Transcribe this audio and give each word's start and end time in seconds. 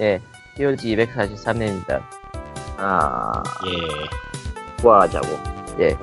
예, 0.00 0.20
POG 0.56 0.96
243회입니다. 0.96 2.02
아, 2.76 3.42
예, 3.66 4.80
구하자고. 4.82 5.28
예, 5.80 5.96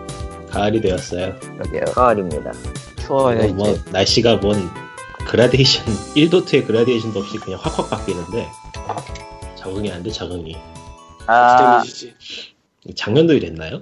가을이 0.50 0.82
되었어요. 0.82 1.38
그러게요. 1.40 1.86
가을입니다. 1.94 2.52
추워요, 3.00 3.38
뭐, 3.38 3.46
이제. 3.46 3.54
뭐 3.54 3.92
날씨가 3.92 4.38
뭔 4.38 4.70
그라데이션 5.28 5.86
1도트의 6.16 6.66
그라데이션도 6.68 7.20
없이 7.20 7.38
그냥 7.38 7.60
확확 7.62 7.90
바뀌는데 7.90 8.48
적응이 9.58 9.92
안 9.92 10.04
돼 10.04 10.10
적응이. 10.12 10.56
아. 11.28 11.82
작년도 12.96 13.34
이랬나요? 13.34 13.82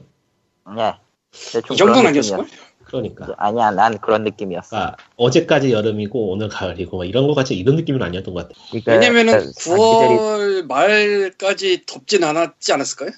네. 0.75 0.93
대충 1.31 1.73
이 1.73 1.77
정도는 1.77 1.93
그런 2.01 2.07
아니었을 2.07 2.37
걸? 2.37 2.45
그러니까. 2.93 3.33
아니야, 3.37 3.71
난 3.71 3.97
그런 3.97 4.23
느낌이었어. 4.23 4.77
아, 4.77 4.95
어제까지 5.17 5.71
여름이고 5.71 6.29
오늘 6.31 6.47
가을이고 6.47 6.97
막 6.99 7.05
이런 7.05 7.25
거 7.25 7.33
같이 7.33 7.55
이런 7.55 7.75
느낌은 7.75 8.03
아니었던 8.03 8.33
것 8.35 8.47
같아. 8.47 8.59
그러니까 8.69 8.91
왜냐면은 8.91 9.33
약간 9.33 9.51
장기들이 9.51 10.17
9월 10.19 10.67
말까지 10.67 11.85
덥진 11.87 12.23
않았지 12.23 12.71
않았을까요? 12.71 13.09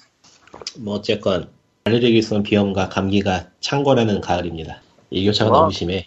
뭐 0.78 0.94
어쨌건 0.94 1.50
알레르기성 1.84 2.42
비염과 2.42 2.88
감기가 2.88 3.48
창궐하는 3.60 4.22
가을입니다. 4.22 4.80
일교차가 5.10 5.50
뭐? 5.50 5.60
너무 5.60 5.72
심해. 5.72 6.06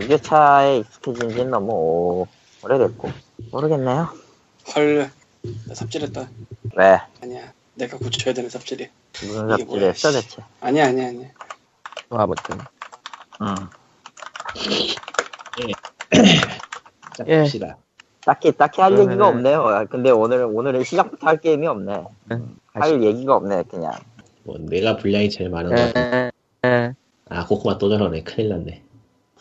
유교차에 0.00 0.78
익숙해진 0.78 1.30
지는 1.30 1.50
너무 1.50 1.72
오- 1.72 2.26
오래됐고. 2.62 3.10
모르겠네요. 3.50 4.08
헐, 4.76 5.10
나 5.66 5.74
삽질했다. 5.74 6.30
왜? 6.76 7.00
아니야, 7.22 7.52
내가 7.74 7.98
고쳐야 7.98 8.32
되는 8.34 8.48
삽질이. 8.48 8.88
무슨 9.22 9.48
씨. 9.94 10.02
대체? 10.12 10.42
아니야, 10.60 10.86
아니야, 10.86 11.08
아니야. 11.08 11.28
뭐 12.08 12.20
아무튼. 12.20 12.56
응. 13.42 13.54
자, 17.16 17.24
예. 17.26 17.38
봅시다. 17.40 17.76
딱히, 18.24 18.52
딱히 18.52 18.80
할 18.80 18.92
그러면은- 18.92 19.10
얘기가 19.10 19.28
없네요. 19.28 19.62
아, 19.66 19.84
근데 19.84 20.10
오늘, 20.10 20.44
오늘은 20.44 20.84
시작부터 20.84 21.26
할 21.26 21.38
게임이 21.38 21.66
없네. 21.66 22.04
응, 22.32 22.56
할 22.74 23.02
얘기가 23.02 23.36
없네, 23.36 23.64
그냥. 23.64 23.92
뭐 24.44 24.56
내가 24.58 24.96
분량이 24.96 25.30
제일 25.30 25.50
많은 25.50 25.74
같아. 25.74 26.00
에, 26.00 26.30
에, 26.66 26.94
아 27.28 27.46
코코마 27.46 27.78
또 27.78 27.88
저러네. 27.88 28.22
큰일 28.24 28.50
났네. 28.50 28.82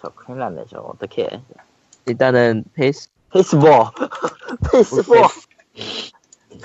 저 0.02 0.10
큰일 0.10 0.40
났네, 0.40 0.64
저. 0.70 0.80
어떡해. 0.80 1.42
일단은 2.08 2.64
페이스, 2.74 3.10
페이스북! 3.32 3.68
페이스북! 4.72 5.16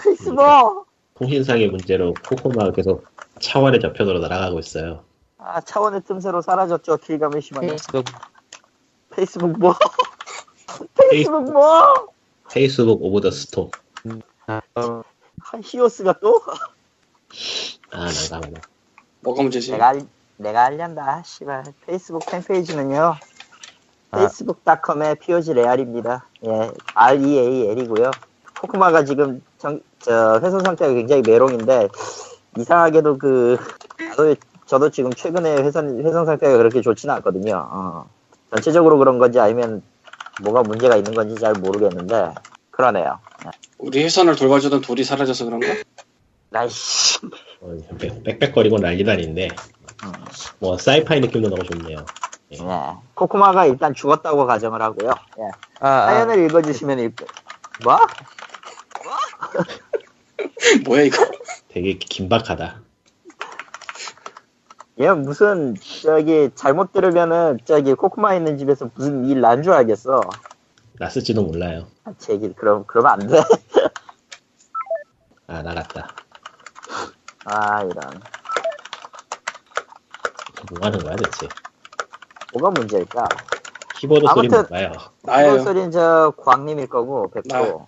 페이스북! 0.03 0.87
통신상의 1.17 1.69
문제로 1.69 2.15
코코마가 2.29 2.73
계속 2.73 3.05
차원의 3.41 3.81
저편으로 3.81 4.21
날아가고 4.21 4.59
있어요. 4.61 5.03
아, 5.47 5.61
차원의 5.61 6.03
틈새로 6.07 6.41
사라졌죠, 6.41 6.97
길감이 6.97 7.43
심하게. 7.43 7.67
페이스북, 7.67 8.05
페이스북 9.11 9.59
뭐? 9.59 9.75
페이스북 11.11 11.53
뭐? 11.53 12.09
페이스북 12.51 13.03
of 13.03 13.21
the 13.21 13.31
Storm. 13.31 13.73
어, 14.49 14.61
아, 14.77 15.03
히오스가 15.63 16.15
또? 16.21 16.41
아 17.91 18.07
난감하네. 18.07 18.55
뭐가 19.21 19.43
문제지? 19.43 19.73
내가 19.73 19.89
알, 19.89 20.07
내가 20.39 20.65
알련다. 20.65 21.23
씨발. 21.25 21.65
페이스북 21.87 22.25
팬페이지는요. 22.27 23.17
아. 24.13 24.19
페이스북.com의 24.19 25.17
POG 25.17 25.53
레알입니다. 25.53 26.27
예, 26.47 26.71
REAL이고요. 26.95 28.11
코코마가 28.61 29.05
지금 29.05 29.43
정, 29.59 29.81
저 29.99 30.41
회선 30.43 30.65
상태가 30.65 30.93
굉장히 30.95 31.23
메롱인데 31.27 31.89
이상하게도 32.57 33.19
그 33.19 33.59
저도, 34.17 34.37
저도 34.67 34.91
지금 34.91 35.13
최근에 35.13 35.63
회선 35.63 36.05
회선 36.05 36.27
상태가 36.27 36.57
그렇게 36.57 36.81
좋지는 36.81 37.15
않거든요. 37.17 37.67
어. 37.71 38.09
전체적으로 38.51 38.99
그런 38.99 39.19
건지 39.19 39.39
아니면 39.41 39.83
뭐가 40.43 40.63
문제가 40.63 40.97
있는 40.97 41.15
건지 41.15 41.35
잘 41.41 41.53
모르겠는데 41.55 42.35
그러네요. 42.71 43.19
우리 43.79 44.03
회선을 44.05 44.37
돌봐주던 44.37 44.81
돌이 44.81 45.05
사라져서 45.05 45.45
그런가? 45.45 45.69
나이씨. 46.51 47.19
어, 47.61 47.77
빽- 47.99 48.23
빽빽거리고 48.23 48.79
난리도 48.79 49.11
아닌데 49.11 49.49
음. 50.05 50.13
뭐 50.59 50.79
사이파이 50.79 51.21
느낌도 51.21 51.51
너무 51.51 51.63
좋네요. 51.65 52.05
예. 52.53 52.59
코코마가 53.15 53.67
일단 53.67 53.95
죽었다고 53.95 54.47
가정을 54.47 54.81
하고요. 54.81 55.11
예. 55.39 55.43
아, 55.81 55.89
아, 55.89 56.07
사연을 56.07 56.45
읽어주시면 56.45 56.99
읽... 57.01 57.17
뭐? 57.83 57.99
뭐야 60.85 61.03
이거? 61.03 61.27
되게 61.69 61.99
긴박하다. 61.99 62.84
얘 65.01 65.11
무슨 65.11 65.75
저기 66.03 66.51
잘못 66.55 66.93
들으면은 66.93 67.59
저기 67.65 67.95
코코마 67.95 68.35
있는 68.35 68.59
집에서 68.59 68.89
무슨 68.95 69.25
일 69.27 69.41
난 69.41 69.63
줄 69.63 69.73
알겠어. 69.73 70.21
났을지도 71.01 71.43
몰라요. 71.43 71.87
아, 72.05 72.13
제 72.19 72.35
얘기 72.35 72.53
그럼 72.53 72.85
그러면 72.87 73.13
안 73.13 73.27
돼. 73.27 73.43
아 75.49 75.63
나갔다. 75.63 76.09
아 77.45 77.83
이런 77.83 77.95
뭐 80.71 80.79
하는 80.81 80.99
거야 81.01 81.17
대체? 81.17 81.49
뭐가 82.53 82.71
문제일까? 82.71 83.27
키보드 83.97 84.27
소리 84.33 84.49
뭔가요? 84.49 84.93
나예요. 85.23 85.63
소리는 85.65 85.91
저 85.91 86.33
광님일 86.39 86.87
거고 86.89 87.31
백호. 87.31 87.87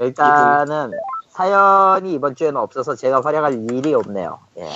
일단은 0.00 0.92
사연이 1.28 2.14
이번 2.14 2.34
주에는 2.34 2.56
없어서 2.56 2.94
제가 2.94 3.20
활약할 3.20 3.70
일이 3.70 3.92
없네요. 3.92 4.38
예. 4.56 4.70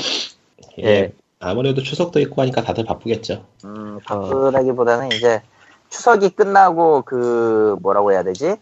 예. 0.78 0.84
예. 0.84 1.12
아무래도 1.42 1.82
추석도 1.82 2.20
있고 2.20 2.40
하니까 2.42 2.62
다들 2.62 2.84
바쁘겠죠. 2.84 3.44
음 3.64 3.98
바쁘다기보다는 4.04 5.08
이제 5.12 5.42
추석이 5.90 6.30
끝나고 6.30 7.02
그 7.02 7.76
뭐라고 7.82 8.12
해야 8.12 8.22
되지? 8.22 8.56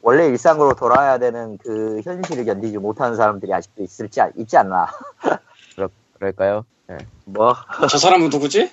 원래 0.00 0.26
일상으로 0.26 0.74
돌아와야 0.74 1.18
되는 1.18 1.58
그 1.58 2.00
현실을 2.04 2.44
견디지 2.44 2.78
못하는 2.78 3.16
사람들이 3.16 3.52
아직도 3.52 3.82
있을지 3.82 4.20
아- 4.20 4.30
있지 4.36 4.56
않나? 4.56 4.86
그럴까요? 6.14 6.64
뭐저 7.24 7.98
사람은 7.98 8.28
누구지? 8.28 8.70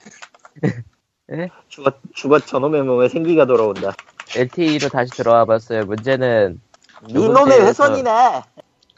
죽었 1.69 1.96
죽었 2.13 2.46
저놈의 2.46 2.84
몸에 2.84 3.07
생기가 3.09 3.46
돌아온다. 3.46 3.94
LTE로 4.35 4.90
다시 4.90 5.12
들어와 5.12 5.46
봤어요. 5.46 5.85
문제는 5.85 6.62
이놈의 7.07 7.62
회선이네. 7.62 8.44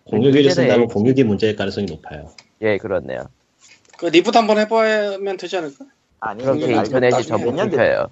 공유기를 0.05 0.51
쓴다면. 0.51 0.87
공유기 0.87 1.23
문제일 1.23 1.55
가능성이 1.55 1.85
높아요. 1.85 2.29
예, 2.61 2.77
그렇네요. 2.77 3.29
그 4.03 4.07
reboot 4.07 4.37
한번 4.37 4.57
해보면 4.57 5.37
되지 5.37 5.55
않을까? 5.57 5.85
아니 6.19 6.43
이게 6.43 6.75
날- 6.75 6.85
인터넷이 6.85 7.11
나중에 7.11 7.21
전부 7.23 7.45
몇년 7.51 7.69
됐- 7.69 7.77
끊겨요. 7.77 8.07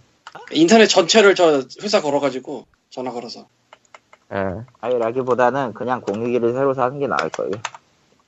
인터넷 0.52 0.86
전체를 0.88 1.36
저 1.36 1.64
회사 1.84 2.02
걸어가지고 2.02 2.66
전화 2.90 3.12
걸어서. 3.12 3.48
아, 4.30 4.64
아니라기보다는 4.80 5.74
그냥 5.74 6.00
공유기를 6.00 6.54
새로 6.54 6.74
사는 6.74 6.98
게 6.98 7.08
나을 7.08 7.28
거예요. 7.30 7.52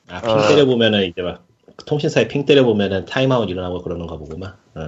아, 0.10 0.20
ping 0.20 0.32
어. 0.32 0.42
때려 0.50 0.66
보면은 0.66 1.04
이제 1.04 1.22
막 1.22 1.46
통신사에 1.86 2.28
ping 2.28 2.44
때려 2.46 2.66
보면은 2.66 3.06
타임아웃 3.06 3.50
일어나고 3.50 3.82
그러는가 3.82 4.18
보구만. 4.18 4.56
어. 4.76 4.82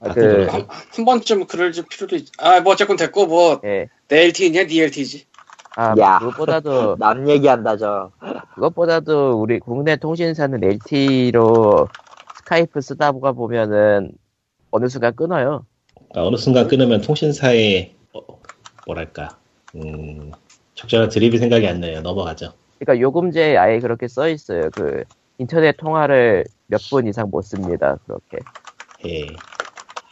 아, 0.00 0.12
그-. 0.12 0.48
한, 0.50 0.66
한 0.96 1.04
번쯤 1.04 1.46
그럴 1.46 1.70
필요도 1.70 2.16
있. 2.16 2.26
아, 2.38 2.58
뭐 2.62 2.72
어쨌건 2.72 2.96
됐고 2.96 3.26
뭐 3.26 3.60
예. 3.62 3.86
네 4.08 4.24
LTE지. 4.24 5.24
아, 5.76 5.94
야. 6.00 6.18
그것보다도 6.18 6.96
남 6.98 7.28
얘기한다 7.30 7.76
저. 7.76 8.10
그것보다도 8.56 9.40
우리 9.40 9.60
국내 9.60 9.94
통신사는 9.94 10.58
LTE로 10.64 11.88
스카이프 12.48 12.80
쓰다 12.80 13.12
보가 13.12 13.32
보면은 13.32 14.10
어느 14.70 14.88
순간 14.88 15.14
끊어요. 15.14 15.66
그러니까 15.94 16.26
어느 16.26 16.36
순간 16.36 16.66
끊으면 16.66 17.02
통신사에 17.02 17.94
어, 18.14 18.20
뭐랄까 18.86 19.38
음, 19.74 20.32
적절한 20.74 21.10
드립이 21.10 21.36
생각이 21.36 21.68
안 21.68 21.80
나요. 21.80 22.00
넘어가죠. 22.00 22.54
그러니까 22.78 23.02
요금제에 23.02 23.58
아예 23.58 23.80
그렇게 23.80 24.08
써 24.08 24.28
있어요. 24.28 24.70
그 24.70 25.04
인터넷 25.36 25.76
통화를 25.76 26.44
몇 26.68 26.80
분 26.90 27.06
이상 27.06 27.28
못 27.30 27.42
씁니다. 27.42 27.98
그렇게. 28.06 28.38
예. 29.06 29.26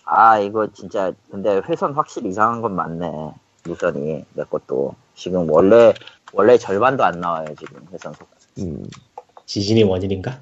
아 0.04 0.38
이거 0.38 0.70
진짜 0.74 1.12
근데 1.30 1.62
회선 1.66 1.94
확실히 1.94 2.28
이상한 2.28 2.60
건 2.60 2.74
맞네. 2.76 3.32
무선이 3.64 4.24
내 4.34 4.44
것도 4.44 4.94
지금 5.14 5.50
원래 5.50 5.94
원래 6.34 6.58
절반도 6.58 7.02
안 7.02 7.18
나와요 7.18 7.46
지금 7.58 7.80
회선 7.92 8.12
속. 8.12 8.28
음. 8.58 8.84
지진이 9.46 9.84
원인인가? 9.84 10.38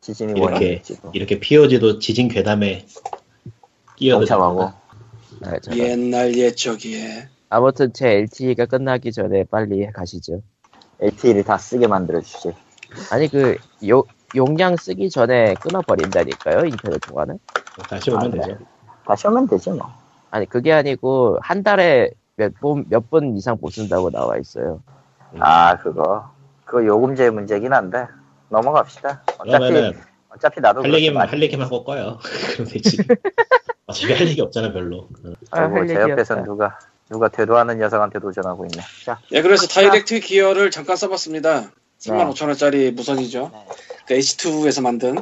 지진이 0.00 0.38
이렇게 0.38 0.82
이렇게 1.12 1.40
POG도 1.40 1.98
지진 1.98 2.28
괴담에 2.28 2.86
끼어들고. 3.96 4.62
아. 4.62 4.74
옛날 5.74 6.36
옛적이에. 6.36 7.28
아무튼 7.50 7.92
제 7.92 8.08
LTE가 8.08 8.66
끝나기 8.66 9.12
전에 9.12 9.44
빨리 9.44 9.86
가시죠. 9.92 10.42
LTE를 11.00 11.44
다 11.44 11.58
쓰게 11.58 11.86
만들어 11.86 12.20
주지. 12.20 12.52
아니 13.10 13.28
그 13.28 13.56
요, 13.88 14.02
용량 14.34 14.76
쓰기 14.76 15.10
전에 15.10 15.54
끊어버린다니까요 15.54 16.64
인터넷 16.66 16.98
통화는. 16.98 17.38
다시 17.88 18.10
오면 18.10 18.22
아, 18.22 18.28
네. 18.28 18.40
되죠. 18.40 18.58
다시 19.06 19.26
오면 19.28 19.46
되지 19.48 19.70
뭐. 19.70 19.86
아니 20.30 20.46
그게 20.46 20.72
아니고 20.72 21.38
한 21.40 21.62
달에 21.62 22.10
몇분몇 22.36 23.10
분 23.10 23.36
이상 23.36 23.56
못 23.60 23.70
쓴다고 23.70 24.10
나와 24.10 24.36
있어요. 24.36 24.82
음. 25.32 25.38
아 25.40 25.76
그거 25.78 26.30
그거 26.64 26.84
요금제 26.84 27.30
문제긴 27.30 27.72
한데 27.72 28.06
넘어갑시다. 28.50 29.22
어차피 29.38 29.50
그러면은 29.50 30.00
어차피 30.30 30.60
나도 30.60 30.82
할 30.82 30.92
얘기만 30.94 31.28
할 31.28 31.42
얘기만 31.42 31.66
하고 31.66 31.84
꺼요. 31.84 32.18
그럼 32.54 32.68
되지. 32.68 32.98
어차피 33.86 34.12
할 34.12 34.28
얘기 34.28 34.40
없잖아 34.40 34.72
별로. 34.72 35.08
어. 35.24 35.32
아, 35.50 35.68
그리고 35.68 35.78
할 35.80 35.88
제. 35.88 35.94
옆에선 35.94 36.44
누가 36.44 36.78
누가 37.10 37.28
되도하는 37.28 37.78
녀석한테 37.78 38.18
도전하고 38.20 38.66
있네. 38.66 38.82
자, 39.04 39.18
예, 39.32 39.40
그래서 39.42 39.66
다이렉트 39.66 40.20
기어를 40.20 40.70
잠깐 40.70 40.96
써봤습니다. 40.96 41.70
35,000원짜리 42.00 42.92
무선이죠. 42.92 43.50
네. 43.52 43.66
그 44.06 44.14
H2에서 44.14 44.82
만든. 44.82 45.16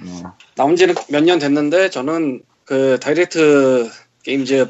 음, 0.00 0.22
나온 0.56 0.74
지는 0.76 0.94
몇 1.10 1.22
년 1.24 1.38
됐는데, 1.38 1.90
저는 1.90 2.42
그 2.64 2.98
다이렉트 3.00 3.88
게임즈 4.24 4.66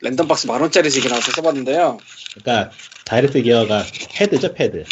random 0.00 0.31
box 0.31 0.46
만원짜리 0.46 0.90
지게 0.90 1.08
나와서 1.08 1.30
써봤는데요. 1.32 1.98
그러니까 2.42 2.74
다이렉트 3.04 3.42
기어가 3.42 3.82
패드죠 4.14 4.54
패드. 4.54 4.84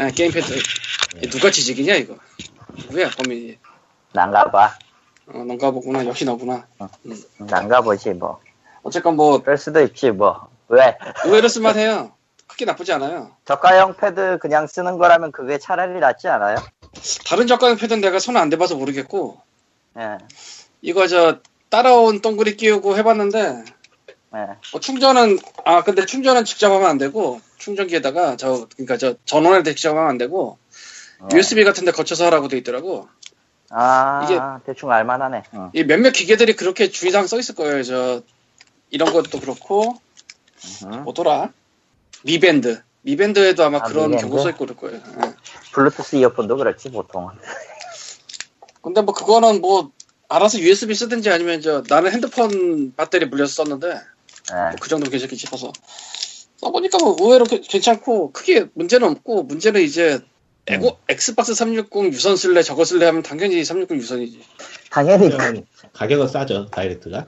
예, 0.00 0.10
게임 0.10 0.32
패드. 0.32 0.54
이 1.22 1.28
누가 1.28 1.50
지식이냐, 1.50 1.94
이거? 1.94 2.16
누구야, 2.76 3.10
범인이. 3.10 3.58
난가봐. 4.12 4.78
어, 5.28 5.44
넌가 5.44 5.70
보구나. 5.70 6.04
역시 6.06 6.24
너구나. 6.24 6.66
난가보지 7.38 8.10
뭐. 8.10 8.40
어쨌건 8.82 9.16
뭐, 9.16 9.42
그럴 9.42 9.58
수도 9.58 9.80
있지 9.82 10.10
뭐. 10.10 10.48
왜? 10.68 10.96
의외로 11.24 11.48
쓸만해요. 11.48 12.12
크게 12.46 12.64
나쁘지 12.64 12.92
않아요. 12.94 13.32
저가형 13.44 13.96
패드 13.96 14.38
그냥 14.40 14.66
쓰는 14.66 14.96
거라면 14.98 15.32
그게 15.32 15.58
차라리 15.58 15.98
낫지 16.00 16.28
않아요? 16.28 16.56
다른 17.26 17.46
저가형 17.46 17.76
패드는 17.76 18.00
내가 18.00 18.18
손 18.18 18.36
안 18.36 18.48
대봐서 18.48 18.76
모르겠고, 18.76 19.40
예, 19.98 20.18
이거 20.80 21.06
저, 21.06 21.40
따라온 21.68 22.20
동그리 22.22 22.56
끼우고 22.56 22.96
해봤는데, 22.96 23.64
예. 24.34 24.38
뭐 24.72 24.80
충전은 24.80 25.38
아 25.64 25.84
근데 25.84 26.06
충전은 26.06 26.44
직접 26.46 26.72
하면 26.72 26.88
안 26.88 26.96
되고 26.98 27.40
충전기에다가 27.58 28.36
저 28.36 28.66
그러니까 28.74 28.96
저 28.96 29.14
전원할 29.26 29.62
때 29.62 29.74
직접 29.74 29.90
하면 29.90 30.06
안 30.08 30.18
되고 30.18 30.58
어. 31.20 31.28
USB 31.32 31.64
같은 31.64 31.84
데 31.84 31.90
거쳐서 31.92 32.26
하라고 32.26 32.48
돼 32.48 32.56
있더라고. 32.58 33.08
아, 33.70 34.24
이게- 34.24 34.38
대충 34.64 34.90
알만하네. 34.90 35.42
어. 35.52 35.70
이 35.74 35.84
몇몇 35.84 36.10
기계들이 36.12 36.56
그렇게 36.56 36.88
주의사항 36.90 37.26
써 37.26 37.38
있을 37.38 37.54
거예요. 37.54 37.82
저 37.82 38.22
이런 38.90 39.12
것도 39.12 39.40
그렇고 39.40 39.94
음. 40.86 41.04
뭐더라 41.04 41.52
미밴드 42.24 42.82
미밴드에도 43.02 43.64
아마 43.64 43.78
아, 43.78 43.82
그런 43.82 44.10
미밴드? 44.10 44.22
경고 44.26 44.42
써 44.42 44.50
있고 44.50 44.64
그럴 44.66 44.76
거예요. 44.76 44.96
예. 45.24 45.34
블루투스 45.72 46.16
이어폰도 46.16 46.56
그렇지 46.56 46.90
보통. 46.90 47.28
근데 48.82 49.02
뭐 49.02 49.12
그거는 49.14 49.60
뭐 49.60 49.90
알아서 50.28 50.58
USB 50.58 50.94
쓰든지 50.94 51.30
아니면 51.30 51.60
저 51.60 51.82
나는 51.88 52.10
핸드폰 52.12 52.92
배터리 52.96 53.26
물려서 53.26 53.52
썼는데 53.64 53.88
예. 53.88 54.54
뭐그 54.70 54.88
정도 54.88 55.10
괜찮게 55.10 55.36
싶어서 55.36 55.72
써보니까 56.56 56.98
뭐 56.98 57.16
의외로 57.20 57.44
게- 57.44 57.60
괜찮고 57.60 58.32
크게 58.32 58.66
문제는 58.74 59.08
없고 59.10 59.42
문제는 59.44 59.82
이제 59.82 60.20
에고 60.70 60.98
엑스박스 61.08 61.54
360 61.54 62.12
유선 62.12 62.36
쓸래 62.36 62.62
저거 62.62 62.84
쓸래 62.84 63.06
하면 63.06 63.22
당연히 63.22 63.64
360 63.64 63.96
유선이지 63.96 64.40
당연히 64.90 65.30
그러면 65.30 65.64
가격은 65.92 66.28
싸죠 66.28 66.66
다이렉트가. 66.66 67.26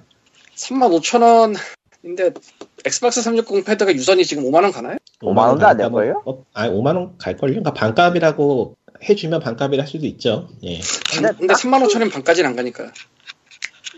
35,000원인데 0.57 2.35
엑스박스 2.85 3.23
360 3.23 3.65
패드가 3.65 3.93
유선이 3.95 4.25
지금 4.25 4.45
5만 4.45 4.63
원 4.63 4.73
가나요? 4.73 4.97
5만 5.23 5.49
원도 5.49 5.67
안될 5.67 5.87
반값은- 5.89 5.93
걸요? 5.93 6.23
어, 6.27 6.45
아니 6.55 6.73
5만 6.73 6.97
원 6.97 7.17
갈 7.19 7.37
걸요? 7.37 7.53
그러니까 7.53 7.73
반값이라고 7.75 8.77
해주면 9.09 9.41
반값이라 9.41 9.83
할 9.83 9.89
수도 9.89 10.07
있죠. 10.07 10.49
예. 10.65 10.81
근데 11.15 11.33
근데 11.39 11.55
35,000원 11.55 12.11
반까지는 12.13 12.51
안 12.51 12.57
가니까 12.57 12.93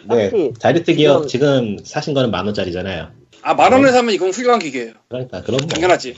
네. 0.08 0.30
다이렉트 0.60 0.94
기어 0.94 1.26
지금- 1.26 1.76
지금 1.76 1.84
사신 1.84 2.14
거는 2.14 2.30
만 2.30 2.44
원짜리잖아요. 2.46 3.10
아 3.44 3.54
만 3.54 3.72
원에 3.72 3.90
사면 3.90 4.14
이건 4.14 4.30
훌륭한 4.30 4.60
기계예요 4.60 4.92
그러니까 5.08 5.42
그럼 5.42 5.58
뭐 5.62 5.66
당연하지 5.68 6.14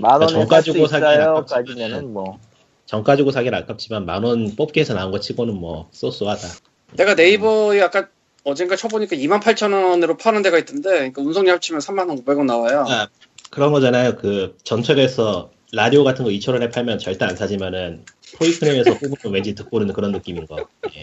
만 0.00 0.20
원에 0.20 0.32
정살수 0.32 0.76
있어요. 0.78 1.44
까지면은 1.48 2.12
뭐. 2.12 2.38
정 2.86 3.04
가지고 3.04 3.30
사기는 3.30 3.56
아깝지만 3.56 4.04
만 4.04 4.24
원 4.24 4.56
뽑기 4.56 4.80
해서 4.80 4.94
나온 4.94 5.12
거 5.12 5.20
치고는 5.20 5.54
뭐 5.54 5.88
so 5.92 6.04
so하다. 6.04 6.48
내가 6.94 7.14
네이버에 7.14 7.80
아까 7.82 8.08
어젠가 8.44 8.74
쳐보니까 8.74 9.14
28,000원으로 9.16 10.18
파는 10.18 10.42
데가 10.42 10.58
있던데 10.58 10.90
그러니까 10.90 11.22
운송료 11.22 11.52
합치면 11.52 11.80
35,500원 11.80 12.46
나와요 12.46 12.84
아, 12.88 13.06
그런 13.50 13.70
거잖아요. 13.72 14.16
그 14.16 14.56
전철에서 14.64 15.50
라디오 15.72 16.02
같은 16.02 16.24
거 16.24 16.30
2천 16.30 16.52
원에 16.54 16.68
팔면 16.70 16.98
절대 16.98 17.26
안 17.26 17.36
사지만은 17.36 18.04
toy 18.38 18.52
crane에서 18.52 18.94
뽑으면 18.98 19.34
왠지 19.34 19.54
듣고 19.54 19.76
오는 19.76 19.92
그런 19.92 20.10
느낌인 20.10 20.46
거. 20.46 20.56
예. 20.96 21.02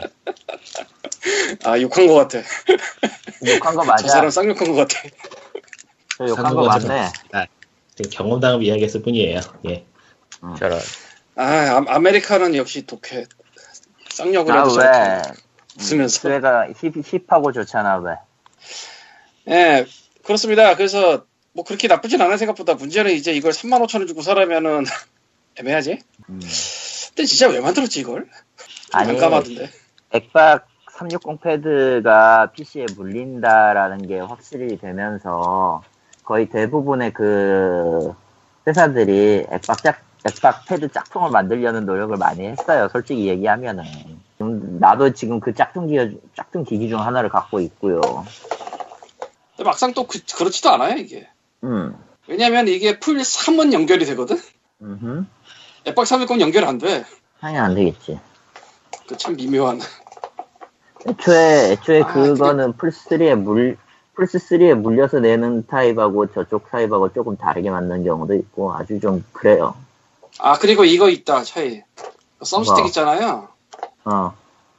아 1.63 1.79
욕한 1.79 2.07
거 2.07 2.15
같아 2.15 2.39
욕한 3.45 3.75
거저 3.75 3.87
맞아. 3.89 4.07
사람 4.09 4.29
쌍욕한 4.29 4.67
거 4.71 4.73
같아 4.75 4.99
저 6.17 6.27
욕한 6.27 6.53
거. 6.53 6.65
맞네. 6.65 7.07
그 7.31 7.37
경험담을 8.03 8.63
이야기했을 8.63 9.01
뿐이에요. 9.01 9.39
예. 9.69 9.85
저런. 10.57 10.79
아 11.35 11.43
아, 11.43 11.85
아메리카는 11.87 12.55
역시 12.55 12.85
독해 12.85 13.25
쌍욕을 14.09 14.51
아 14.51 14.63
왜? 14.65 15.21
웃으면서 15.79 16.19
스웨가 16.19 16.67
힙, 16.75 16.93
힙하고 17.27 17.51
좋잖아 17.51 17.97
왜? 17.97 18.15
예, 19.49 19.85
그렇습니다. 20.23 20.75
그래서 20.75 21.25
뭐 21.53 21.63
그렇게 21.63 21.87
나쁘진 21.87 22.21
않은 22.21 22.37
생각보다 22.37 22.73
문제는 22.73 23.11
이제 23.13 23.33
이걸 23.33 23.51
3만 23.51 23.83
5천 23.85 23.99
원 23.99 24.07
주고 24.07 24.21
사려면은 24.21 24.83
애매하지? 25.59 25.99
음. 26.29 26.39
근데 26.39 27.25
진짜 27.25 27.47
왜 27.47 27.59
만들었지 27.59 27.99
이걸? 27.99 28.27
아니 28.91 29.13
난감하던데. 29.13 29.69
액박 30.11 30.67
360 30.91 31.41
패드가 31.41 32.51
PC에 32.53 32.85
물린다라는 32.95 34.07
게 34.07 34.19
확실히 34.19 34.77
되면서 34.77 35.81
거의 36.27 36.49
대부분의 36.49 37.13
그 37.13 38.13
회사들이 38.67 39.45
액박 39.49 39.81
짝 39.81 40.01
액박 40.25 40.65
패드 40.65 40.91
짝퉁을 40.91 41.31
만들려는 41.31 41.85
노력을 41.85 42.15
많이 42.17 42.45
했어요. 42.47 42.89
솔직히 42.91 43.29
얘기하면은 43.29 43.85
좀 44.37 44.77
나도 44.77 45.13
지금 45.13 45.39
그 45.39 45.53
짝퉁 45.53 45.87
기 45.87 46.19
짝퉁 46.35 46.65
기기 46.65 46.89
중 46.89 46.99
하나를 46.99 47.29
갖고 47.29 47.61
있고요. 47.61 48.01
근데 49.55 49.63
막상 49.63 49.93
또 49.93 50.05
그, 50.05 50.19
그렇지도 50.37 50.69
않아요 50.71 50.97
이게. 50.97 51.29
음, 51.63 51.95
왜냐면 52.27 52.67
이게 52.67 52.99
플스 52.99 53.19
3은 53.19 53.71
연결이 53.71 54.03
되거든. 54.05 54.37
음, 54.81 55.29
액박 55.87 56.05
360 56.05 56.41
연결 56.41 56.65
안 56.65 56.77
돼. 56.77 57.05
당연히 57.39 57.59
안 57.65 57.73
되겠지. 57.73 58.19
그 59.07 59.15
참 59.15 59.37
미묘한. 59.37 59.79
애초에 61.07 61.71
애초에 61.71 62.01
아, 62.01 62.07
그거는 62.07 62.73
플스 62.73 63.07
3에 63.07 63.35
물 63.35 63.77
플스 64.17 64.39
3에 64.39 64.73
물려서 64.73 65.19
내는 65.19 65.67
타입하고 65.67 66.33
저쪽 66.33 66.67
타입하고 66.71 67.13
조금 67.13 67.37
다르게 67.37 67.69
만든 67.69 68.03
경우도 68.03 68.33
있고 68.33 68.73
아주 68.73 68.99
좀 68.99 69.23
그래요. 69.31 69.75
아 70.39 70.57
그리고 70.57 70.83
이거 70.85 71.07
있다 71.07 71.43
차이. 71.43 71.83
그 72.39 72.45
thumbstick 72.45 72.79
뭐? 72.79 72.87
있잖아요. 72.87 73.47
어, 74.05 74.33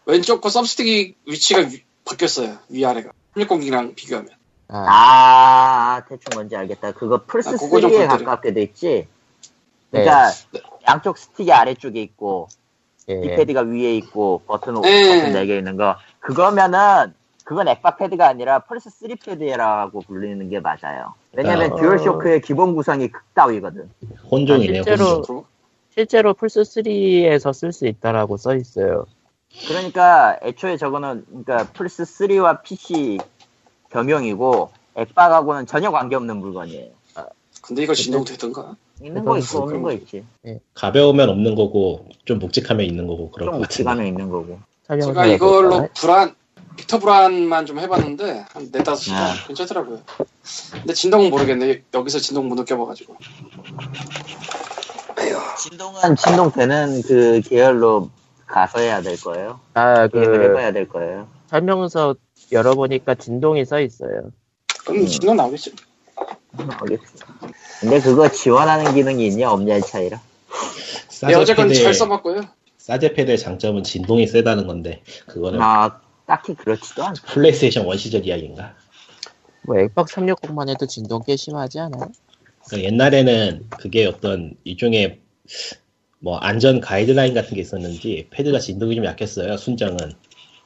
왼쪽 0.06 0.40
거 0.40 0.48
thumbstick이 0.48 1.14
위치가 1.26 1.60
위- 1.60 1.84
바뀌었어요. 2.04 2.56
위아래가. 2.68 3.12
360이랑 3.36 3.94
비교하면. 3.94 4.30
아, 4.70 4.76
아 4.88 6.02
대충 6.08 6.30
뭔지 6.34 6.56
알겠다. 6.56 6.90
그거 6.92 7.20
플스 7.24 7.50
아, 7.50 7.52
그거 7.52 7.80
좀 7.80 7.92
3에 7.92 8.00
부탁드려. 8.02 8.24
가깝게 8.30 8.52
돼 8.54 8.62
있지. 8.62 9.06
그러니까 9.92 10.30
네. 10.52 10.60
양쪽 10.88 11.16
스틱이 11.16 11.52
아래쪽에 11.52 12.02
있고 12.02 12.48
예. 13.08 13.14
D 13.14 13.28
패드가 13.36 13.60
위에 13.60 13.94
있고 13.98 14.42
버튼 14.48 14.74
네. 14.82 15.22
버튼 15.30 15.32
4개 15.32 15.58
있는 15.58 15.76
거 15.76 15.96
그거면은 16.18 17.14
그건 17.48 17.66
액박 17.66 17.96
패드가 17.96 18.28
아니라 18.28 18.58
플스 18.58 18.90
3 18.90 19.08
패드라고 19.24 20.02
불리는 20.02 20.50
게 20.50 20.60
맞아요. 20.60 21.14
왜냐면 21.32 21.72
어. 21.72 21.76
듀얼 21.76 21.98
쇼크의 21.98 22.42
기본 22.42 22.74
구성이 22.74 23.08
그따위거든. 23.08 23.88
혼종이네요. 24.30 24.82
아, 24.82 24.84
실제로- 24.84 25.04
혼종. 25.14 25.44
실제로 25.94 26.34
플스 26.34 26.60
3에서 26.60 27.54
쓸 27.54 27.72
수 27.72 27.86
있다라고 27.86 28.36
써 28.36 28.54
있어요. 28.54 29.06
그러니까 29.66 30.38
애초에 30.42 30.76
저거는 30.76 31.24
그러니까 31.26 31.72
플스 31.72 32.02
3와 32.02 32.62
PC 32.62 33.16
겸용이고 33.88 34.70
액박하고는 34.96 35.64
전혀 35.64 35.90
관계없는 35.90 36.36
물건이에요. 36.36 36.90
근데 37.62 37.82
이거 37.82 37.94
진동되던가? 37.94 38.76
있는 39.02 39.24
거 39.24 39.38
있고 39.38 39.58
없는 39.60 39.80
거 39.80 39.92
있지. 39.92 40.22
가벼우면 40.74 41.30
없는 41.30 41.54
거고 41.54 42.08
좀 42.26 42.40
묵직하면 42.40 42.84
있는 42.84 43.06
거고 43.06 43.30
좀것 43.38 43.38
같은데. 43.46 43.58
묵직하면 43.60 44.06
있는 44.06 44.28
거고. 44.28 44.58
제가? 44.86 45.26
이걸로 45.26 45.88
불안 45.96 46.34
빅터 46.78 46.98
불안만 47.00 47.66
좀 47.66 47.78
해봤는데 47.80 48.44
한 48.52 48.68
네다섯 48.72 48.98
시간 49.02 49.22
아. 49.22 49.34
괜찮더라고요. 49.48 50.00
근데 50.72 50.94
진동은 50.94 51.30
모르겠네. 51.30 51.82
여기서 51.92 52.20
진동 52.20 52.48
못 52.48 52.54
느껴봐가지고. 52.54 53.16
진동은 55.58 56.14
진동 56.16 56.52
되는 56.52 57.02
그 57.02 57.40
계열로 57.44 58.10
가서 58.46 58.78
해야 58.78 59.02
될 59.02 59.20
거예요. 59.20 59.58
아, 59.74 60.06
게임을 60.06 60.38
그 60.38 60.44
해봐야 60.44 60.72
될 60.72 60.88
거예요. 60.88 61.26
설명서 61.50 62.14
열어보니까 62.52 63.16
진동이 63.16 63.64
써 63.64 63.80
있어요. 63.80 64.30
그럼 64.84 65.02
음. 65.02 65.06
진동 65.06 65.36
나오겠지. 65.36 65.74
알겠습니다. 66.56 67.26
근데 67.80 68.00
그거 68.00 68.28
지원하는 68.30 68.94
기능이 68.94 69.26
있냐 69.26 69.50
없냐의 69.50 69.82
차이라. 69.82 70.20
네, 71.26 71.34
어쨌건 71.34 71.68
사제패드의- 71.68 71.82
잘 71.82 71.94
써봤고요. 71.94 72.42
사제패드의 72.78 73.36
장점은 73.38 73.82
진동이 73.82 74.26
세다는 74.28 74.66
건데 74.68 75.02
그거는 75.26 75.60
아 75.60 76.00
딱히 76.28 76.54
그렇지도 76.54 77.04
않죠. 77.04 77.26
플레이스테이션 77.26 77.86
원 77.86 77.96
시절 77.96 78.24
이야기인가? 78.24 78.74
뭐 79.62 79.78
액박 79.78 80.06
360만 80.06 80.68
해도 80.68 80.86
진동 80.86 81.22
꽤 81.26 81.36
심하지 81.36 81.80
않아요? 81.80 82.12
그러니까 82.66 82.86
옛날에는 82.86 83.66
그게 83.70 84.06
어떤 84.06 84.54
일종의 84.64 85.20
뭐 86.18 86.36
안전 86.36 86.80
가이드라인 86.80 87.32
같은 87.32 87.54
게 87.54 87.62
있었는지 87.62 88.28
패드가 88.30 88.58
진동이 88.58 88.94
좀 88.94 89.06
약했어요 89.06 89.56
순정은 89.56 89.96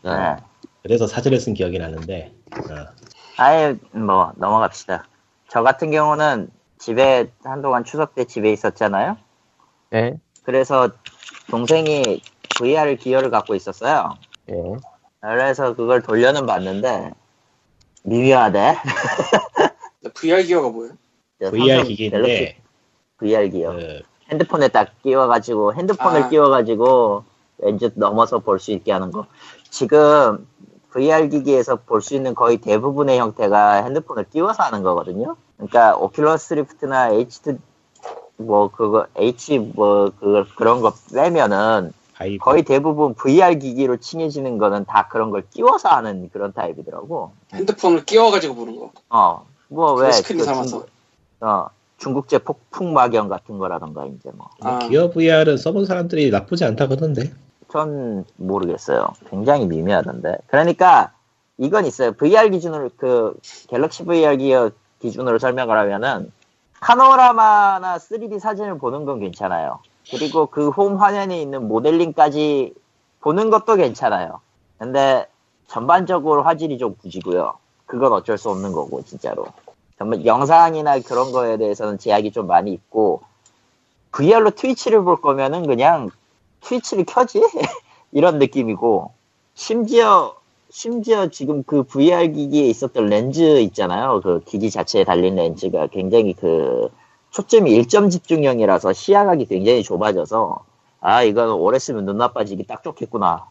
네. 0.02 0.36
그래서 0.82 1.06
사제를 1.06 1.38
쓴 1.38 1.54
기억이 1.54 1.78
나는데 1.78 2.32
어. 2.56 2.86
아예 3.36 3.76
뭐 3.92 4.32
넘어갑시다. 4.36 5.06
저 5.48 5.62
같은 5.62 5.92
경우는 5.92 6.50
집에 6.78 7.30
한동안 7.44 7.84
추석 7.84 8.16
때 8.16 8.24
집에 8.24 8.52
있었잖아요. 8.52 9.16
예, 9.94 10.14
그래서 10.42 10.90
동생이 11.50 12.20
VR 12.58 12.96
기어를 12.96 13.30
갖고 13.30 13.54
있었어요. 13.54 14.16
예. 14.50 14.54
그래서 15.22 15.74
그걸 15.74 16.02
돌려는 16.02 16.46
봤는데 16.46 17.12
미묘하대. 18.02 18.76
VR 20.14 20.42
기어가 20.42 20.68
뭐예요? 20.68 20.92
VR 21.38 21.84
기기인데 21.84 22.56
VR 23.18 23.48
gear. 23.48 23.72
그 23.72 24.00
핸드폰에 24.30 24.68
딱 24.68 25.00
끼워가지고 25.02 25.74
핸드폰을 25.74 26.22
아. 26.24 26.28
끼워가지고 26.28 27.24
렌즈 27.58 27.92
넘어서 27.94 28.40
볼 28.40 28.58
수 28.58 28.72
있게 28.72 28.90
하는 28.92 29.12
거. 29.12 29.26
지금 29.70 30.46
VR 30.90 31.28
기기에서 31.28 31.76
볼 31.76 32.00
수 32.02 32.14
있는 32.16 32.34
거의 32.34 32.56
대부분의 32.58 33.18
형태가 33.18 33.84
핸드폰을 33.84 34.24
끼워서 34.30 34.64
하는 34.64 34.82
거거든요. 34.82 35.36
그러니까 35.56 35.96
오큘러스 35.96 36.56
리프트나 36.56 37.12
H 37.12 37.42
뭐 38.38 38.68
그거 38.72 39.06
H 39.16 39.58
뭐그 39.60 40.46
그런 40.56 40.80
거 40.80 40.92
빼면은 41.14 41.92
바이브 42.22 42.44
거의 42.44 42.62
대부분 42.62 43.14
VR 43.14 43.58
기기로 43.58 43.96
친해지는 43.98 44.58
거는 44.58 44.84
다 44.84 45.08
그런 45.08 45.30
걸 45.30 45.44
끼워서 45.50 45.88
하는 45.88 46.30
그런 46.32 46.52
타입이더라고. 46.52 47.32
핸드폰을 47.52 48.04
끼워가지고 48.04 48.54
보는 48.54 48.76
거. 48.76 48.90
어, 49.10 49.44
뭐 49.68 49.94
왜 49.94 50.12
스크린 50.12 50.38
그 50.40 50.44
삼아서. 50.44 50.68
중국, 50.68 50.88
어, 51.40 51.68
중국제 51.98 52.38
폭풍마경 52.38 53.28
같은 53.28 53.58
거라던가 53.58 54.06
이제 54.06 54.30
뭐. 54.34 54.48
아. 54.60 54.78
기어 54.80 55.10
VR은 55.10 55.56
써본 55.56 55.86
사람들이 55.86 56.30
나쁘지 56.30 56.64
않다 56.64 56.86
그러던데. 56.88 57.32
전 57.70 58.24
모르겠어요. 58.36 59.08
굉장히 59.30 59.66
미묘하던데. 59.66 60.36
그러니까 60.48 61.12
이건 61.58 61.86
있어요. 61.86 62.12
VR 62.12 62.50
기준으로 62.50 62.90
그 62.96 63.34
갤럭시 63.68 64.04
VR 64.04 64.36
기어 64.36 64.70
기준으로 65.00 65.38
설명을 65.38 65.76
하면은 65.78 66.30
파노라마나 66.80 67.96
3D 67.98 68.40
사진을 68.40 68.78
보는 68.78 69.04
건 69.04 69.20
괜찮아요. 69.20 69.78
그리고 70.10 70.46
그 70.46 70.70
홈 70.70 70.96
화면에 71.00 71.40
있는 71.40 71.68
모델링까지 71.68 72.74
보는 73.20 73.50
것도 73.50 73.76
괜찮아요. 73.76 74.40
근데 74.78 75.26
전반적으로 75.68 76.42
화질이 76.42 76.78
좀 76.78 76.94
부지고요. 76.96 77.54
그건 77.86 78.12
어쩔 78.12 78.36
수 78.38 78.50
없는 78.50 78.72
거고 78.72 79.02
진짜로. 79.04 79.46
정말 79.98 80.24
영상이나 80.26 81.00
그런 81.00 81.30
거에 81.32 81.56
대해서는 81.56 81.98
제약이 81.98 82.32
좀 82.32 82.46
많이 82.46 82.72
있고 82.72 83.22
VR로 84.12 84.50
트위치를 84.50 85.02
볼 85.02 85.20
거면은 85.20 85.66
그냥 85.66 86.10
트위치를 86.62 87.04
켜지? 87.04 87.40
이런 88.12 88.38
느낌이고 88.38 89.12
심지어 89.54 90.34
심지어 90.70 91.28
지금 91.28 91.62
그 91.64 91.82
VR 91.84 92.28
기기에 92.32 92.66
있었던 92.66 93.06
렌즈 93.06 93.60
있잖아요. 93.60 94.20
그 94.22 94.40
기기 94.44 94.70
자체에 94.70 95.04
달린 95.04 95.36
렌즈가 95.36 95.86
굉장히 95.88 96.32
그 96.32 96.88
초점이 97.32 97.70
일점 97.72 98.10
집중형이라서 98.10 98.92
시야각이 98.92 99.46
굉장히 99.46 99.82
좁아져서 99.82 100.64
아 101.00 101.22
이건 101.22 101.50
오래 101.50 101.78
쓰면 101.78 102.04
눈 102.06 102.18
나빠지기 102.18 102.66
딱 102.66 102.82
좋겠구나. 102.84 103.46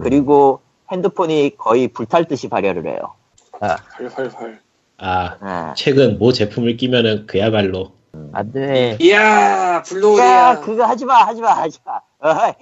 그리고 0.00 0.60
핸드폰이 0.90 1.56
거의 1.56 1.88
불탈 1.88 2.26
듯이 2.26 2.48
발열을 2.48 2.86
해요. 2.86 3.14
헐헐헐. 3.60 4.60
아 4.98 5.70
예. 5.70 5.74
최근 5.76 6.18
모 6.18 6.32
제품을 6.32 6.76
끼면은 6.76 7.26
그야말로 7.26 7.92
안 8.32 8.52
돼. 8.52 8.98
이야 9.00 9.76
야 9.76 9.82
블루리야. 9.82 10.60
그거 10.60 10.84
하지 10.84 11.04
마 11.04 11.14
하지 11.26 11.40
마 11.40 11.52
하지마. 11.52 12.00
어이. 12.20 12.52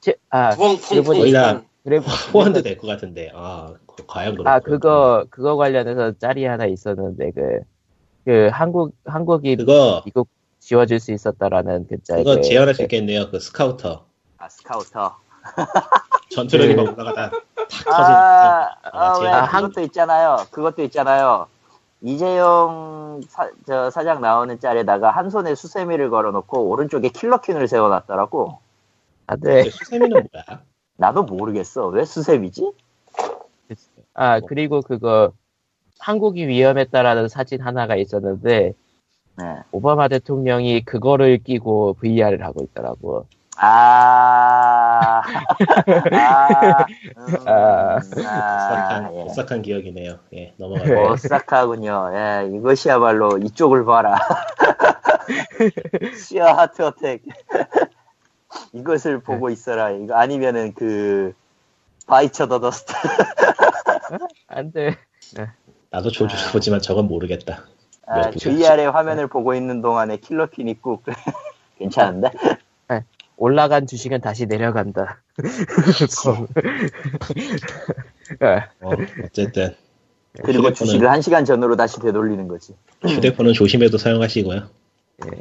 제- 0.00 0.16
아, 0.30 0.50
일본이 0.92 1.20
거의 1.20 1.32
다 1.32 1.62
그래, 1.84 2.00
포함도 2.32 2.62
될 2.62 2.76
것 2.78 2.86
같은데. 2.86 3.30
아 3.34 3.72
그- 3.86 4.04
과연 4.06 4.36
그렇 4.36 4.48
아, 4.50 4.60
그거, 4.60 5.24
그거 5.30 5.56
관련해서 5.56 6.12
짤이 6.18 6.44
하나 6.44 6.64
있었는데, 6.66 7.30
그, 7.32 7.60
그, 8.24 8.48
한국, 8.52 8.94
한국이 9.04 9.56
그거 9.56 10.02
미국 10.04 10.28
지워줄 10.60 11.00
수 11.00 11.12
있었다라는 11.12 11.86
그 11.88 12.02
짤. 12.02 12.18
그거 12.18 12.36
그- 12.36 12.42
재현할 12.42 12.74
수 12.74 12.82
있겠네요. 12.82 13.30
그 13.30 13.40
스카우터 13.40 14.06
아 14.38 14.48
스카우터. 14.48 15.16
전투력이 16.30 16.74
네. 16.74 16.82
막 16.82 16.92
올라가다 16.92 17.30
탁 17.30 17.42
터지는. 17.68 17.92
아, 17.92 18.70
아, 18.82 18.90
아, 18.92 19.18
왜 19.18 19.24
제가 19.24 19.42
한- 19.44 19.62
그것도 19.64 19.80
있잖아요. 19.86 20.36
그것도 20.52 20.82
있잖아요. 20.84 21.46
이재용 22.00 23.20
사, 23.28 23.50
저 23.66 23.90
사장 23.90 24.20
나오는 24.20 24.58
짤에다가 24.58 25.10
한 25.10 25.30
손에 25.30 25.54
수세미를 25.54 26.10
걸어놓고 26.10 26.68
오른쪽에 26.68 27.08
킬러퀸을 27.08 27.66
세워놨더라고. 27.68 28.58
안 29.26 29.40
돼. 29.40 29.64
수세미는 29.70 30.28
뭐야? 30.32 30.62
나도 30.96 31.24
모르겠어. 31.24 31.86
왜 31.88 32.04
수세미지? 32.04 32.72
아, 34.14 34.40
그리고 34.40 34.80
그거, 34.82 35.32
한국이 36.02 36.48
위험했다라는 36.48 37.28
사진 37.28 37.60
하나가 37.60 37.94
있었는데, 37.94 38.72
네. 39.38 39.44
오바마 39.70 40.08
대통령이 40.08 40.84
그거를 40.84 41.38
끼고 41.38 41.94
VR을 42.00 42.44
하고 42.44 42.64
있더라고. 42.64 43.26
아, 43.56 45.22
아, 45.22 46.86
음, 47.16 47.36
아. 47.46 47.48
아, 47.54 47.96
오싹한, 47.98 49.14
예. 49.14 49.22
오싹한 49.22 49.62
기억이네요. 49.62 50.18
예, 50.32 50.36
네. 50.36 50.54
넘어가고. 50.56 51.12
오싹하군요. 51.12 52.10
예, 52.14 52.50
이것이야말로 52.52 53.38
이쪽을 53.38 53.84
봐라. 53.84 54.18
시아 56.18 56.56
하트 56.56 56.82
어택. 56.82 57.22
이것을 58.74 59.20
보고 59.20 59.50
있어라. 59.50 59.90
이거 59.90 60.14
아니면은 60.14 60.74
그 60.74 61.32
바이처 62.08 62.48
더 62.48 62.58
더스트. 62.58 62.92
안 64.48 64.72
돼. 64.72 64.96
나도 65.92 66.10
조주를 66.10 66.52
보지만 66.52 66.80
저건 66.80 67.06
모르겠다. 67.06 67.64
아? 68.06 68.30
VR의 68.30 68.90
화면을 68.90 69.28
보고 69.28 69.54
있는 69.54 69.80
동안에 69.82 70.16
킬러퀸 70.16 70.66
있고 70.68 71.02
괜찮은데? 71.78 72.30
올라간 73.36 73.86
주식은 73.88 74.20
다시 74.20 74.46
내려간다. 74.46 75.20
아, 78.40 78.68
어, 78.80 78.90
어쨌든 79.24 79.74
그리고 80.42 80.68
휴대폰은- 80.68 80.74
주식을 80.76 81.10
한 81.10 81.22
시간 81.22 81.44
전으로 81.44 81.74
다시 81.76 81.98
되돌리는 81.98 82.46
거지. 82.46 82.74
휴대폰은 83.02 83.52
조심해도 83.54 83.98
사용하시고요. 83.98 84.68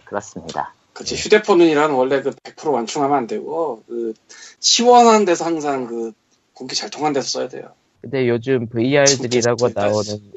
그렇습니다. 0.05 0.73
그치 0.93 1.15
휴대폰이란 1.15 1.91
원래 1.91 2.21
그 2.21 2.31
100% 2.31 2.73
완충하면 2.73 3.17
안 3.17 3.27
되고 3.27 3.83
그 3.87 4.13
시원한 4.59 5.23
데서 5.25 5.45
항상 5.45 5.85
그 5.85 6.11
공기 6.53 6.75
잘 6.75 6.89
통한 6.89 7.13
데서 7.13 7.27
써야 7.27 7.47
돼요. 7.49 7.71
근데 8.01 8.27
요즘 8.27 8.67
VR들이라고 8.67 9.69
나오는 9.75 10.31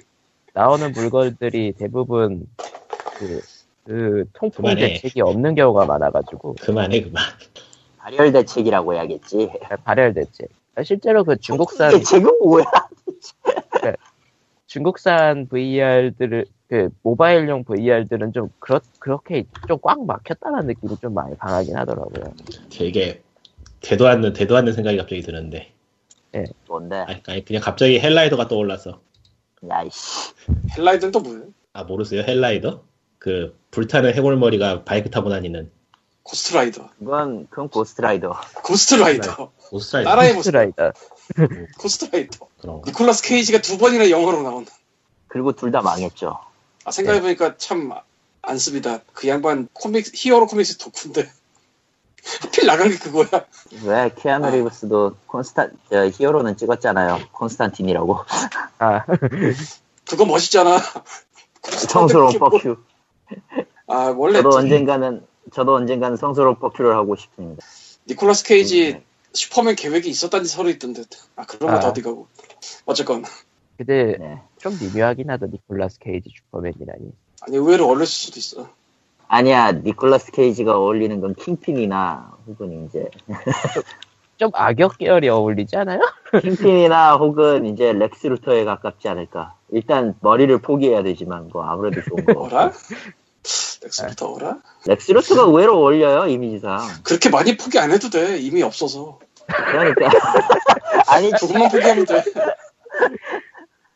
나오는 0.55 0.93
물건들이 0.93 1.73
대부분 1.73 2.47
그, 3.19 3.41
그 3.85 4.25
통풍 4.35 4.63
그만해. 4.65 4.95
대책이 4.95 5.21
없는 5.21 5.55
경우가 5.57 5.85
많아가지고 5.85 6.55
그만해 6.55 7.03
그만. 7.03 7.25
발열 7.99 8.33
대책이라고 8.33 8.95
해야겠지. 8.95 9.51
발열 9.85 10.15
대책. 10.15 10.49
아, 10.77 10.83
실제로 10.85 11.25
그 11.25 11.37
중국산 11.39 11.91
대책은 11.91 12.39
뭐야? 12.43 12.65
중국산 14.67 15.49
VR들을 15.49 16.45
그 16.69 16.89
모바일용 17.03 17.65
VR들은 17.65 18.33
좀 18.33 18.49
그렇 18.59 18.81
그렇게 18.99 19.45
좀 19.69 19.79
꽉 19.83 20.05
막혔다는 20.07 20.67
느낌이 20.67 20.97
좀 21.01 21.15
많이 21.15 21.37
강하긴 21.37 21.77
하더라고요. 21.77 22.33
되게 22.71 23.23
되도 23.81 24.07
않는 24.09 24.33
되도 24.33 24.57
않는 24.57 24.73
생각이 24.73 24.97
갑자기 24.97 25.21
드는데. 25.21 25.73
뭔데? 26.69 26.97
아니, 27.07 27.23
아니 27.27 27.45
그냥 27.45 27.61
갑자기 27.63 27.99
헬라이더가 28.01 28.49
떠올라서. 28.49 29.01
야이씨. 29.69 30.33
헬라이드는 30.77 31.13
또 31.13 31.21
뭐예요? 31.21 31.45
아 31.73 31.85
모르세요 31.85 32.23
헬라이더? 32.27 32.83
그 33.19 33.59
불타는 33.71 34.15
해골머리가 34.15 34.85
바이크 34.85 35.11
타고 35.11 35.31
다니는 35.31 35.71
고스트라이더. 36.23 36.91
그건 36.99 37.47
그건 37.51 37.69
고스트라이더. 37.69 38.41
고스트라이더. 38.63 39.53
고스트라이더 39.71 40.09
따라해보세요. 40.11 40.43
스라이더. 40.43 40.93
고스트라이더. 41.79 42.47
그런 42.61 42.81
거. 42.81 42.83
니콜라스 42.91 43.23
케이지가 43.25 43.61
두 43.61 43.79
번이나 43.79 44.11
영화로 44.11 44.43
나온다. 44.43 44.73
그리고 45.29 45.53
둘 45.53 45.71
다 45.73 45.81
망했죠. 45.83 46.39
아, 46.85 46.91
생각해보니까 46.91 47.57
참 47.57 47.93
안습이다. 48.43 49.01
그 49.13 49.27
양반 49.29 49.69
코믹, 49.73 50.13
히어로 50.15 50.47
comics 50.47 50.79
덕후인데. 50.79 51.31
하필 52.43 52.67
나간 52.67 52.89
게 52.91 52.97
그거야. 52.99 53.45
왜 53.85 54.11
키아누 54.17 54.51
리브스도 54.51 55.17
콘스탄 55.27 55.73
저, 55.91 56.07
히어로는 56.09 56.57
찍었잖아요. 56.57 57.19
콘스탄틴이라고. 57.33 58.19
아 58.79 59.05
그거 60.09 60.25
멋있잖아. 60.25 60.79
성스러운 61.63 62.39
fuck 62.39 62.58
you. 62.58 62.77
아, 63.87 64.15
원래 64.17 64.39
저도 64.39 64.51
저- 64.53 64.59
언젠가는 64.59 65.27
저도 65.53 65.75
언젠가는 65.75 66.17
성스러운 66.17 66.59
fuck 66.59 66.72
you를 66.72 66.95
하고 66.97 67.17
싶습니다. 67.17 67.65
니콜라스 68.09 68.45
케이지 68.45 68.93
네. 68.95 69.05
슈퍼맨 69.35 69.77
계획이 69.77 70.09
있었다는 70.09 70.47
설이 70.47 70.73
있던데. 70.73 71.03
아, 71.37 71.45
그런 71.47 71.73
건 71.75 71.83
아. 71.85 71.89
어디 71.89 72.03
가고. 72.03 72.29
어쨌건. 72.87 73.25
근데 73.77 74.17
네. 74.19 74.41
좀 74.59 74.79
미묘하긴 74.81 75.31
하다 75.31 75.47
니콜라스 75.47 75.99
케이지 75.99 76.31
슈퍼맨이라니. 76.35 77.13
아니, 77.43 77.57
의외로 77.57 77.87
어울렸을 77.87 78.07
수도 78.07 78.39
있어. 78.39 78.69
아니야 79.35 79.73
니콜라스 79.73 80.31
케이지가 80.31 80.77
어울리는 80.77 81.21
건 81.21 81.35
킹핀이나 81.35 82.37
혹은 82.47 82.87
이제 82.87 83.09
좀 84.37 84.51
악역 84.55 84.99
계열이 84.99 85.29
어울리지 85.29 85.77
않아요? 85.77 85.99
킹핀이나 86.41 87.17
혹은 87.17 87.67
이제 87.67 87.93
렉스 87.93 88.29
루터에 88.29 88.65
가깝지 88.65 89.09
않을까. 89.09 89.55
일단 89.71 90.15
머리를 90.21 90.57
포기해야 90.59 91.03
되지만 91.03 91.49
뭐 91.53 91.65
아무래도 91.65 92.01
좋은 92.03 92.25
거. 92.25 92.43
어라? 92.43 92.73
렉스 93.83 94.11
루터 94.11 94.35
어라? 94.35 94.59
렉스 94.87 95.12
루터가 95.12 95.43
의외로 95.43 95.79
어울려요 95.79 96.29
이미지상. 96.29 96.79
그렇게 97.03 97.29
많이 97.29 97.57
포기 97.57 97.79
안 97.81 97.91
해도 97.91 98.11
돼. 98.11 98.39
이미 98.39 98.63
없어서. 98.63 99.19
그러니까 99.47 100.11
아니 101.09 101.31
조금만 101.33 101.69
포기하면 101.71 102.05
돼. 102.07 102.23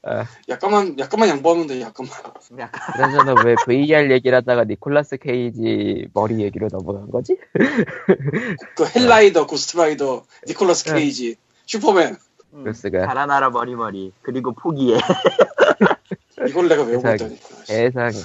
아. 0.09 0.25
약간만 0.49 0.99
약간만 0.99 1.29
양보하면 1.29 1.67
돼. 1.67 1.81
약간만. 1.83 2.13
약간 2.59 2.95
그래서 2.95 3.19
저는 3.19 3.45
왜 3.45 3.55
VR 3.67 4.11
얘기를 4.11 4.37
하다가 4.39 4.65
니콜라스 4.65 5.19
케이지 5.19 6.09
머리 6.15 6.41
얘기로 6.41 6.69
넘어간 6.73 7.11
거지? 7.11 7.37
그 8.75 8.87
헬라이더, 8.87 9.47
고스트라이더, 9.47 10.25
니콜라스 10.47 10.85
네. 10.85 10.95
케이지, 10.95 11.37
슈퍼맨. 11.67 12.17
음, 12.55 12.65
글쓰가. 12.65 13.07
달아나라 13.07 13.51
머리머리 13.51 14.13
그리고 14.23 14.53
포기해. 14.53 14.99
이걸 16.49 16.69
내가 16.69 16.85
외우고. 16.85 17.07
있다니까. 17.13 17.47
세상에. 17.65 18.17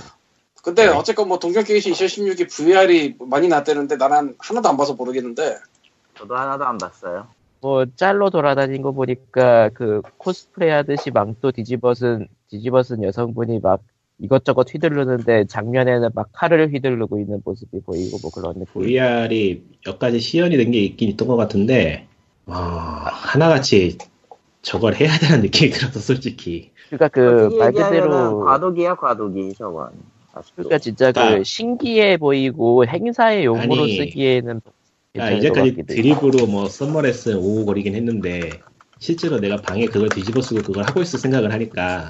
근데 0.61 0.85
네. 0.85 0.91
어쨌건 0.93 1.27
뭐 1.27 1.39
동경 1.39 1.65
게임쇼 1.65 1.91
2016이 1.91 2.49
VR이 2.49 3.17
많이 3.19 3.49
났다는데 3.49 3.97
나는 3.97 4.35
하나도 4.39 4.69
안 4.69 4.77
봐서 4.77 4.93
모르겠는데 4.93 5.57
저도 6.17 6.37
하나도 6.37 6.63
안 6.63 6.77
봤어요. 6.77 7.27
뭐 7.63 7.86
짤로 7.96 8.29
돌아다닌 8.29 8.82
거 8.82 8.91
보니까 8.91 9.70
그 9.74 10.01
코스프레 10.17 10.70
하듯이 10.70 11.12
망토 11.12 11.53
뒤집어쓴 11.53 12.27
뒤집어쓴 12.50 13.03
여성분이 13.03 13.60
막 13.60 13.82
이것저것 14.20 14.72
휘두르는데 14.74 15.46
장면에는 15.46 16.10
막 16.13 16.27
칼을 16.34 16.74
휘두르고 16.74 17.20
있는 17.20 17.41
모습이 17.43 17.79
보이고 17.82 18.17
뭐 18.22 18.29
그런 18.32 18.60
느낌. 18.60 18.82
VR이 18.82 19.63
몇 19.86 19.98
가지 19.98 20.20
시연이 20.20 20.58
된 20.58 20.72
게 20.72 20.79
있긴 20.82 21.10
있던 21.12 21.27
것 21.27 21.38
같은데 21.38 22.05
어, 22.46 22.53
하나같이 22.53 23.98
저걸 24.62 24.96
해야 24.96 25.17
되는 25.17 25.41
느낌이 25.41 25.72
들어서 25.72 26.00
솔직히 26.00 26.72
그러니까 26.89 27.08
그 27.08 27.39
솔직히 27.39 27.60
말 27.60 27.67
얘기하면은 27.70 28.08
그대로 28.10 28.39
과도기야 28.46 28.96
과도기 28.96 29.53
저건. 29.53 29.89
아직도. 30.34 30.55
그러니까 30.63 30.77
진짜 30.79 31.08
그 31.08 31.13
그러니까- 31.13 31.43
신기해 31.43 32.17
보이고 32.17 32.86
행사의 32.86 33.46
용으로 33.46 33.84
아니, 33.84 33.98
쓰기에는 33.98 34.62
아, 35.20 35.29
이제까지. 35.29 35.84
드립으로 35.84 36.48
뭐 36.48 36.67
썸머레슨 36.67 37.36
오고거리긴 37.38 37.93
했는데 37.93 38.50
실제로 38.98 39.39
내가 39.39 39.58
방에 39.58 39.86
그걸 39.86 40.10
뒤집어 40.10 40.41
쓰고 40.41 40.63
그걸 40.63 40.88
하고 40.88 41.01
있을 41.01 41.20
생각을 41.20 41.53
하니까 41.53 42.10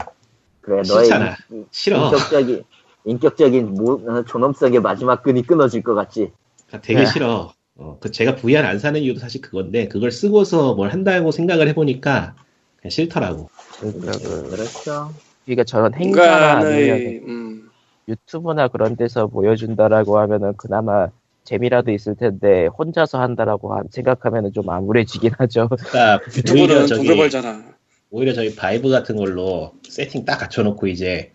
그래 0.61 0.81
싫잖아. 0.83 1.35
인, 1.51 1.65
싫어. 1.69 2.05
인격적인 2.05 2.63
인격적인 3.05 3.73
모, 3.73 3.93
어, 4.07 4.23
존엄성의 4.23 4.79
마지막 4.79 5.21
끈이 5.21 5.41
끊어질 5.41 5.83
것 5.83 5.95
같지. 5.95 6.31
그러니까 6.67 6.81
되게 6.87 6.99
네. 6.99 7.05
싫어. 7.05 7.53
어, 7.75 7.97
그 7.99 8.09
제가 8.09 8.35
VR 8.35 8.65
안 8.65 8.79
사는 8.79 8.97
이유도 9.01 9.19
사실 9.19 9.41
그건데 9.41 9.89
그걸 9.89 10.09
쓰고서 10.09 10.73
뭘 10.75 10.93
한다고 10.93 11.31
생각을 11.31 11.67
해보니까 11.69 12.35
그냥 12.77 12.89
싫더라고. 12.89 13.49
그러니까, 13.79 14.11
그, 14.13 14.49
그렇죠. 14.49 15.13
그러니까 15.43 15.65
저런 15.65 15.93
행사나 15.93 16.59
아니면 16.59 16.97
음, 17.27 17.69
유튜브나 18.07 18.69
그런 18.69 18.95
데서 18.95 19.27
보여준다라고 19.27 20.19
하면은 20.19 20.53
그나마 20.55 21.09
재미라도 21.43 21.91
있을 21.91 22.15
텐데 22.15 22.67
혼자서 22.67 23.19
한다라고 23.19 23.75
한- 23.75 23.83
생각하면은 23.91 24.53
좀 24.53 24.69
암울해지긴 24.69 25.31
하죠. 25.39 25.67
그러니까 25.69 26.19
오히려 26.51 26.75
유튜브는 26.83 26.87
돈을 26.87 27.17
벌잖아. 27.17 27.63
오히려 28.11 28.33
저희 28.33 28.55
바이브 28.55 28.89
같은 28.89 29.15
걸로 29.15 29.73
세팅 29.89 30.23
딱 30.25 30.37
갖춰놓고 30.37 30.87
이제 30.87 31.31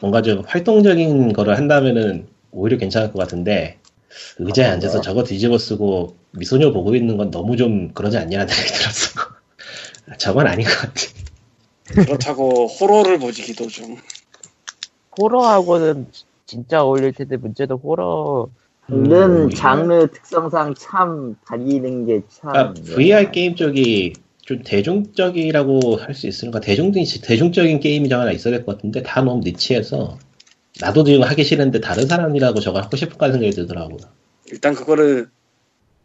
뭔가 0.00 0.22
좀 0.22 0.42
활동적인 0.46 1.32
거를 1.32 1.56
한다면은 1.56 2.26
오히려 2.50 2.78
괜찮을 2.78 3.12
것 3.12 3.18
같은데 3.18 3.78
의자에 4.38 4.66
아, 4.66 4.72
앉아서 4.72 4.98
네. 4.98 5.02
저거 5.02 5.22
뒤집어 5.24 5.58
쓰고 5.58 6.16
미소녀 6.32 6.72
보고 6.72 6.94
있는 6.94 7.16
건 7.16 7.30
너무 7.30 7.56
좀 7.56 7.92
그러지 7.92 8.16
않냐는 8.16 8.46
생각이 8.48 8.72
들었어. 8.78 9.20
저건 10.18 10.46
아닌 10.46 10.66
것 10.66 10.72
같아. 10.76 12.04
그렇다고 12.06 12.66
호러를 12.66 13.18
보지 13.18 13.42
기도 13.42 13.66
좀. 13.68 13.96
호러하고는 15.20 16.06
진짜 16.46 16.82
어울릴 16.82 17.12
텐데 17.12 17.36
문제는 17.36 17.76
호러 17.76 18.48
이런 18.88 19.44
음, 19.44 19.50
장르 19.50 20.06
특성상 20.08 20.74
참 20.74 21.36
다니는 21.46 22.06
게 22.06 22.20
참. 22.28 22.52
그러니까 22.52 22.94
VR 22.94 23.30
게임 23.30 23.54
쪽이 23.56 24.12
좀 24.42 24.62
대중적이라고 24.62 25.96
할 25.96 26.14
수 26.14 26.26
있으니까 26.26 26.60
대중적인 26.60 27.06
대중적인 27.22 27.80
게임이 27.80 28.08
좀 28.10 28.20
하나 28.20 28.30
있어야 28.32 28.54
될 28.56 28.64
것 28.66 28.76
같은데 28.76 29.02
다 29.02 29.22
너무 29.22 29.40
니치해서 29.42 30.18
나도 30.80 31.04
지금 31.04 31.22
하기 31.22 31.44
싫은데 31.44 31.80
다른 31.80 32.06
사람이라고 32.06 32.60
저걸 32.60 32.82
하고 32.82 32.96
싶을까 32.96 33.30
생각이 33.32 33.52
들더라고. 33.52 33.96
일단 34.50 34.74
그거를 34.74 35.28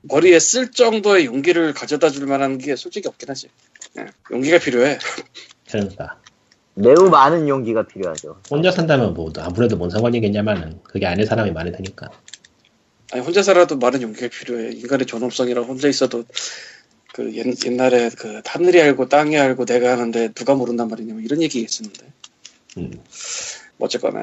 머리에 0.03 0.39
쓸 0.39 0.71
정도의 0.71 1.25
용기를 1.25 1.73
가져다 1.73 2.09
줄 2.09 2.25
만한 2.27 2.57
게 2.57 2.77
솔직히 2.77 3.09
없긴 3.09 3.29
하지. 3.29 3.49
예, 3.97 4.05
용기가 4.31 4.57
필요해. 4.59 4.97
그러니까 5.69 6.17
매우 6.75 7.09
많은 7.09 7.49
용기가 7.49 7.85
필요하죠. 7.85 8.37
혼자 8.49 8.71
산다면 8.71 9.13
뭐 9.13 9.29
아무래도 9.39 9.75
뭔 9.75 9.89
상관이겠냐마는 9.89 10.79
그게 10.83 11.05
아닌 11.07 11.25
사람이 11.25 11.51
많을 11.51 11.73
테니까. 11.73 12.07
아니 13.11 13.23
혼자 13.23 13.41
살아도 13.41 13.77
많은 13.77 14.01
용기가 14.01 14.27
필요해. 14.27 14.71
인간의 14.73 15.05
존엄성이라 15.05 15.61
혼자 15.63 15.87
있어도 15.87 16.23
그 17.13 17.33
옛, 17.35 17.45
옛날에 17.65 18.09
그 18.17 18.41
하늘이 18.45 18.81
알고 18.81 19.09
땅이 19.09 19.37
알고 19.37 19.65
내가 19.65 19.91
하는데 19.91 20.29
누가 20.33 20.55
모른단 20.55 20.87
말이냐 20.87 21.13
뭐 21.13 21.21
이런 21.21 21.41
얘기 21.41 21.61
있었는데 21.61 22.05
음. 22.77 22.91
뭐 23.77 23.87
어쨌거나 23.87 24.19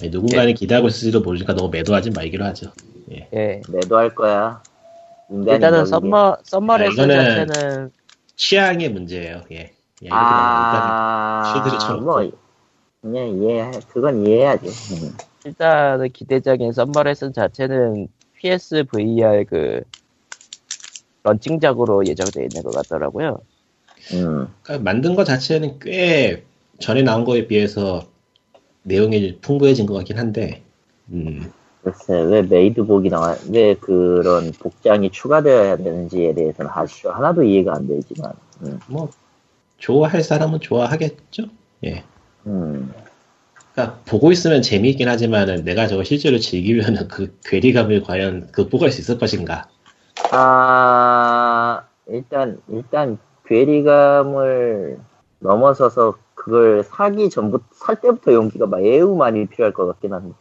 아니, 0.00 0.10
누군가는 0.10 0.52
기대하고 0.54 0.88
있을지도 0.88 1.20
모르니까 1.20 1.54
너무 1.54 1.70
매도하지 1.70 2.10
말기로 2.10 2.44
하죠. 2.46 2.72
예. 3.12 3.28
예. 3.32 3.62
매도할 3.68 4.14
거야. 4.14 4.62
일단은. 5.30 5.86
Summer 5.86 6.38
Summer 6.44 6.72
아, 6.74 6.78
자체는 6.78 7.90
취향의 8.36 8.90
문제예요. 8.90 9.42
예. 9.52 9.72
예, 10.02 10.08
아. 10.10 11.98
뭐, 12.02 12.30
그냥 13.00 13.28
이해, 13.42 13.70
그건 13.92 14.26
이해해야지. 14.26 14.66
음. 14.66 15.16
일단은 15.44 16.12
기대작인 16.12 16.72
Summer 16.72 17.04
Lesson 17.04 17.32
자체는 17.32 18.08
PS 18.46 18.84
VR 18.84 19.44
그 19.44 19.82
런칭작으로 21.24 22.06
예정되어 22.06 22.44
있는 22.44 22.62
것 22.62 22.72
같더라고요. 22.72 23.40
음. 24.14 24.46
그러니까 24.62 24.78
만든 24.84 25.16
것 25.16 25.24
자체는 25.24 25.80
꽤 25.80 26.44
전에 26.78 27.02
나온 27.02 27.24
거에 27.24 27.48
비해서 27.48 28.06
내용이 28.84 29.38
풍부해진 29.40 29.86
것 29.86 29.94
같긴 29.94 30.18
한데, 30.18 30.62
음, 31.10 31.50
글쎄, 31.82 32.14
왜 32.22 32.42
메이드복이 32.42 33.08
나와, 33.08 33.36
왜 33.50 33.74
그런 33.74 34.52
복장이 34.52 35.10
추가되어야 35.10 35.78
되는지에 35.78 36.34
대해서는 36.34 36.70
아주 36.72 37.10
하나도 37.10 37.42
이해가 37.42 37.74
안 37.74 37.88
되지만, 37.88 38.32
음. 38.62 38.78
뭐 38.86 39.10
좋아할 39.78 40.22
사람은 40.22 40.60
좋아하겠죠. 40.60 41.46
예. 41.84 42.04
음. 42.46 42.92
그러니까 43.76 44.00
보고 44.06 44.32
있으면 44.32 44.62
재미있긴 44.62 45.06
하지만은 45.06 45.62
내가 45.64 45.86
저거 45.86 46.02
실제로 46.02 46.38
즐기면은 46.38 47.08
그 47.08 47.38
괴리감을 47.44 48.02
과연 48.04 48.50
극복할 48.50 48.90
수 48.90 49.02
있을 49.02 49.18
것인가? 49.18 49.68
아, 50.32 51.86
일단, 52.08 52.58
일단, 52.68 53.18
괴리감을 53.44 54.98
넘어서서 55.40 56.16
그걸 56.34 56.84
사기 56.84 57.28
전부터, 57.28 57.64
살 57.74 58.00
때부터 58.00 58.32
용기가 58.32 58.66
매우 58.66 59.14
많이 59.14 59.46
필요할 59.46 59.74
것 59.74 59.86
같긴 59.86 60.14
한데. 60.14 60.34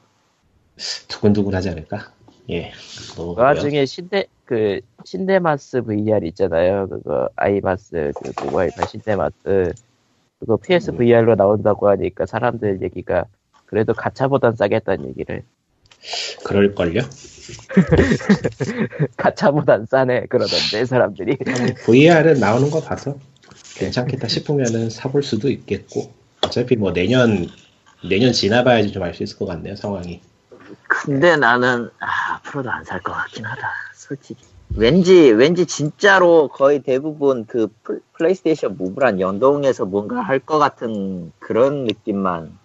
두근두근하지 1.10 1.70
않을까? 1.72 2.14
예. 2.52 2.72
그 3.16 3.22
뭐, 3.22 3.36
와중에 3.38 3.86
신데 3.86 4.28
그 4.46 4.80
신데마스 5.04 5.82
VR 5.82 6.26
있잖아요. 6.28 6.88
그거 6.88 7.30
아이마스 7.36 8.14
그 8.16 8.46
모바일 8.46 8.72
판 8.72 8.88
신데마스 8.88 9.74
그거 10.40 10.58
PS 10.58 10.92
음. 10.92 10.98
VR로 10.98 11.36
나온다고 11.36 11.90
하니까 11.90 12.26
사람들 12.26 12.82
얘기가 12.82 13.26
그래도 13.66 13.94
가차보단 13.94 14.56
싸겠다는 14.56 15.10
얘기를 15.10 15.44
그럴걸요? 16.44 17.02
가차보단 19.18 19.86
싸네 19.86 20.26
그러던데 20.28 20.86
사람들이 20.86 21.38
VR은 21.86 22.40
나오는 22.40 22.70
거 22.70 22.82
봐서 22.82 23.18
괜찮겠다 23.76 24.28
싶으면은 24.28 24.90
사볼 24.90 25.24
수도 25.24 25.50
있겠고 25.50 26.12
어차피 26.44 26.76
뭐 26.76 26.94
내년 26.94 27.48
내년 28.08 28.34
지나봐야지 28.34 28.92
좀 28.92 29.04
알 29.04 29.14
수 29.14 29.24
있을 29.24 29.38
것 29.38 29.46
같네요 29.46 29.76
상황이 29.76 30.22
근데 30.88 31.36
나는, 31.38 31.90
아, 32.00 32.36
앞으로도 32.36 32.70
안 32.72 32.84
살 32.84 33.00
것 33.02 33.14
같긴 33.14 33.46
하다. 33.46 33.70
솔직히. 33.94 34.44
왠지, 34.78 35.32
왠지 35.32 35.66
진짜로 35.66 36.50
거의 36.50 36.80
대부분 36.80 37.46
그 37.46 37.68
플- 37.84 38.02
플레이스테이션 38.14 38.76
무브랑 38.78 39.20
연동해서 39.22 39.86
뭔가 39.86 40.22
할 40.22 40.40
것 40.46 40.60
같은 40.60 41.32
그런 41.40 41.86
느낌만 41.86 42.58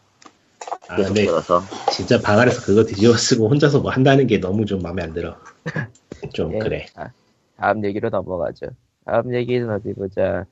아 0.88 0.96
계속 0.96 1.14
들어서. 1.14 1.62
진짜 1.92 2.20
방 2.20 2.38
안에서 2.40 2.62
그거 2.62 2.84
뒤집어 2.84 3.14
쓰고 3.14 3.48
혼자서 3.48 3.80
뭐 3.80 3.90
한다는 3.92 4.26
게 4.26 4.38
너무 4.40 4.66
좀 4.66 4.82
마음에 4.82 5.02
안 5.02 5.12
들어 5.12 5.36
좀 6.34 6.52
예. 6.54 6.58
그래 6.58 6.86
아, 6.96 7.10
다음 7.56 7.84
얘기로 7.84 8.10
넘어가죠. 8.10 8.66
다음 9.04 9.34
얘기는 9.34 9.68
어디 9.70 9.92
보자. 9.94 10.46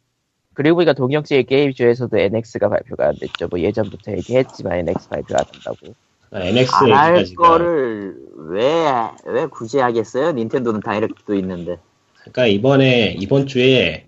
그리고 0.55 0.77
보니까 0.77 0.93
동영지의 0.95 1.45
게임쇼에서도 1.45 2.19
NX가 2.19 2.69
발표가 2.69 3.09
안 3.09 3.19
됐죠. 3.19 3.49
뭐 3.49 3.61
예전부터 3.61 4.13
얘기했지만 4.13 4.75
NX 4.81 5.09
발표 5.09 5.37
안 5.37 5.45
한다고. 5.53 5.95
아, 6.31 6.41
NX 6.41 6.75
안할 6.85 7.17
얘기가 7.19 7.25
지금 7.25 7.43
거를 7.45 8.15
왜, 8.51 8.87
왜 9.27 9.47
굳이 9.47 9.79
하겠어요? 9.79 10.33
닌텐도는 10.33 10.81
다이렉트도 10.81 11.35
있는데. 11.37 11.79
그러니까 12.21 12.47
이번에 12.47 13.17
이번 13.19 13.47
주에 13.47 14.07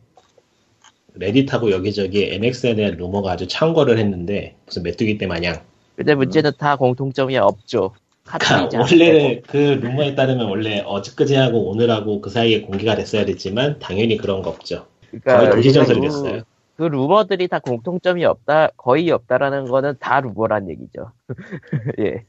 레딧하고 1.14 1.70
여기저기 1.70 2.24
NX에 2.32 2.74
대한 2.74 2.96
루머가 2.96 3.32
아주 3.32 3.46
창궐을 3.48 3.98
했는데 3.98 4.56
무슨 4.66 4.82
메뚜기 4.82 5.18
때 5.18 5.26
마냥 5.26 5.60
근데 5.96 6.14
문제는 6.14 6.52
다 6.58 6.76
공통점이 6.76 7.36
없죠. 7.36 7.92
그러니까 8.24 8.78
원래 8.78 9.40
그 9.46 9.56
루머에 9.82 10.14
따르면 10.14 10.46
원래 10.48 10.82
어저께하고 10.86 11.68
오늘하고 11.70 12.20
그 12.20 12.30
사이에 12.30 12.60
공개가 12.62 12.94
됐어야 12.94 13.24
됐지만 13.24 13.78
당연히 13.80 14.16
그런 14.16 14.40
거 14.42 14.50
없죠. 14.50 14.86
거의 15.10 15.20
그러니까 15.24 15.56
도시전설이 15.56 15.98
그- 16.00 16.04
됐어요. 16.06 16.42
그 16.80 16.84
루머들이 16.84 17.46
다 17.48 17.58
공통점이 17.58 18.24
없다, 18.24 18.70
거의 18.78 19.10
없다라는 19.10 19.66
거는 19.66 19.96
다 20.00 20.18
루머란 20.22 20.70
얘기죠. 20.70 21.12
예. 22.00 22.24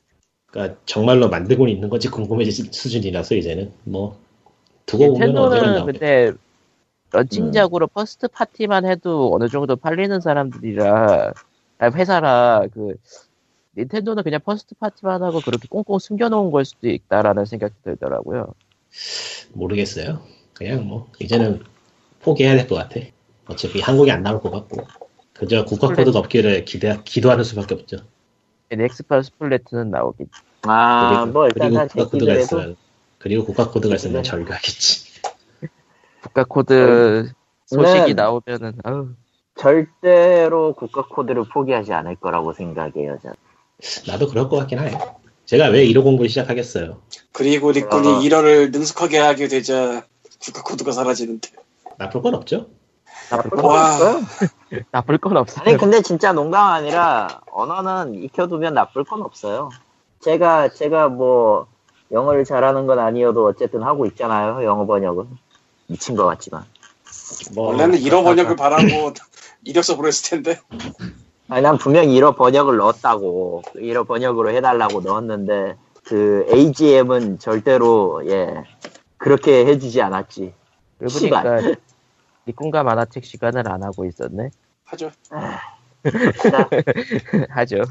그러니까 0.48 0.78
정말로 0.86 1.30
만들고 1.30 1.70
있는 1.70 1.88
건지 1.90 2.10
궁금해질 2.10 2.74
수준이라서 2.74 3.36
이제는 3.36 3.72
뭐 3.86 4.20
두고 4.86 5.14
보면 5.14 5.28
닌텐도는 5.30 5.74
나오겠다. 5.74 5.86
근데 5.86 6.34
런칭작으로 7.12 7.88
first 7.88 8.28
party만 8.28 8.86
해도 8.86 9.34
어느 9.34 9.48
정도 9.48 9.78
팔리는 9.78 10.20
사람들이라 10.20 11.32
아니, 11.78 11.96
회사라 11.96 12.64
그 12.74 12.96
닌텐도는 13.78 14.24
그냥 14.24 14.42
first 14.44 14.76
party만 14.76 15.24
하고 15.24 15.40
그렇게 15.40 15.70
꽁꽁 15.70 15.98
숨겨놓은 15.98 16.52
걸 16.52 16.66
수도 16.66 16.90
있다라는 16.90 17.46
생각이 17.46 17.74
들더라고요. 17.86 18.54
모르겠어요. 19.54 20.22
그냥 20.54 20.86
뭐 20.90 21.10
이제는 21.22 21.64
포기해야 22.20 22.58
될 22.58 22.68
것 22.68 22.76
같아. 22.76 23.00
어차피 23.52 23.82
한국에 23.82 24.12
안 24.12 24.24
나올 24.24 24.42
것 24.42 24.50
같고 24.50 24.88
그저 25.34 25.66
국가 25.66 25.90
코드가 25.90 26.20
없기를 26.20 26.66
기대 26.66 26.98
기도하는 27.04 27.44
수밖에 27.44 27.76
없죠. 27.76 27.98
넥스파 28.70 29.22
스플래트는 29.22 29.92
나오겠지. 29.92 30.32
아, 30.64 31.24
그리고, 31.24 31.26
뭐 31.34 31.46
일단 31.48 31.68
그리고 31.68 31.80
한 31.80 31.88
국가 31.88 32.10
코드가 32.10 32.34
있으면 32.36 32.76
그리고 33.20 33.46
국가 33.46 33.70
코드가 33.70 33.96
있으면 33.96 34.18
네. 34.18 34.30
절교하겠지. 34.30 35.12
국가 36.22 36.44
코드 36.44 37.32
소식이 37.66 38.08
네. 38.08 38.14
나오면은 38.14 38.74
아우, 38.84 39.10
절대로 39.56 40.74
국가 40.74 41.06
코드를 41.06 41.44
포기하지 41.46 41.92
않을 41.92 42.16
거라고 42.16 42.54
생각해요. 42.54 43.18
저는. 43.22 43.36
나도 44.08 44.28
그럴 44.28 44.48
것 44.48 44.58
같긴 44.58 44.80
해. 44.80 44.92
제가 45.46 45.68
왜 45.68 45.86
1호 45.88 46.04
공부를 46.04 46.30
시작하겠어요. 46.30 47.02
그리고 47.34 47.72
리꾼이 47.72 48.08
어. 48.08 48.20
1화를 48.20 48.72
능숙하게 48.72 49.18
하게 49.18 49.48
되자 49.48 50.06
국가 50.40 50.62
코드가 50.64 50.92
사라지는데. 50.92 51.50
나쁠 51.98 52.22
건 52.22 52.36
없죠. 52.36 52.70
나쁠 53.32 53.50
나쁠 53.50 53.62
건. 53.62 53.72
없어요. 53.72 54.22
나쁠 54.92 55.18
건 55.18 55.38
없어요. 55.38 55.64
아니 55.66 55.78
근데 55.78 56.02
진짜 56.02 56.34
농담 56.34 56.66
아니라 56.68 57.42
언어는 57.52 58.16
익혀두면 58.16 58.74
나쁠 58.74 59.04
건 59.04 59.22
없어요. 59.22 59.70
제가 60.20 60.70
제가 60.70 61.08
뭐 61.10 61.68
영어를 62.12 62.44
잘하는 62.46 62.88
건 62.88 63.00
아니어도 63.00 63.46
어쨌든 63.48 63.84
하고 63.84 64.06
있잖아요. 64.06 64.64
영어 64.64 64.86
번역은 64.86 65.28
미친 65.88 66.16
것 66.16 66.26
같지만. 66.26 66.66
뭐 67.56 67.68
원래는 67.68 67.98
1화 68.00 68.24
번역을 68.24 68.56
바라고 68.56 69.14
이력서 69.64 69.96
보냈을 69.96 70.30
텐데. 70.30 70.60
아니 71.50 71.62
난 71.62 71.78
분명 71.78 72.06
1어 72.06 72.36
번역을 72.36 72.78
넣었다고 72.78 73.64
1어 73.76 74.08
번역으로 74.08 74.52
해달라고 74.52 75.02
넣었는데 75.02 75.76
그 76.04 76.46
AGM은 76.52 77.40
절대로 77.40 78.22
예 78.28 78.64
그렇게 79.18 79.66
해주지 79.66 80.02
않았지. 80.02 80.54
그러고 80.98 81.20
보니까 81.20 81.76
니꾼과 82.48 82.84
만화책 82.84 83.24
시간을 83.26 83.70
안 83.72 83.84
하고 83.84 84.06
있었네. 84.06 84.50
하죠. 84.86 85.12
자, 85.22 85.62
하죠. 87.50 87.84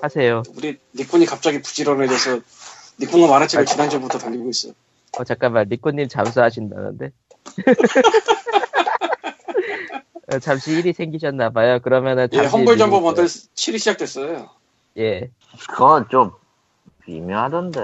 하세요. 0.00 0.42
우리 0.56 0.78
니꾼이 0.94 1.26
갑자기 1.26 1.60
부지런해져서 1.60 2.40
니꾼과 3.00 3.26
만화책을 3.28 3.66
지난주부터 3.66 4.18
달리고 4.18 4.48
있어. 4.50 4.68
어 5.16 5.22
잠깐만 5.24 5.68
리코님 5.68 6.08
잠수하신다는데 6.08 7.10
어, 10.32 10.38
잠시 10.40 10.72
일이 10.72 10.92
생기셨나봐요 10.92 11.78
그러면은 11.80 12.26
예, 12.32 12.36
잠시 12.38 12.50
험블 12.50 12.74
미루고요. 12.76 13.00
모델 13.00 13.26
7이 13.26 13.78
시작됐어요. 13.78 14.48
예 14.98 15.30
그건 15.70 16.08
좀 16.08 16.32
미묘하던데. 17.06 17.80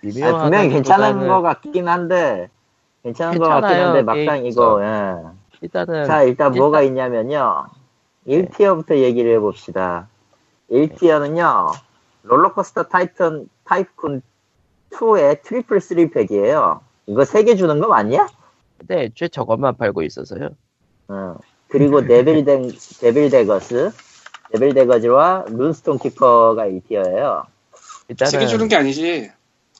미묘하다기보다는 0.00 0.42
분명히 0.44 0.68
괜찮은 0.70 1.28
것 1.28 1.42
같긴 1.42 1.88
한데 1.88 2.48
괜찮은 3.02 3.38
것 3.38 3.48
같긴 3.48 3.68
괜찮아요, 3.68 3.86
한데 3.88 4.02
막상 4.02 4.42
게임 4.42 4.46
이거 4.46 4.80
예. 4.82 5.14
일단은 5.60 6.04
자 6.06 6.22
일단 6.22 6.48
일단- 6.52 6.52
뭐가 6.54 6.82
있냐면요 6.82 7.66
1티어부터 8.26 8.96
얘기를 8.98 9.32
해봅시다 9.34 10.08
1티어는요 10.70 11.72
롤러코스터 12.22 12.84
타이탄 12.84 13.48
타이쿤 13.64 14.22
2의 14.92 15.42
트리플 15.42 15.78
3팩이에요 15.78 16.80
이거 17.06 17.22
3개 17.22 17.56
주는 17.56 17.80
거 17.80 17.88
맞냐? 17.88 18.28
근데 18.78 19.04
애초에 19.04 19.28
저것만 19.28 19.76
팔고 19.76 20.02
있어서요 20.02 20.50
어. 21.08 21.36
그리고 21.68 22.06
데빌 22.06 22.44
댕 22.44 22.68
데빌 23.00 23.30
데거스 23.30 23.90
데빌 24.52 24.74
데거즈와 24.74 25.46
룬스톤 25.48 25.98
키퍼가 25.98 26.66
1티어예요 26.66 27.46
일단은 28.08 28.30
세개 28.30 28.46
주는 28.46 28.68
게 28.68 28.76
아니지. 28.76 29.30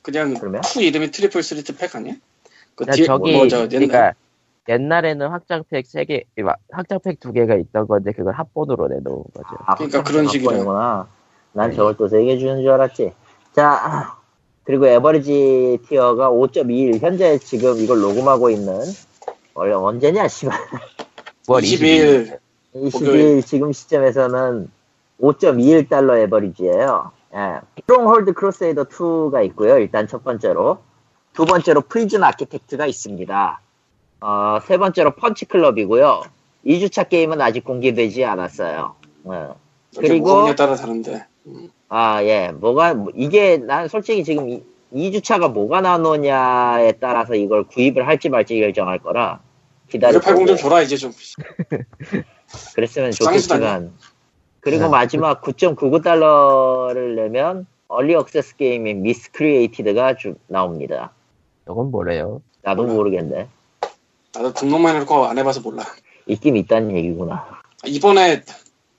그냥 0.01 0.35
그러면? 0.35 0.63
푸 0.65 0.81
이름이 0.81 1.11
트리플 1.11 1.43
스리트 1.43 1.77
팩 1.77 1.95
아니야? 1.95 2.15
그 2.85 2.91
야, 2.91 2.93
뒤에 2.93 3.05
저기 3.05 3.33
뭐, 3.37 3.49
저 3.49 3.59
옛날 3.59 3.69
그러니까 3.69 4.15
옛날에는 4.69 5.29
확장팩 5.29 5.87
3개 5.87 6.25
확장팩 6.71 7.21
2개가 7.21 7.61
있던 7.61 7.87
건데 7.87 8.13
그걸 8.13 8.35
합본으로 8.35 8.89
내놓은 8.89 9.25
거죠 9.35 9.49
아, 9.67 9.75
그러니까 9.75 10.03
그런 10.03 10.27
식이라. 10.29 10.65
구나 10.65 11.09
난 11.53 11.73
저걸 11.73 11.97
또 11.97 12.09
3개 12.09 12.39
주는 12.39 12.63
줄 12.63 12.71
알았지. 12.71 13.13
자, 13.53 14.17
그리고 14.65 14.87
average 14.87 15.81
tier가 15.89 16.31
5.21. 16.31 17.01
현재 17.01 17.39
지금 17.39 17.79
이걸 17.79 18.01
녹음하고 18.01 18.51
있는, 18.51 18.81
원래 19.55 19.75
언제냐, 19.75 20.29
씨발. 20.29 20.59
9월 21.47 21.63
22일 21.63 22.39
22일 22.75 23.45
지금 23.45 23.73
시점에서는 23.73 24.71
5.21달러 25.21 26.19
average예요 26.23 27.11
예. 27.35 27.61
Stronghold 27.81 28.33
Crusader 28.35 28.85
2가 28.85 29.45
있고요. 29.47 29.79
일단 29.79 30.07
첫 30.07 30.23
번째로. 30.23 30.79
두 31.33 31.45
번째로 31.45 31.81
Prison 31.83 32.23
Architect가 32.25 32.87
있습니다. 32.87 33.61
어, 34.21 34.59
세 34.67 34.77
번째로 34.79 35.13
Punch 35.15 35.45
Club이고요. 35.47 36.23
2주차 36.67 37.09
게임은 37.09 37.41
아직 37.41 37.65
공개되지 37.65 38.25
않았어요. 38.25 38.95
어. 39.25 39.57
그리고 39.97 40.09
그리고- 40.09 40.35
뭐냐에 40.35 40.55
따라 40.55 40.75
다른데. 40.77 41.27
아, 41.89 42.23
예. 42.23 42.53
뭐가, 42.55 42.95
뭐- 42.95 43.13
이게, 43.15 43.57
난 43.59 43.89
솔직히 43.89 44.23
지금 44.25 44.49
이, 44.49 44.63
2주차가 44.95 45.51
뭐가 45.53 45.81
나오느냐에 45.81 46.93
따라서 47.01 47.35
이걸 47.35 47.65
구입을 47.65 48.07
할지 48.07 48.29
말지 48.29 48.59
결정할 48.61 48.99
거라. 48.99 49.41
기다려. 49.89 50.21
1680 50.21 50.47
좀 50.47 50.57
줘라 50.57 50.83
이제 50.83 50.97
좀. 50.97 51.13
그랬으면. 52.75 53.11
좋겠지만. 53.11 53.93
그리고 54.61 54.85
네. 54.85 54.89
마지막 54.91 55.43
9.99달러를 55.43 57.15
내면, 57.17 57.67
early 57.89 58.15
access 58.15 58.57
게임인 58.57 59.03
Miscreated가 59.03 60.17
주, 60.17 60.37
나옵니다. 60.47 61.13
이건 61.69 61.91
뭐래요 61.91 62.43
나도. 62.63 62.85
모르겠네. 62.85 63.49
나도 64.35 64.53
등록만 64.55 64.95
해놓고 64.97 65.27
안 65.27 65.39
해봐서 65.39 65.61
몰라. 65.61 65.85
있긴 66.27 66.57
있다는 66.57 66.97
얘기구나. 66.97 67.61
이번에 67.85 68.43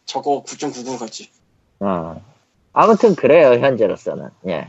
저거 0.06 0.44
9.99 0.44 1.00
같지. 1.00 1.30
어. 1.80 2.22
아무튼 2.74 3.16
그래요, 3.16 3.54
현재로서는. 3.54 4.30
예. 4.48 4.68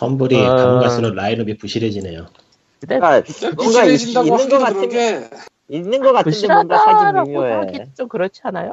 험블이 0.00 0.44
아. 0.44 0.56
가면 0.56 0.80
갈수록 0.80 1.14
라인업이 1.14 1.56
부실해지네요. 1.58 2.26
근데 2.80 2.98
뭔가 2.98 3.18
있- 3.18 3.24
부실해진다고 3.56 4.26
있는 4.26 4.48
것 4.48 4.58
같은 4.58 4.88
게 4.88 5.30
있는 5.68 6.02
것 6.02 6.12
같은데 6.12 6.46
뭔가 6.48 6.76
부실하다라고 6.84 7.28
미묘해. 7.28 7.90
좀 7.96 8.08
그렇지 8.08 8.40
않아요? 8.44 8.70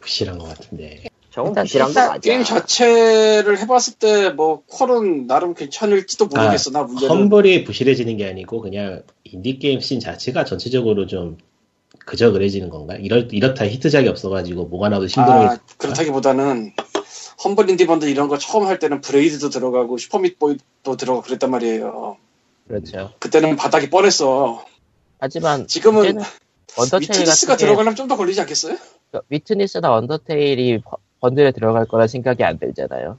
부실한 0.00 0.38
것 0.38 0.48
같은데. 0.48 1.07
저건 1.38 1.54
부실한 1.54 1.92
거 1.94 2.00
맞아. 2.00 2.18
게임 2.18 2.42
자체를 2.42 3.58
해봤을 3.60 3.94
때뭐 4.00 4.62
퀄은 4.66 5.26
나름 5.28 5.54
괜찮을지도 5.54 6.26
모르겠어. 6.26 6.70
나 6.70 6.82
문제는 6.82 7.08
Humble이 7.14 7.62
부실해지는 7.64 8.16
게 8.16 8.26
아니고 8.28 8.60
그냥 8.60 9.02
인디 9.22 9.58
게임 9.60 9.78
씬 9.80 10.00
자체가 10.00 10.44
전체적으로 10.44 11.06
좀 11.06 11.38
그저 12.06 12.32
그래지는 12.32 12.70
건가? 12.70 12.96
이럴 12.96 13.28
이렇다 13.30 13.66
히트작이 13.66 14.08
없어가지고 14.08 14.64
뭐가 14.66 14.88
나와도 14.88 15.06
심부름이 15.06 15.44
아 15.46 15.58
그렇다기보다는 15.76 16.72
Humble 17.44 17.70
Indie 17.70 17.86
Bundle 17.86 18.06
이런 18.06 18.26
거 18.26 18.36
처음 18.36 18.66
할 18.66 18.80
때는 18.80 19.00
Braid도 19.00 19.50
들어가고 19.50 19.96
Super 19.96 20.32
Meat 20.32 20.60
Boy도 20.60 20.96
들어가고 20.96 21.22
그랬단 21.24 21.50
말이에요. 21.52 22.16
그렇죠 22.66 23.12
그때는 23.20 23.54
바닥이 23.54 23.90
뻔했어. 23.90 24.64
하지만 25.20 25.68
지금은 25.68 26.18
Undertale 26.76 27.10
Witness가 27.10 27.52
같은 27.52 27.56
게 27.62 27.66
들어가려면 27.66 27.94
좀 27.94 28.08
더 28.08 28.16
걸리지 28.16 28.40
않겠어요? 28.40 28.76
Witness나 29.28 29.92
Undertale이 29.94 30.80
버- 30.82 30.98
bundle에 31.20 31.52
들어갈 31.52 31.86
거라 31.86 32.06
생각이 32.06 32.44
안 32.44 32.58
들잖아요 32.58 33.18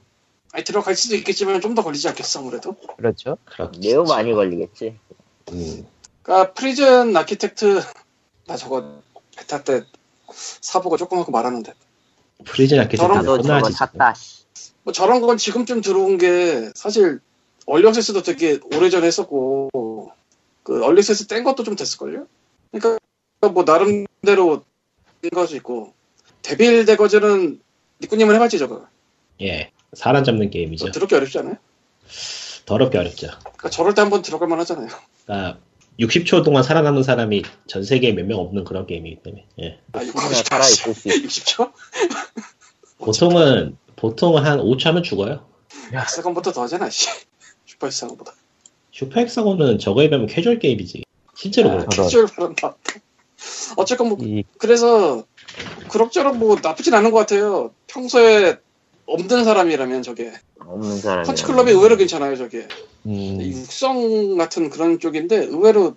아니 0.52 0.64
들어갈 0.64 0.96
수도 0.96 1.16
있겠지만 1.16 1.62
좀 1.62 1.76
더 1.76 1.84
걸리지 1.84 2.08
않겠어 2.10 2.40
아무래도. 2.40 2.76
그렇죠 2.98 3.38
그렇지. 3.46 3.80
매우 3.88 4.04
많이 4.04 4.34
걸리겠지. 4.34 4.98
음, 5.52 5.86
그러니까 6.24 6.54
Prison 6.54 7.16
Architect 7.16 7.82
나 8.48 8.56
저거 8.58 9.02
베타 9.38 9.62
때 9.64 9.84
사보고 10.32 10.98
조금 10.98 11.20
하고 11.20 11.32
말하는데 11.32 11.72
Prison 12.46 12.80
Architect 12.80 12.98
저런 12.98 13.28
혼나지. 13.28 13.72
샀다. 13.74 14.14
씨. 14.16 14.44
뭐 14.84 14.92
저런 14.94 15.22
건 15.22 15.38
지금쯤 15.38 15.82
들어온 15.82 16.18
게 16.18 16.72
사실 16.74 17.20
early 17.68 17.89
access도 17.89 18.24
되게 18.24 18.60
오래전에 18.76 19.06
했었고 19.06 20.12
그 20.64 20.84
early 20.84 21.04
access 21.04 21.28
뗀 21.28 21.44
것도 21.44 21.64
좀 21.64 21.76
됐을걸요? 21.76 22.26
그러니까 22.72 22.98
뭐 23.54 23.64
나름대로 23.64 24.64
인거수 25.22 25.56
있고 25.58 25.94
Devil 26.42 26.86
Daggers는 26.86 27.62
니꾸님은 28.02 28.36
해봤지 28.36 28.58
저거 28.60 28.88
예. 29.42 29.72
사람 29.94 30.24
잡는 30.24 30.50
게임이죠. 30.50 30.86
저 30.86 30.92
더럽게 30.92 31.16
어렵지 31.16 31.40
않아요? 31.40 31.56
더럽게 32.66 32.98
어렵죠. 32.98 33.28
그러니까 33.42 33.70
저럴 33.70 33.94
때 33.96 34.02
한번 34.02 34.22
들어갈 34.22 34.48
만하잖아요 34.48 34.88
그러니까 35.26 35.60
60초 36.00 36.44
동안 36.46 36.64
살아남는 36.64 37.04
사람이 37.04 37.44
전 37.68 37.84
세계에 37.84 38.14
몇 38.14 38.26
명 38.26 38.40
없는 38.40 38.64
그런 38.64 38.86
게임이기 38.88 39.22
때문에. 39.24 39.46
예. 39.62 39.80
아 39.94 40.00
그냥 40.00 40.34
살아 40.46 40.66
있을 40.66 40.94
수있 40.94 41.26
60초? 41.26 41.72
보통은 43.00 43.78
보통은 43.96 44.44
한 44.46 44.60
5초 44.60 44.86
하면 44.86 45.04
죽어요. 45.04 45.46
Hexagon보다 45.94 46.52
더 46.52 46.64
하잖아 46.64 46.90
씨 46.90 47.08
Super 47.66 47.88
Hexagon보다 47.88 48.34
Super 48.92 49.20
Hexagon은 49.22 49.80
저거에 49.80 50.10
비하면 50.10 50.28
캐주얼 50.28 50.60
게임이지. 50.60 51.04
실제로 51.36 51.70
아. 51.72 51.86
저런. 51.88 52.08
캐주얼 52.08 52.28
발언다 52.28 52.76
어쨌건 53.78 54.10
뭐 54.10 54.18
이 54.22 54.44
그래서 54.58 55.24
그럭저럭 55.90 56.38
뭐 56.38 56.58
나쁘진 56.62 56.94
않은 56.94 57.12
것 57.12 57.18
같아요 57.20 57.72
평소에 57.88 58.58
없는 59.06 59.44
사람이라면 59.44 60.04
저게 60.04 60.32
없는 60.60 60.98
사람이. 60.98 61.26
Punch 61.28 61.50
Club이 61.50 61.72
의외로 61.72 61.98
괜찮아요 61.98 62.36
저게 62.36 62.68
음, 63.06 63.40
육성 63.42 64.38
같은 64.38 64.70
그런 64.70 65.00
쪽인데 65.00 65.46
의외로 65.46 65.96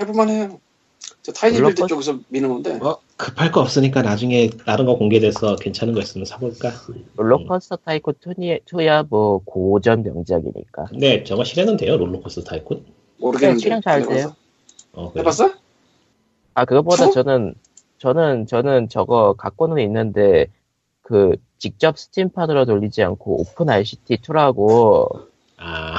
해볼만 0.00 0.28
해요 0.30 0.60
저 1.22 1.32
tinyBuild 1.32 1.80
물론 1.80 1.88
쪽에서 1.88 2.18
미는 2.28 2.48
건데 2.48 2.74
뭐 2.74 3.00
급할 3.16 3.52
거 3.52 3.60
없으니까 3.60 4.02
나중에 4.02 4.50
다른 4.66 4.86
거 4.86 4.96
공개돼서 4.96 5.56
괜찮은 5.56 5.94
거 5.94 6.00
있으면 6.00 6.24
사볼까. 6.24 6.72
RollerCoaster 7.16 7.76
Tycoon 7.76 8.12
2야 8.12 9.06
뭐 9.08 9.40
고전 9.44 10.02
명작이니까. 10.02 10.86
근데 10.90 11.22
저거 11.24 11.44
실행은 11.44 11.76
돼요 11.76 11.96
RollerCoaster 11.96 12.42
Tycoon? 12.42 12.82
모르겠는데 13.18 13.54
네, 13.54 13.60
실행 13.60 13.80
잘. 13.82 14.06
돼요. 14.06 14.34
어? 14.92 15.12
해봤어? 15.16 15.52
아 16.54 16.64
그거보다 16.64 17.06
two? 17.06 17.12
저는 17.12 17.54
저는 17.98 18.46
저는 18.46 18.88
저거 18.88 19.34
갖고는 19.34 19.78
있는데 19.84 20.46
그 21.02 21.36
직접 21.58 21.98
Steam판으로 21.98 22.64
돌리지 22.66 23.02
않고 23.02 23.40
OpenRCT 23.40 24.16
2라고 24.18 25.26
아 25.56 25.96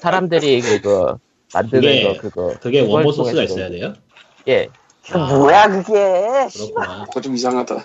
사람들이 0.00 0.60
그거 0.60 1.18
만드는 1.54 1.82
그게- 1.82 2.02
거 2.02 2.20
그거 2.20 2.54
그게 2.60 2.80
원본 2.80 3.12
소스가 3.12 3.42
있어야 3.44 3.68
돼요? 3.70 3.92
예그 4.46 5.16
뭐야 5.16 5.68
그게? 5.68 6.48
그렇구나. 6.52 7.04
그거 7.04 7.20
좀 7.20 7.34
이상하다 7.34 7.76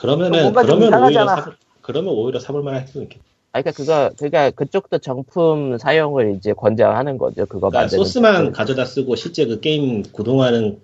그러면은 0.00 0.52
그러면 0.52 0.94
오히려. 1.04 1.26
사, 1.26 1.52
그러면 1.80 2.14
오히려 2.14 2.40
사볼만 2.40 2.74
할수 2.74 3.02
있겠다. 3.02 3.22
아 3.52 3.62
그러니까 3.62 3.70
그거 3.82 4.10
그러니까 4.18 4.50
그쪽도 4.50 4.98
정품 4.98 5.78
사용을 5.78 6.34
이제 6.36 6.52
권장하는 6.52 7.18
거죠 7.18 7.46
그거 7.46 7.68
그러니까 7.70 7.80
만드는 7.82 8.04
소스만. 8.04 8.52
가져다 8.52 8.84
쓰고 8.84 9.14
실제 9.16 9.46
그 9.46 9.60
게임 9.60 10.02
구동하는 10.10 10.80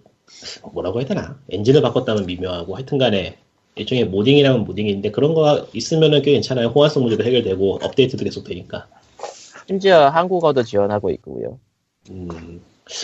뭐라고 0.72 1.00
해야 1.00 1.06
되나? 1.06 1.38
엔진을 1.50 1.82
바꿨다면 1.82 2.26
미묘하고 2.26 2.76
하여튼간에 2.76 3.36
일종의 3.76 4.06
모딩이라면 4.06 4.64
모딩인데 4.64 5.10
그런 5.10 5.34
거 5.34 5.66
있으면은 5.72 6.22
꽤 6.22 6.32
괜찮아요. 6.32 6.68
호환성 6.68 7.02
문제도 7.02 7.22
해결되고 7.24 7.80
업데이트도 7.82 8.24
계속 8.24 8.44
되니까. 8.44 8.86
심지어 9.66 10.08
한국어도 10.08 10.62
지원하고 10.62 11.10
있고요. 11.10 11.58
음 12.10 12.60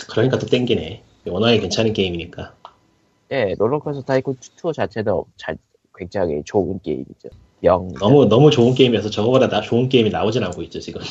그러니까 0.09 0.37
또 0.37 0.45
땡기네. 0.47 1.03
워낙에 1.27 1.59
괜찮은 1.59 1.93
게임이니까. 1.93 2.53
예 3.31 3.55
RollerCoaster 3.57 4.05
Tycoon 4.05 4.35
2 4.63 4.73
자체도 4.73 5.25
잘 5.37 5.57
굉장히 5.95 6.41
좋은 6.45 6.79
게임이죠. 6.81 7.29
영. 7.63 7.87
너무 7.99 8.25
너무 8.25 8.51
좋은 8.51 8.73
게임이어서 8.75 9.09
저거보다 9.09 9.47
나 9.49 9.61
좋은 9.61 9.89
게임이 9.89 10.09
나오진 10.09 10.43
않고 10.43 10.61
있죠 10.63 10.79
지금. 10.79 11.01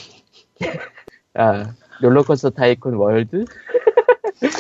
아 1.34 1.74
RollerCoaster 2.00 2.50
Tycoon 2.50 2.98
World 2.98 3.44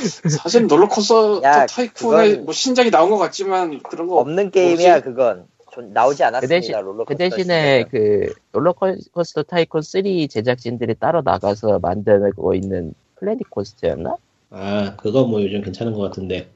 사실 0.08 0.66
롤러코스터 0.68 1.40
야, 1.42 1.66
Tycoon의 1.66 2.40
뭐 2.40 2.52
신작이 2.52 2.90
나온 2.90 3.10
것 3.10 3.18
같지만 3.18 3.80
그런 3.82 4.06
거 4.08 4.16
없는 4.16 4.50
게임이야 4.50 4.92
뭐지? 4.94 5.04
그건. 5.04 5.46
전- 5.74 5.92
나오지 5.92 6.24
않았습니다. 6.24 6.46
그 6.46 6.48
대신 6.48 6.74
롤러코스터 6.74 7.04
그 7.04 7.16
대신에 7.16 7.84
시대는. 7.84 7.88
그 7.90 8.34
RollerCoaster 8.52 9.42
Tycoon 9.42 9.82
3 9.82 10.02
제작진들이 10.30 10.94
따로 10.94 11.20
나가서 11.22 11.80
만들고 11.80 12.54
있는 12.54 12.94
Planet 13.16 13.50
Coaster였나? 13.50 14.16
아 14.50 14.94
그거 14.96 15.24
뭐 15.24 15.42
요즘 15.42 15.60
괜찮은 15.60 15.92
것 15.92 16.00
같은데 16.00 16.48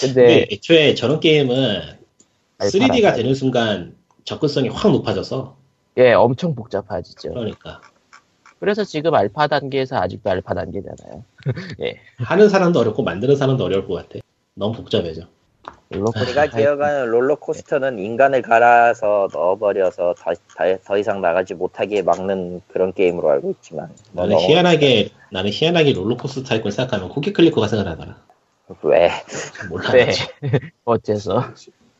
근데 0.00 0.14
근데 0.14 0.46
애초에 0.52 0.94
저런 0.94 1.18
게임은 1.18 1.56
알파라 2.58 2.68
3D가 2.86 3.02
가지고. 3.02 3.16
되는 3.16 3.34
순간 3.34 3.96
접근성이 4.24 4.68
확 4.68 4.92
높아져서 4.92 5.56
예 5.96 6.12
엄청 6.12 6.54
복잡해지죠. 6.54 7.30
그러니까 7.30 7.80
그래서 8.60 8.84
지금 8.84 9.14
알파 9.14 9.46
단계에서 9.46 9.96
아직도 9.96 10.30
알파 10.30 10.54
단계잖아요. 10.54 11.24
하는 12.18 12.48
사람도 12.48 12.80
어렵고 12.80 13.02
만드는 13.02 13.36
사람도 13.36 13.64
어려울 13.64 13.86
것 13.86 13.94
같아. 13.94 14.18
너무 14.54 14.74
복잡해져. 14.74 15.22
제가 15.90 16.46
타이쿤 16.46 16.56
기억하는 16.56 17.06
롤러코스터는 17.10 17.98
인간을 17.98 18.42
갈아서 18.42 19.28
넣어버려서 19.32 20.14
더, 20.18 20.34
더, 20.34 20.78
더 20.84 20.98
이상 20.98 21.22
나가지 21.22 21.54
못하게 21.54 22.02
막는 22.02 22.60
그런 22.68 22.92
게임으로 22.92 23.30
알고 23.30 23.50
있지만 23.52 23.88
뭐 24.12 24.26
나는 24.26 24.38
희한하게 24.38 25.10
나는 25.32 25.50
희한하게 25.50 25.94
롤러코스터 25.94 26.46
타입을 26.46 26.72
생각하면 26.72 27.08
Cookie 27.08 27.32
Clicker가 27.32 27.68
생각나더라. 27.68 28.16
왜 28.82 29.10
몰라. 29.70 29.92
네. 29.92 30.10
어째서 30.84 31.54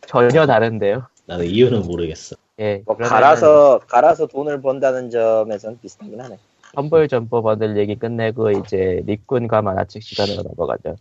전혀 0.07 0.47
다른데요. 0.47 1.07
나는 1.25 1.47
이유는 1.47 1.83
모르겠어. 1.83 2.37
예, 2.61 2.83
뭐 2.85 2.97
갈아서 2.97 3.81
갈아서 3.87 4.27
돈을 4.27 4.61
번다는 4.61 5.11
점에선 5.11 5.79
비슷하긴 5.81 6.21
하네. 6.21 6.39
Humble 6.77 7.09
Jumbo 7.09 7.43
Bundle 7.43 7.77
얘기 7.79 7.95
끝내고 7.97 8.51
이제 8.51 9.03
리꾼과 9.07 9.63
만화책 9.63 10.03
시간으로 10.03 10.43
넘어가죠. 10.43 10.97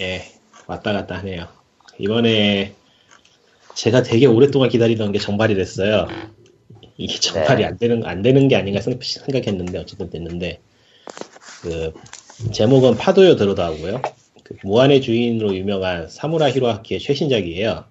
예, 0.00 0.22
왔다 0.66 0.92
갔다 0.92 1.18
하네요. 1.18 1.46
이번에 1.98 2.74
제가 3.74 4.02
되게 4.02 4.26
오랫동안 4.26 4.68
기다리던 4.68 5.12
게 5.12 5.18
정발이 5.18 5.54
됐어요. 5.54 6.06
이게 6.96 7.18
정발이 7.18 7.62
네. 7.62 7.68
안 7.68 7.78
되는 7.78 8.04
안 8.04 8.22
되는 8.22 8.48
게 8.48 8.56
아닌가 8.56 8.80
생- 8.80 8.98
생각했는데 9.00 9.78
어쨌든 9.78 10.10
됐는데 10.10 10.60
그 11.62 11.92
제목은 12.52 12.96
파도요 12.96 13.36
드로다고요. 13.36 14.02
그 14.44 14.56
무한의 14.64 15.00
주인으로 15.00 15.54
유명한 15.54 16.08
사무라 16.08 16.50
히로아키의 16.50 17.00
최신작이에요. 17.00 17.84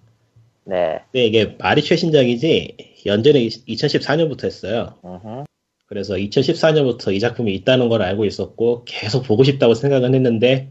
네. 0.66 1.00
근데 1.12 1.26
이게 1.26 1.56
말이 1.58 1.82
최신작이지 1.82 3.04
연전에 3.08 3.40
2014년부터 3.48 4.44
했어요. 4.46 4.96
음흠. 5.04 5.46
그래서 5.92 6.16
2014년부터 6.16 7.14
이 7.14 7.20
작품이 7.20 7.54
있다는 7.54 7.90
걸 7.90 8.02
알고 8.02 8.24
있었고 8.24 8.84
계속 8.86 9.24
보고 9.24 9.44
싶다고 9.44 9.74
생각은 9.74 10.16
했는데 10.16 10.70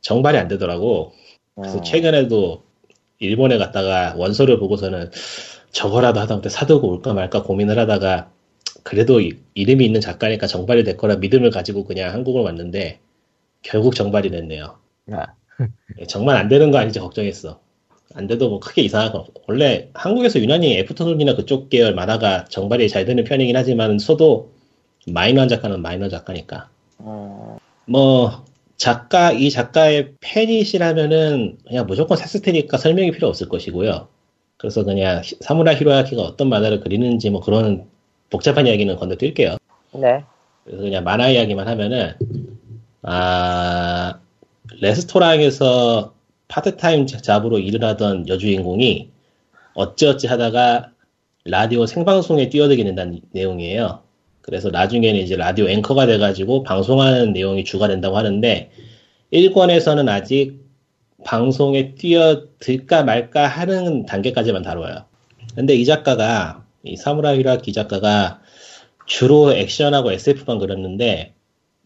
정발이 0.00 0.36
안 0.36 0.48
되더라고. 0.48 1.12
그래서 1.54 1.78
음. 1.78 1.82
최근에도 1.84 2.64
일본에 3.20 3.58
갔다가 3.58 4.14
원서를 4.16 4.58
보고서는 4.58 5.12
저거라도 5.70 6.18
하다못해 6.18 6.48
사두고 6.48 6.88
올까 6.88 7.14
말까 7.14 7.44
고민을 7.44 7.78
하다가 7.78 8.32
그래도 8.82 9.20
이- 9.20 9.34
이름이 9.54 9.86
있는 9.86 10.00
작가니까 10.00 10.48
정발이 10.48 10.82
될 10.82 10.96
거라 10.96 11.14
믿음을 11.14 11.50
가지고 11.50 11.84
그냥 11.84 12.12
한국을 12.12 12.42
왔는데 12.42 12.98
결국 13.62 13.94
정발이 13.94 14.30
됐네요. 14.30 14.78
아, 15.12 15.26
예, 16.00 16.06
정말 16.06 16.38
안 16.38 16.48
되는 16.48 16.72
거 16.72 16.78
아닌지 16.78 16.98
걱정했어. 16.98 17.60
안 18.14 18.26
돼도 18.26 18.48
뭐 18.48 18.58
크게 18.58 18.82
이상한 18.82 19.12
거. 19.12 19.28
원래 19.46 19.90
한국에서 19.94 20.40
유난히 20.40 20.76
애프터눈이나 20.78 21.36
그쪽 21.36 21.70
계열 21.70 21.94
만화가 21.94 22.46
정발이 22.46 22.88
잘 22.88 23.04
되는 23.04 23.22
편이긴 23.22 23.56
하지만 23.56 24.00
소도 24.00 24.55
마이너한 25.06 25.48
작가는 25.48 25.80
마이너 25.80 26.08
작가니까. 26.08 26.68
음, 27.00 27.56
뭐 27.86 28.44
작가 28.76 29.32
이 29.32 29.50
작가의 29.50 30.12
팬이시라면은 30.20 31.58
그냥 31.66 31.86
무조건 31.86 32.16
샀을 32.16 32.42
테니까 32.42 32.76
설명이 32.76 33.12
필요 33.12 33.28
없을 33.28 33.48
것이고요. 33.48 34.08
그래서 34.58 34.84
그냥 34.84 35.20
히- 35.24 35.36
사무라 35.40 35.74
히로야키가 35.74 36.22
어떤 36.22 36.48
만화를 36.48 36.80
그리는지 36.80 37.30
뭐 37.30 37.40
그런 37.40 37.84
복잡한 38.30 38.66
이야기는 38.66 38.96
건너뛸게요. 38.96 39.58
네. 39.92 40.24
그래서 40.64 40.82
그냥 40.82 41.04
만화 41.04 41.28
이야기만 41.28 41.68
하면은 41.68 42.14
아 43.02 44.18
레스토랑에서 44.80 46.12
파트타임 46.48 47.06
잡으로 47.06 47.58
일을 47.58 47.82
하던 47.84 48.28
여주인공이 48.28 49.10
어찌어찌 49.74 50.26
하다가 50.26 50.90
라디오 51.44 51.86
생방송에 51.86 52.48
뛰어들게 52.48 52.82
된다는 52.84 53.20
내용이에요. 53.30 54.00
그래서 54.46 54.70
나중에는 54.70 55.20
이제 55.20 55.36
라디오 55.36 55.68
앵커가 55.68 56.06
돼가지고 56.06 56.62
방송하는 56.62 57.32
내용이 57.32 57.64
주가 57.64 57.88
된다고 57.88 58.16
하는데 58.16 58.70
1권에서는 59.32 60.08
아직 60.08 60.64
방송에 61.24 61.96
뛰어들까 61.96 63.02
말까 63.02 63.48
하는 63.48 64.06
단계까지만 64.06 64.62
다뤄요. 64.62 65.04
근데 65.56 65.74
이 65.74 65.84
작가가 65.84 66.64
이 66.84 66.96
사무라 66.96 67.34
히라키 67.36 67.72
작가가 67.72 68.40
주로 69.06 69.52
액션하고 69.52 70.12
SF만 70.12 70.60
그렸는데 70.60 71.34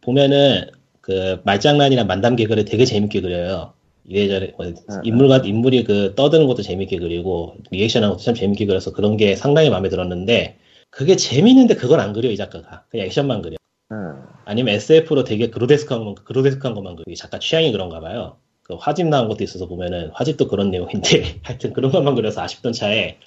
보면은 0.03 0.67
그 1.01 1.41
말장난이나 1.45 2.05
만담 2.05 2.37
개그를 2.37 2.67
되게 2.67 2.85
재밌게 2.85 3.23
그려요. 3.23 3.73
이래저래 4.07 4.53
뭐 4.59 4.67
인물과 5.03 5.39
인물이 5.39 5.85
그 5.85 6.15
떠드는 6.15 6.47
것도 6.47 6.61
재밌게 6.63 6.99
그리고 6.99 7.55
리액션하는 7.71 8.17
것도 8.17 8.23
참 8.23 8.35
재밌게 8.35 8.67
그려서 8.67 8.93
그런 8.93 9.17
게 9.17 9.35
상당히 9.35 9.71
마음에 9.71 9.89
들었는데 9.89 10.59
그게 10.91 11.17
재밌는데 11.17 11.77
그걸 11.77 12.01
안 12.01 12.13
그려 12.13 12.31
이 12.31 12.37
작가가 12.37 12.85
그냥 12.89 13.07
액션만 13.07 13.43
그려. 13.43 13.57
음. 13.93 14.23
아니면 14.45 14.75
SF로 14.75 15.25
되게 15.25 15.51
그로데스크한 15.51 16.05
거, 16.05 16.15
그로데스크한 16.15 16.75
것만 16.75 16.97
이 17.07 17.17
작가 17.17 17.39
취향이 17.39 17.73
그런가 17.73 18.01
봐요. 18.01 18.37
그 18.63 18.75
화집 18.75 19.07
나온 19.09 19.29
것도 19.29 19.43
있어서 19.45 19.67
보면은 19.67 20.11
화집도 20.13 20.49
그런 20.49 20.71
내용인데 20.71 21.41
하여튼 21.43 21.73
그런 21.73 21.91
것만 21.91 22.15
그려서 22.15 22.43
아쉽던 22.43 22.73
차에 22.73 23.19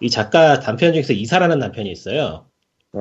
이 0.00 0.08
작가 0.08 0.60
단편 0.60 0.92
중에서 0.92 1.12
이사라는 1.12 1.58
단편이 1.58 1.90
있어요. 1.90 2.46
네. 2.92 3.00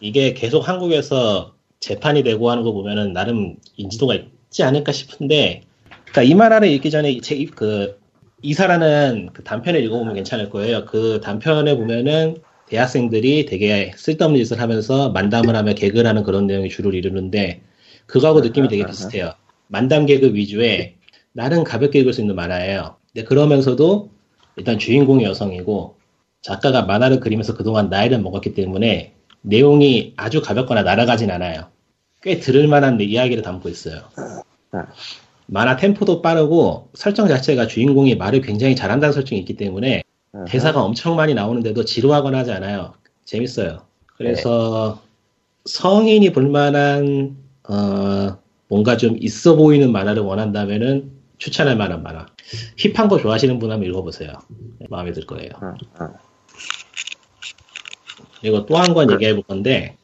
이게 0.00 0.34
계속 0.34 0.68
한국에서 0.68 1.54
재판이 1.80 2.22
되고 2.22 2.50
하는 2.50 2.62
거 2.64 2.72
보면은 2.72 3.12
나름 3.12 3.56
인지도가 3.76 4.14
있지 4.14 4.64
않을까 4.64 4.92
싶은데, 4.92 5.62
그러니까 6.04 6.22
이 6.22 6.34
만화를 6.34 6.68
읽기 6.68 6.90
전에 6.90 7.20
제 7.20 7.44
그 7.54 8.02
이사라는 8.42 9.30
그 9.32 9.44
단편을 9.44 9.82
읽어보면 9.84 10.14
괜찮을 10.14 10.50
거예요. 10.50 10.84
그 10.84 11.20
단편에 11.22 11.76
보면은 11.76 12.36
대학생들이 12.72 13.44
되게 13.44 13.92
쓸데없는 13.96 14.42
짓을 14.42 14.58
하면서 14.58 15.10
만담을 15.10 15.54
하며 15.54 15.74
개그를 15.74 16.06
하는 16.06 16.22
그런 16.22 16.46
내용이 16.46 16.70
주를 16.70 16.94
이루는데 16.94 17.60
그거하고 18.06 18.40
느낌이 18.40 18.68
되게 18.68 18.86
비슷해요. 18.86 19.34
만담 19.68 20.06
개그 20.06 20.32
위주의 20.34 20.94
나름 21.32 21.64
가볍게 21.64 21.98
읽을 21.98 22.14
수 22.14 22.22
있는 22.22 22.34
만화예요. 22.34 22.96
근데 23.12 23.26
그러면서도 23.26 24.10
일단 24.56 24.78
주인공이 24.78 25.22
여성이고 25.24 25.96
작가가 26.40 26.82
만화를 26.82 27.20
그리면서 27.20 27.54
그동안 27.54 27.90
나이를 27.90 28.20
먹었기 28.20 28.54
때문에 28.54 29.12
내용이 29.42 30.14
아주 30.16 30.40
가볍거나 30.40 30.82
날아가진 30.82 31.30
않아요. 31.30 31.66
꽤 32.22 32.40
들을 32.40 32.66
만한 32.68 32.98
이야기를 32.98 33.42
담고 33.42 33.68
있어요. 33.68 34.00
만화 35.44 35.76
템포도 35.76 36.22
빠르고 36.22 36.88
설정 36.94 37.28
자체가 37.28 37.66
주인공이 37.66 38.16
말을 38.16 38.40
굉장히 38.40 38.74
잘한다는 38.74 39.12
설정이 39.12 39.40
있기 39.40 39.56
때문에 39.58 40.04
대사가 40.46 40.82
엄청 40.82 41.16
많이 41.16 41.34
나오는데도 41.34 41.84
지루하거나 41.84 42.38
하지 42.38 42.52
않아요. 42.52 42.94
재밌어요. 43.24 43.82
그래서 44.16 45.02
성인이 45.64 46.32
볼만한 46.32 47.36
어, 47.68 48.38
뭔가 48.68 48.96
좀 48.96 49.16
있어 49.20 49.56
보이는 49.56 49.92
만화를 49.92 50.22
원한다면은 50.22 51.12
추천할 51.38 51.76
만한 51.76 52.02
만화. 52.02 52.26
힙한 52.76 53.08
거 53.08 53.18
좋아하시는 53.18 53.58
분 53.58 53.70
한번 53.70 53.88
읽어보세요. 53.88 54.32
마음에 54.88 55.12
들 55.12 55.26
거예요. 55.26 55.50
응, 55.62 55.74
응, 56.00 56.08
그리고 58.40 58.66
또한건 58.66 59.10
얘기해 59.12 59.34
볼 59.34 59.42
건데. 59.42 59.96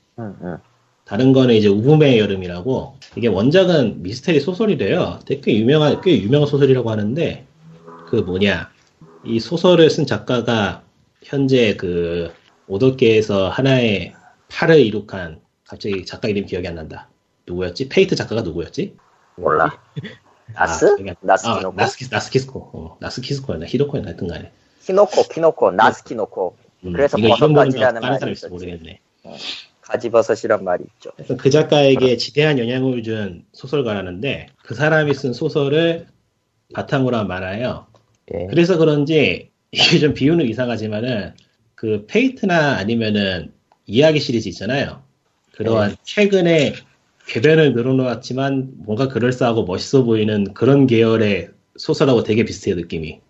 다른 1.04 1.32
거는 1.32 1.54
이제 1.54 1.68
우붐의 1.68 2.18
여름이라고 2.18 2.96
이게 3.16 3.28
원작은 3.28 4.02
미스테리 4.02 4.40
소설이래요. 4.40 5.20
되게 5.24 5.40
꽤 5.40 5.56
유명한 5.56 6.02
꽤 6.02 6.20
유명한 6.20 6.46
소설이라고 6.46 6.90
하는데 6.90 7.46
그 8.08 8.16
뭐냐 8.16 8.68
이 9.24 9.40
소설을 9.40 9.90
쓴 9.90 10.06
작가가 10.06 10.82
현재 11.22 11.76
그 11.76 12.32
오덕계에서 12.66 13.48
하나의 13.48 14.14
파를 14.48 14.80
이룩한 14.80 15.40
갑자기 15.66 16.04
작가 16.06 16.28
이름 16.28 16.46
기억이 16.46 16.66
안 16.66 16.74
난다. 16.74 17.08
누구였지? 17.46 17.88
Fate 17.88 18.14
작가가 18.14 18.42
누구였지? 18.42 18.96
몰라. 19.36 19.78
나스? 20.54 20.86
아, 20.86 21.14
나스키노코? 21.20 21.68
아, 21.68 21.82
나스키, 21.82 22.06
나스 22.10 22.30
키스코. 22.30 22.70
어, 22.72 22.96
나스 23.00 23.20
키스코였나? 23.20 23.66
히로코였나? 23.66 24.08
하여튼 24.08 24.28
간에. 24.28 24.52
키노코, 24.82 25.22
키노코, 25.24 25.70
나스 25.72 26.04
키노코. 26.04 26.56
음, 26.84 26.92
그래서 26.92 27.18
버섯가지라는 27.18 28.00
다른 28.00 28.18
말이 28.18 28.32
있었지. 28.32 28.50
모르겠네. 28.50 29.00
가지버섯이란 29.82 30.64
말이 30.64 30.84
있죠. 30.94 31.10
그 31.38 31.50
작가에게 31.50 32.16
지대한 32.16 32.58
영향을 32.58 33.02
준 33.02 33.44
소설가라는데 33.52 34.48
그 34.62 34.74
사람이 34.74 35.14
쓴 35.14 35.32
소설을 35.32 36.06
바탕으로 36.74 37.16
한 37.16 37.26
만화예요. 37.26 37.86
예. 38.34 38.46
그래서 38.48 38.76
그런지 38.78 39.50
이게 39.72 39.98
좀 39.98 40.14
비유는 40.14 40.48
이상하지만은 40.48 41.32
그 41.74 42.06
Fate나 42.06 42.76
아니면은 42.76 43.52
이야기 43.86 44.20
시리즈 44.20 44.48
있잖아요. 44.48 45.02
그러한 45.52 45.96
최근에 46.04 46.74
궤변을 47.26 47.74
늘어놓았지만 47.74 48.70
뭔가 48.78 49.08
그럴싸하고 49.08 49.64
멋있어 49.64 50.04
보이는 50.04 50.54
그런 50.54 50.86
계열의 50.86 51.50
소설하고 51.76 52.22
되게 52.22 52.44
비슷해요 52.44 52.76
느낌이. 52.76 53.20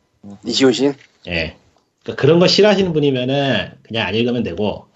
니시오 0.45 0.73
이신 0.73 0.95
예. 1.29 1.57
그러니까 2.03 2.21
그런 2.21 2.39
거 2.39 2.47
싫어하시는 2.47 2.93
분이면은 2.93 3.71
그냥 3.83 4.07
안 4.07 4.15
읽으면 4.15 4.43
되고 4.43 4.87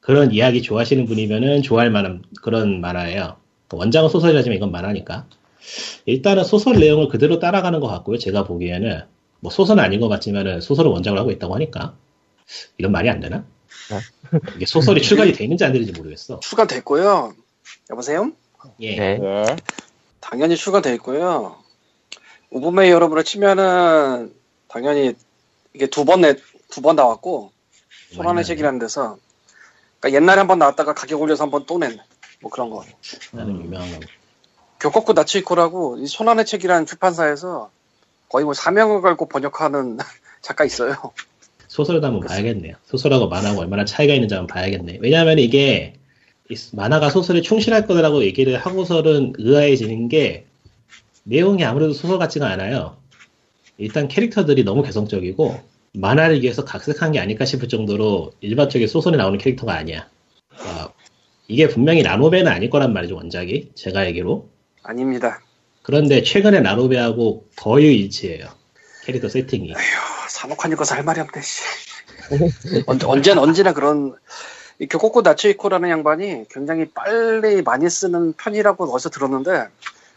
그런 0.00 0.32
이야기 0.32 0.62
좋아하시는 0.62 1.06
분이면은 1.06 1.62
좋아할 1.62 1.90
만한 1.90 2.22
그런 2.42 2.80
만화예요. 2.80 3.36
그 3.68 3.76
원작은 3.76 4.08
소설이라지만 4.08 4.56
이건 4.56 4.72
만화니까. 4.72 5.26
일단은 6.06 6.44
소설 6.44 6.78
내용을 6.78 7.08
그대로 7.08 7.38
따라가는 7.38 7.80
것 7.80 7.86
같고요. 7.86 8.18
제가 8.18 8.44
보기에는 8.44 9.02
뭐 9.42 9.50
소설은 9.50 9.82
아닌 9.82 10.00
것 10.00 10.08
같지만은 10.08 10.60
소설을 10.60 10.90
원작으로 10.92 11.20
하고 11.20 11.30
있다고 11.32 11.54
하니까 11.56 11.94
이런 12.78 12.92
말이 12.92 13.10
안 13.10 13.18
되나? 13.20 13.44
이게 14.56 14.66
소설이 14.66 15.02
출간이 15.02 15.32
돼 15.32 15.44
있는지 15.44 15.64
안 15.64 15.72
되는지 15.72 15.92
모르겠어. 15.92 16.38
출간됐고요. 16.40 17.34
여보세요? 17.90 18.30
예. 18.80 18.96
네. 18.96 19.18
예. 19.20 19.56
당연히 20.20 20.56
출간돼 20.56 20.94
있고요. 20.94 21.56
우부메 22.50 22.90
여러분을 22.90 23.24
치면은 23.24 24.32
당연히 24.68 25.14
이게 25.74 25.86
두번 25.88 26.20
내, 26.20 26.36
두번 26.70 26.94
나왔고 26.96 27.50
손안의 28.14 28.44
책이라는 28.44 28.78
데서 28.78 29.16
그러니까 29.98 30.16
옛날에 30.22 30.38
한 30.38 30.46
번 30.46 30.58
나왔다가 30.60 30.94
가격 30.94 31.20
올려서 31.20 31.44
한 31.44 31.50
번 31.50 31.66
또 31.66 31.78
낸 31.78 31.98
뭐 32.40 32.50
그런 32.50 32.70
거. 32.70 32.84
나는 33.32 33.60
유명한 33.64 33.90
거. 33.92 34.00
교코쿠 34.80 35.12
나츠이코라고 35.14 35.98
이 35.98 36.06
손안의 36.06 36.44
책이라는 36.46 36.86
출판사에서 36.86 37.70
거의 38.32 38.46
뭐 38.46 38.54
사명을 38.54 39.02
걸고 39.02 39.28
번역하는 39.28 39.98
작가 40.40 40.64
있어요. 40.64 40.94
소설도 41.68 42.06
한번 42.06 42.26
봐야겠네요. 42.26 42.76
소설하고 42.86 43.28
만화하고 43.28 43.60
얼마나 43.60 43.84
차이가 43.84 44.14
있는지 44.14 44.34
한번 44.34 44.46
봐야겠네. 44.54 44.98
왜냐하면 45.02 45.38
이게 45.38 45.94
이 46.48 46.56
만화가 46.72 47.10
소설에 47.10 47.42
충실할 47.42 47.86
거라고 47.86 48.24
얘기를 48.24 48.56
하고서는 48.56 49.34
의아해지는 49.36 50.08
게 50.08 50.46
내용이 51.24 51.62
아무래도 51.64 51.92
소설 51.92 52.18
같지가 52.18 52.48
않아요. 52.48 52.96
일단 53.76 54.08
캐릭터들이 54.08 54.64
너무 54.64 54.82
개성적이고 54.82 55.60
만화를 55.92 56.42
위해서 56.42 56.64
각색한 56.64 57.12
게 57.12 57.20
아닐까 57.20 57.44
싶을 57.44 57.68
정도로 57.68 58.32
일반적인 58.40 58.88
소설에 58.88 59.18
나오는 59.18 59.38
캐릭터가 59.38 59.74
아니야. 59.74 60.08
어, 60.52 60.92
이게 61.48 61.68
분명히 61.68 62.02
라노베는 62.02 62.50
아닐 62.50 62.70
거란 62.70 62.94
말이죠 62.94 63.14
원작이 63.14 63.72
제가 63.74 64.00
알기로. 64.00 64.48
아닙니다. 64.82 65.40
그런데 65.82 66.22
최근에 66.22 66.60
라노베하고 66.60 67.48
거의 67.56 67.98
일치해요. 68.00 68.46
캐릭터 69.04 69.28
세팅이. 69.28 69.74
아, 69.74 69.78
사목하니까 70.28 70.84
할 70.94 71.04
말이 71.04 71.20
없네. 71.20 71.42
씨. 71.42 71.62
언제 72.86 73.06
언제나 73.06 73.42
언제나 73.42 73.72
그런 73.72 74.14
이 74.78 74.86
교코쿠 74.86 75.22
나츠이코라는 75.22 75.90
양반이 75.90 76.44
굉장히 76.50 76.86
빨리 76.86 77.62
많이 77.62 77.88
쓰는 77.90 78.32
편이라고 78.34 78.84
어디서 78.92 79.10
들었는데 79.10 79.68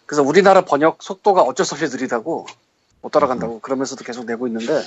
그래서 0.05 0.23
우리나라 0.23 0.61
번역 0.61 1.01
속도가 1.01 1.41
어쩔 1.41 1.65
수 1.65 1.75
없이 1.75 1.85
느리다고 1.87 2.45
못 3.01 3.11
따라간다고 3.11 3.59
그러면서도 3.59 4.03
계속 4.03 4.25
내고 4.25 4.47
있는데 4.47 4.81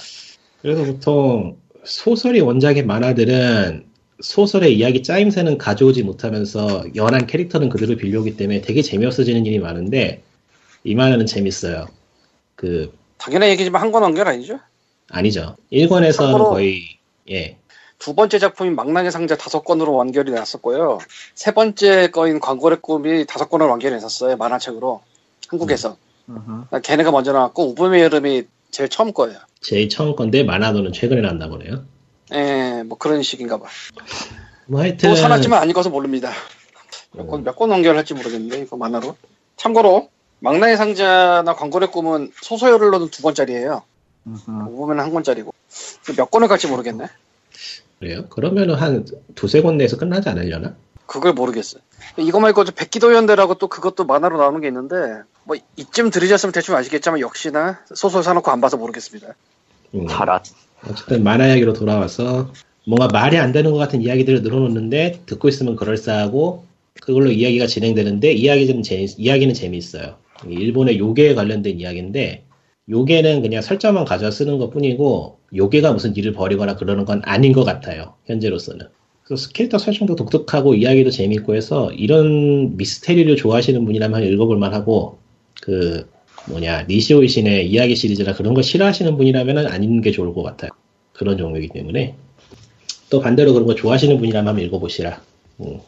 그래서 0.63 0.85
보통 0.85 1.57
소설이 1.85 2.41
원작의 2.41 2.85
만화들은 2.85 3.87
소설의 4.21 4.77
이야기 4.77 5.03
짜임새는 5.03 5.59
가져오지 5.59 6.03
못하면서 6.03 6.85
연한 6.97 7.27
캐릭터는 7.27 7.69
그대로 7.69 7.97
빌려오기 7.97 8.37
때문에 8.37 8.63
되게 8.63 8.83
재미없어지는 8.83 9.47
일이 9.47 9.59
많은데 9.59 10.23
이 10.85 10.95
만화는 10.95 11.27
재밌어요. 11.27 11.87
그 12.57 12.93
당연한 13.19 13.49
얘기지만 13.51 13.81
한 13.83 13.93
권 13.93 14.03
완결 14.03 14.29
아니죠? 14.29 14.59
아니죠. 15.11 15.57
1권에서는 15.73 16.13
참고로- 16.17 16.51
거의 16.51 16.83
예 17.29 17.57
두 17.99 18.15
번째 18.15 18.39
작품인 18.39 18.77
망나니 18.77 19.11
상자 19.11 19.37
다섯 19.37 19.65
권으로 19.65 19.93
완결이 19.95 20.31
났었고요. 20.31 20.99
세 21.35 21.51
번째 21.51 22.11
거인 22.13 22.39
광고의 22.39 22.79
꿈이 22.81 23.27
다섯 23.27 23.49
권을 23.51 23.67
완결이 23.67 23.93
했었어요. 23.93 24.37
만화책으로 24.37 25.03
한국에서. 25.49 25.97
걔네가 26.85 27.11
먼저 27.11 27.33
나왔고 27.33 27.71
우붐의 27.71 28.03
여름이 28.03 28.45
제일 28.71 28.89
처음 28.89 29.13
거예요. 29.13 29.39
제일 29.61 29.89
처음 29.89 30.15
건데 30.15 30.45
만화도는 30.45 30.93
최근에 30.93 31.23
나왔나 31.23 31.49
보네요. 31.49 31.83
예, 32.35 32.85
뭐 32.87 32.97
그런 32.99 33.21
식인가 33.25 33.59
봐. 33.59 33.67
뭐 34.67 34.81
하여튼 34.83 35.09
또 35.11 35.17
사놨지만 35.17 35.61
안 35.61 35.69
읽어서 35.69 35.91
모릅니다. 35.91 36.31
몇 37.13 37.27
권, 37.27 37.43
몇권 37.43 37.69
완결할지 37.71 38.15
모르겠는데, 38.15 38.61
이거 38.61 38.77
만화로. 38.77 39.17
참고로, 39.57 40.09
망나의 40.41 40.77
상자나 40.77 41.55
광고의 41.55 41.91
꿈은 41.91 42.33
소설로는 42.43 43.09
두 43.11 43.23
권짜리예요 43.23 43.83
보면 44.45 45.01
한 45.01 45.13
권짜리고. 45.13 45.53
몇 46.17 46.31
권을 46.31 46.49
갈지 46.49 46.67
모르겠네. 46.67 47.07
그래요? 47.99 48.27
그러면은 48.29 48.75
한 48.75 49.07
두세 49.35 49.63
권 49.63 49.77
내에서 49.79 49.97
끝나지 49.97 50.29
않으려나? 50.29 50.77
그걸 51.07 51.33
모르겠어요. 51.33 51.83
이거 52.19 52.39
말고 52.39 52.65
저 52.65 52.73
백기도연대라고 52.73 53.55
또 53.55 53.69
그것도 53.69 54.05
만화로 54.05 54.39
나오는 54.39 54.61
게 54.61 54.69
있는데, 54.69 54.97
뭐 55.45 55.57
이쯤 55.77 56.11
들으셨으면 56.11 56.53
대충 56.53 56.77
아시겠지만 56.77 57.21
역시나 57.21 57.81
소설 57.95 58.23
사놓고 58.23 58.51
안 58.51 58.61
봐서 58.61 58.77
모르겠습니다. 58.77 59.35
음. 59.95 60.07
파란. 60.07 60.41
어쨌든 60.87 61.25
만화 61.25 61.47
이야기로 61.49 61.73
돌아와서 61.73 62.53
뭔가 62.87 63.09
말이 63.09 63.39
안 63.39 63.53
되는 63.53 63.73
것 63.73 63.79
같은 63.79 64.01
이야기들을 64.01 64.43
늘어놓는데 64.43 65.23
듣고 65.27 65.49
있으면 65.49 65.77
그럴싸하고 65.77 66.67
그걸로 67.01 67.31
이야기가 67.31 67.67
진행되는데 67.67 68.33
이야기는 68.33 68.83
재미 68.83 69.07
이야기는 69.17 69.55
재미있어요. 69.55 70.17
일본의 70.47 70.99
요괴에 70.99 71.35
관련된 71.35 71.81
이야기인데 71.81 72.45
요괴는 72.89 73.43
그냥 73.43 73.63
설정만 73.63 74.05
가져 74.05 74.31
쓰는 74.31 74.59
것 74.59 74.71
뿐이고 74.71 75.39
요괴가 75.55 75.93
무슨 75.93 76.17
일을 76.17 76.33
벌이거나 76.33 76.77
그러는 76.77 77.05
건 77.05 77.21
아닌 77.25 77.53
것 77.53 77.65
같아요. 77.65 78.15
현재로서는. 78.27 78.87
그래서 79.25 79.51
캐릭터 79.51 79.77
설정도 79.77 80.17
독특하고 80.17 80.75
이야기도 80.75 81.11
재미있고 81.11 81.55
해서 81.55 81.93
이런 81.93 82.77
미스테리를 82.79 83.37
좋아하시는 83.37 83.85
분이라면 83.85 84.25
읽어볼 84.25 84.57
만하고 84.57 85.19
그 85.61 86.09
뭐냐 86.49 86.85
니시오 86.85 87.23
이신의 87.23 87.71
이야기 87.71 87.95
시리즈나 87.95 88.33
그런 88.33 88.55
거 88.55 88.63
싫어하시는 88.63 89.17
분이라면 89.19 89.67
안 89.67 89.85
읽는 89.85 90.01
게 90.01 90.13
좋을 90.13 90.33
것 90.33 90.43
같아요. 90.43 90.71
그런 91.13 91.37
종류이기 91.37 91.69
때문에 91.69 92.15
또 93.11 93.21
반대로 93.21 93.53
그런 93.53 93.67
거 93.67 93.75
좋아하시는 93.75 94.17
분이라면 94.17 94.61
읽어보시라. 94.61 95.21
음, 95.61 95.81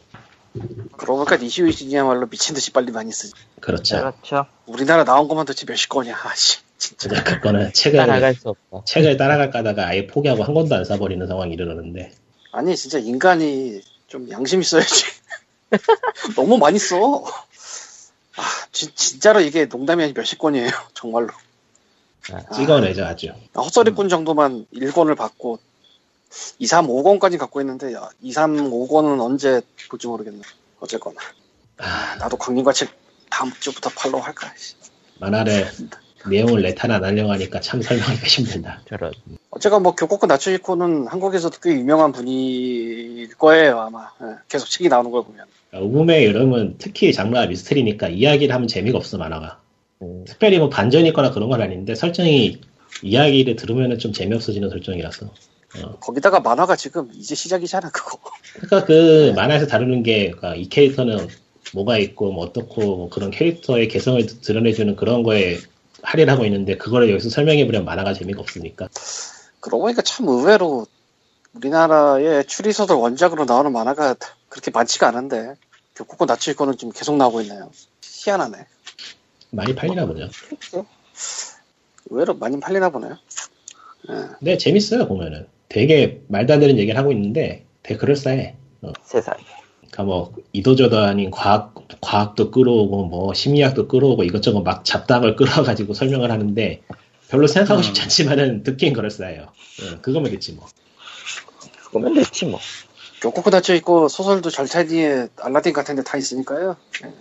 그러고 0.97 1.23
보니까 1.23 1.37
니시우이신이야말로 1.37 2.27
미친 2.27 2.53
듯이 2.53 2.71
빨리 2.71 2.91
많이 2.91 3.11
쓰지. 3.11 3.33
그렇죠. 3.61 3.97
그렇죠. 3.97 4.45
우리나라 4.65 5.03
나온 5.03 5.27
것만 5.27 5.45
도대체 5.45 5.65
몇십 5.67 5.89
건이야. 5.89 6.17
아씨, 6.23 6.59
진짜. 6.77 7.23
그거는 7.23 7.71
책을 7.73 7.97
따라갈 7.97 8.35
수 8.35 8.49
없다. 8.49 8.83
책을 8.85 9.17
따라갈까다가 9.17 9.87
아예 9.87 10.07
포기하고 10.07 10.43
한 10.43 10.53
권도 10.53 10.75
안 10.75 10.83
사버리는 10.83 11.25
상황이 11.25 11.53
일어나는데 11.53 12.11
아니 12.51 12.75
진짜 12.75 12.99
인간이 12.99 13.81
좀 14.07 14.29
양심 14.29 14.61
있어야지. 14.61 15.05
너무 16.35 16.57
많이 16.57 16.77
써. 16.79 17.23
아, 18.35 18.43
진, 18.71 18.89
진짜로 18.93 19.39
이게 19.39 19.65
농담이 19.65 20.03
아니 20.03 20.13
몇십 20.13 20.39
건이에요. 20.39 20.69
정말로. 20.93 21.29
찍어내죠 22.55 23.05
아주. 23.05 23.29
아, 23.53 23.61
헛소리꾼 23.61 24.09
정도만 24.09 24.65
1권을 24.73 25.17
받고 25.17 25.59
2, 26.59 26.65
3, 26.65 26.87
5권까지 26.87 27.37
갖고 27.37 27.61
있는데 27.61 27.93
야, 27.93 28.09
2, 28.21 28.31
3, 28.31 28.71
5권은 28.71 29.21
언제 29.21 29.61
볼지 29.89 30.07
모르겠네. 30.07 30.41
어쨌거나. 30.79 31.19
아, 31.77 32.15
나도 32.19 32.37
광림과 32.37 32.73
책 32.73 32.89
다음 33.29 33.51
주부터 33.59 33.89
팔로우 33.89 34.21
할까. 34.21 34.51
씨. 34.55 34.75
만화를 35.19 35.67
내용을 36.29 36.61
레타나 36.61 36.95
안 36.95 37.03
하려고 37.03 37.31
하니까 37.31 37.59
참 37.59 37.81
설명하기가 37.81 38.27
힘들다. 38.27 38.81
저런. 38.87 39.11
어쨌건 39.49 39.83
뭐 39.83 39.95
교코코 39.95 40.27
나츠히코는 40.27 41.07
한국에서도 41.07 41.57
꽤 41.61 41.71
유명한 41.71 42.11
분일 42.11 43.33
거예요 43.35 43.79
아마. 43.79 44.09
예, 44.21 44.35
계속 44.47 44.67
책이 44.67 44.89
나오는 44.89 45.09
걸 45.11 45.23
보면. 45.23 45.45
우음의 45.73 46.25
여름은 46.25 46.75
특히 46.77 47.13
장르가 47.13 47.45
미스터리니까 47.47 48.09
이야기를 48.09 48.53
하면 48.53 48.67
재미가 48.67 48.97
없어 48.97 49.17
만화가. 49.17 49.59
음, 50.01 50.25
특별히 50.27 50.59
뭐 50.59 50.69
반전이 50.69 51.07
있거나 51.09 51.31
그런 51.31 51.49
건 51.49 51.61
아닌데 51.61 51.95
설정이 51.95 52.59
이야기를 53.03 53.55
들으면 53.55 53.97
좀 53.99 54.11
재미없어지는 54.13 54.69
설정이라서. 54.69 55.29
어. 55.77 55.97
거기다가 55.99 56.39
만화가 56.41 56.75
지금 56.75 57.09
이제 57.13 57.35
시작이잖아 57.35 57.89
그거. 57.91 58.19
그러니까 58.53 58.85
그 58.85 59.33
만화에서 59.35 59.67
다루는 59.67 60.03
게 60.03 60.31
그러니까 60.31 60.55
이 60.55 60.67
캐릭터는 60.67 61.27
뭐가 61.73 61.97
있고 61.97 62.31
뭐 62.31 62.45
어떻고 62.45 62.81
뭐 62.97 63.09
그런 63.09 63.31
캐릭터의 63.31 63.87
개성을 63.87 64.25
드- 64.25 64.41
드러내주는 64.41 64.95
그런 64.95 65.23
거에 65.23 65.57
할애를 66.03 66.33
하고 66.33 66.45
있는데 66.45 66.77
그거를 66.77 67.09
여기서 67.09 67.29
설명해버리면 67.29 67.85
만화가 67.85 68.13
재미가 68.13 68.41
없으니까. 68.41 68.89
그러고 69.59 69.83
보니까 69.83 70.01
참 70.01 70.27
의외로 70.27 70.85
우리나라의 71.53 72.45
추리소설 72.45 72.97
원작으로 72.97 73.45
나오는 73.45 73.71
만화가 73.71 74.15
그렇게 74.49 74.71
많지가 74.71 75.07
않은데 75.07 75.53
교코코 75.95 76.25
나츠히코는 76.25 76.77
지금 76.77 76.91
계속 76.91 77.15
나오고 77.17 77.41
있네요. 77.41 77.69
희한하네. 78.01 78.65
많이 79.51 79.75
팔리나 79.75 80.05
보죠. 80.05 80.29
의외로 82.09 82.33
많이 82.35 82.59
팔리나 82.59 82.89
보네요. 82.89 83.17
예. 84.09 84.13
근데 84.39 84.57
재밌어요 84.57 85.07
보면은. 85.07 85.47
되게 85.71 86.21
말도 86.27 86.53
안 86.53 86.59
되는 86.59 86.77
얘기를 86.77 86.99
하고 86.99 87.13
있는데 87.13 87.65
되게 87.81 87.97
그럴싸해. 87.97 88.55
세상에. 89.05 89.39
그러니까 89.79 90.03
뭐 90.03 90.33
이도저도 90.51 90.99
아닌 90.99 91.31
과학 91.31 91.73
과학도 92.01 92.51
끌어오고 92.51 93.05
뭐 93.05 93.33
심리학도 93.33 93.87
끌어오고 93.87 94.23
이것저것 94.25 94.61
막 94.63 94.83
잡담을 94.83 95.37
끌어가지고 95.37 95.93
설명을 95.93 96.29
하는데 96.29 96.81
별로 97.29 97.47
생각하고 97.47 97.79
음. 97.79 97.83
싶지 97.83 98.01
않지만은 98.01 98.63
듣기엔 98.63 98.91
그럴싸해요. 98.93 99.43
어, 99.43 100.01
그거면 100.01 100.31
됐지 100.31 100.51
뭐. 100.53 100.67
그거면 101.85 102.15
됐지 102.15 102.45
뭐. 102.47 102.59
교코코 103.21 103.49
나츠히코 103.49 104.09
소설도 104.09 104.49
절찬리에 104.49 105.27
알라딘 105.37 105.71
같은 105.71 105.95
데 105.95 106.01
다 106.03 106.17
있으니까요. 106.17 106.75
예. 107.05 107.13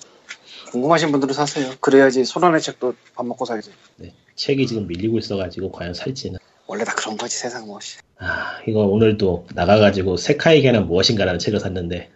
궁금하신 0.73 1.13
분들은 1.13 1.35
사세요. 1.35 1.71
그래야지 1.81 2.25
손안의 2.25 2.61
책도 2.63 2.95
밥 3.15 3.27
먹고 3.27 3.45
살지. 3.45 3.71
네, 3.97 4.13
책이 4.35 4.67
지금 4.67 4.87
밀리고 4.89 5.19
있어가지고 5.19 5.71
과연 5.71 5.95
살지는. 5.95 6.39
원래 6.67 6.85
다 6.85 6.95
그런 6.97 7.17
거지 7.17 7.37
세상 7.37 7.67
무엇이. 7.67 7.99
아 8.21 8.59
이거 8.67 8.81
오늘도 8.81 9.47
나가가지고 9.55 10.17
세카이게는 10.17 10.87
무엇인가라는 10.87 11.39
책을 11.39 11.59
샀는데 11.61 12.11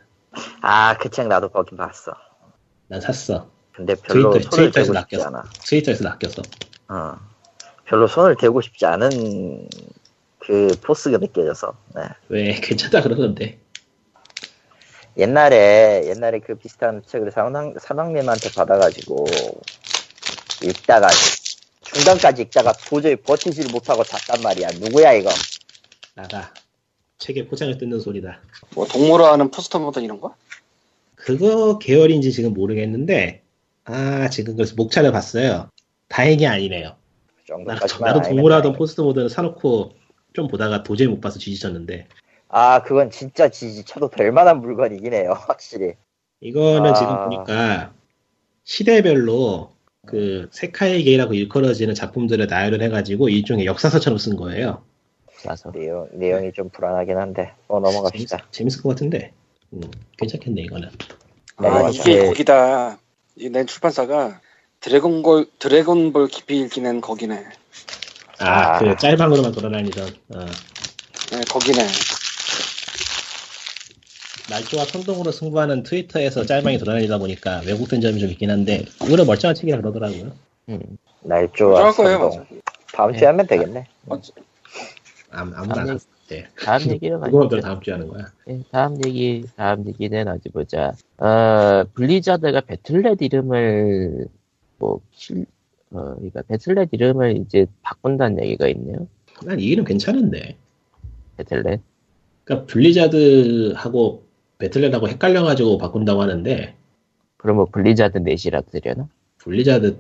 아, 0.61 0.97
그 0.99 1.09
책 1.11 1.29
나도 1.29 1.49
거긴 1.49 1.79
봤어. 1.79 2.13
난 2.89 3.01
샀어. 3.01 3.49
근데 3.73 3.95
별로 3.95 4.33
트위터- 4.35 4.51
손을 4.51 4.71
트위터에서 4.73 4.93
대고 4.93 5.01
싶지 5.01 5.17
낚였어. 5.17 5.29
않아. 5.29 5.45
트위터에서 5.65 6.05
낚였어. 6.05 6.43
어. 6.89 7.17
별로 7.87 8.07
손을 8.07 8.37
대고 8.37 8.61
싶지 8.61 8.85
않은 8.87 9.69
그 10.41 10.69
포스가 10.83 11.19
느껴져서. 11.19 11.75
네. 11.95 12.03
왜 12.29 12.53
괜찮다 12.55 13.03
그러던데. 13.03 13.59
옛날에 15.17 16.07
옛날에 16.09 16.41
그 16.41 16.57
비슷한 16.57 17.03
책을 17.07 17.31
사왕 17.31 17.75
사왕님한테 17.81 18.51
받아가지고 18.57 19.27
읽다가 20.65 21.09
중간까지 21.83 22.43
읽다가 22.43 22.73
도저히 22.89 23.15
버티지를 23.17 23.71
못하고 23.71 24.03
잤단 24.03 24.43
말이야. 24.43 24.69
누구야 24.81 25.13
이거? 25.13 25.31
나가. 26.15 26.53
책에 27.19 27.47
포장을 27.47 27.77
뜯는 27.79 28.01
소리다. 28.01 28.41
뭐 28.75 28.87
동물화 28.87 29.33
하는 29.33 29.51
포스트 29.51 29.79
모던 29.79 30.05
이런 30.05 30.21
거? 30.21 30.35
그거 31.15 31.79
계열인지 31.79 32.33
지금 32.33 32.53
모르겠는데 32.53 33.43
아 33.85 34.29
지금 34.29 34.57
그래서 34.57 34.75
목차를 34.77 35.12
봤어요. 35.12 35.71
다행이 36.09 36.47
아니네요. 36.47 36.97
그 37.47 37.53
나, 37.62 37.75
나도 37.75 38.23
다행이다. 38.23 38.73
포스트 38.73 39.01
모던은 39.01 39.29
사놓고 39.29 39.93
좀 40.33 40.49
보다가 40.49 40.83
도저히 40.83 41.09
못 41.09 41.21
봐서 41.21 41.39
GG쳤는데 41.39 42.09
아 42.49 42.83
그건 42.83 43.11
진짜 43.11 43.49
GG쳐도 43.49 44.11
될 44.11 44.33
만한 44.33 44.61
물건이긴 44.61 45.12
해요. 45.12 45.35
확실히. 45.37 45.95
이거는 46.41 46.91
아. 46.91 46.95
지금 46.95 47.25
보니까 47.25 47.93
시대별로 48.65 49.73
그 50.07 50.49
세카이게이라고 50.53 51.35
일컬어지는 51.35 51.95
작품들을 51.95 52.47
나열을 52.47 52.83
해가지고 52.83 53.31
일종의 53.31 53.67
역사서처럼 53.67 54.19
쓴 54.19 54.37
거예요. 54.37 54.83
싸서. 55.45 55.73
내용 55.73 56.09
내용이 56.13 56.53
좀 56.53 56.71
불안하긴 56.71 57.17
한데 57.17 57.53
어 57.69 57.79
넘어갑시다. 57.81 58.47
재밌, 58.51 58.75
을것 58.75 58.95
같은데 58.95 59.33
음, 59.73 59.81
괜찮겠네 60.19 60.63
이거는. 60.63 60.89
네, 61.61 61.69
아 61.69 61.71
맞아요. 61.71 61.91
이게 61.91 62.17
네. 62.17 62.27
거기다 62.27 62.99
이낸 63.37 63.67
출판사가 63.67 64.41
드래곤볼 64.81 65.47
드래곤볼 65.59 66.29
깊이 66.29 66.61
읽기는 66.61 67.01
거기네. 67.01 67.45
아 68.41 68.77
아. 68.77 68.79
그 68.79 68.97
짤방으로만 68.97 69.53
돌아다니던 69.53 70.05
어, 70.31 70.47
네, 71.31 71.41
거기네. 71.51 71.87
날조와 74.51 74.85
선동으로 74.85 75.33
승부하는 75.33 75.85
트위터에서 75.85 76.45
짤방이 76.45 76.79
돌아다니다 76.79 77.19
보니까 77.19 77.63
왜곡된 77.67 78.01
점이 78.01 78.21
좀 78.21 78.29
있긴 78.31 78.51
한데 78.51 78.85
의외로 79.01 79.25
멀쩡한 79.25 79.55
책이라 79.55 79.79
그러더라고요. 79.79 80.33
음. 80.69 80.99
날조와 81.23 81.93
거예요, 81.93 82.19
선동. 82.19 82.29
맞아. 82.29 82.45
다음 82.93 83.13
주에 83.13 83.21
네. 83.21 83.27
하면 83.27 83.47
되겠네. 83.47 83.87
어, 84.09 84.21
아무, 85.35 85.53
아무도 85.55 85.80
안 85.80 85.99
때. 86.28 86.49
다음 86.59 86.82
얘기로 86.91 87.20
그거들 87.20 87.61
가니까 87.61 87.68
다음 87.68 87.80
주에 87.82 87.93
하는 87.93 88.09
거야. 88.09 88.26
예, 88.49 88.62
다음 88.70 88.97
얘기, 89.05 89.45
다음 89.57 89.87
얘기는 89.87 90.28
어디 90.28 90.49
보자. 90.51 90.93
어, 91.18 91.85
블리자드가 91.95 92.61
배틀넷 92.62 93.20
이름을, 93.22 94.26
뭐, 94.78 95.01
실, 95.12 95.47
어, 95.91 96.14
그러니까 96.14 96.43
배틀넷 96.43 96.89
이름을 96.93 97.37
이제 97.39 97.66
바꾼다는 97.82 98.43
얘기가 98.43 98.68
있네요. 98.68 99.07
난 99.45 99.59
이 99.61 99.64
이름 99.64 99.85
괜찮은데. 99.85 100.57
배틀넷. 101.37 101.80
그러니까 102.45 102.66
블리자드하고 102.72 104.22
배틀넷하고 104.59 105.09
헷갈려가지고 105.09 105.78
바꾼다고 105.78 106.22
하는데 106.22 106.74
그럼 107.37 107.57
뭐 107.57 107.64
Blizzard 107.67 108.19
Net이라도 108.19 108.71
되려나? 108.70 109.09
Blizzard 109.39 109.97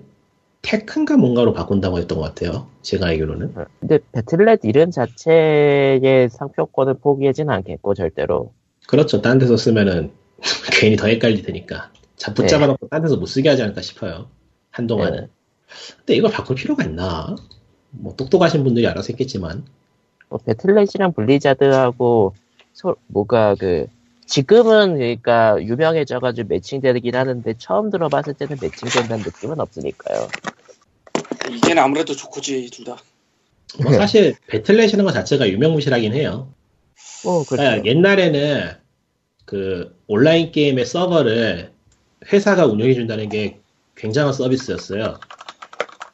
Tech인가 0.64 1.16
뭔가로 1.16 1.52
바꾼다고 1.52 1.98
했던 1.98 2.18
것 2.18 2.24
같아요. 2.24 2.66
제가 2.82 3.06
알기로는. 3.08 3.52
어, 3.56 3.64
근데 3.80 3.98
Battle.net 4.12 4.60
이름 4.64 4.90
자체의 4.90 6.30
상표권을 6.30 6.94
포기하진 6.94 7.50
않겠고, 7.50 7.94
절대로. 7.94 8.52
그렇죠. 8.88 9.20
딴 9.20 9.38
데서 9.38 9.56
쓰면은 9.56 10.10
괜히 10.80 10.96
더 10.96 11.06
헷갈릴 11.06 11.42
테니까. 11.42 11.90
자, 12.16 12.32
붙잡아 12.32 12.66
놓고 12.66 12.88
딴 12.88 13.02
데서 13.02 13.16
못 13.16 13.26
쓰게 13.26 13.48
하지 13.48 13.62
않을까 13.62 13.82
싶어요. 13.82 14.28
한동안은. 14.70 15.20
네. 15.20 15.28
근데 15.98 16.14
이걸 16.16 16.30
바꿀 16.30 16.56
필요가 16.56 16.84
있나? 16.84 17.36
뭐 17.90 18.14
똑똑하신 18.16 18.64
분들이 18.64 18.86
알아서 18.86 19.08
했겠지만. 19.10 19.64
뭐 20.30 20.38
Battle.net이랑 20.38 21.12
Blizzard하고 21.12 22.34
서, 22.72 22.96
뭐가 23.08 23.54
그 23.54 23.86
지금은 24.26 24.96
그러니까 24.96 25.56
유명해져가지고 25.60 26.48
매칭되긴 26.48 27.14
하는데 27.14 27.54
처음 27.58 27.90
들어봤을 27.90 28.34
때는 28.34 28.56
매칭된다는 28.60 29.24
느낌은 29.24 29.60
없으니까요. 29.60 30.28
이게는 31.50 31.82
아무래도 31.82 32.14
좋고지 32.14 32.70
둘 32.70 32.84
다. 32.84 32.96
뭐 33.82 33.90
네. 33.90 33.98
사실 33.98 34.36
배틀넷이라는 34.46 35.04
것 35.04 35.12
자체가 35.12 35.48
유명무실하긴 35.48 36.14
해요. 36.14 36.52
뭐 37.24 37.44
그렇죠. 37.44 37.62
그러니까 37.62 37.84
옛날에는 37.86 38.72
그 39.44 39.96
온라인 40.06 40.52
게임의 40.52 40.86
서버를 40.86 41.72
회사가 42.32 42.66
운영해 42.66 42.94
준다는 42.94 43.28
게 43.28 43.58
굉장한 43.96 44.32
서비스였어요. 44.32 45.18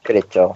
그랬죠. 0.03 0.53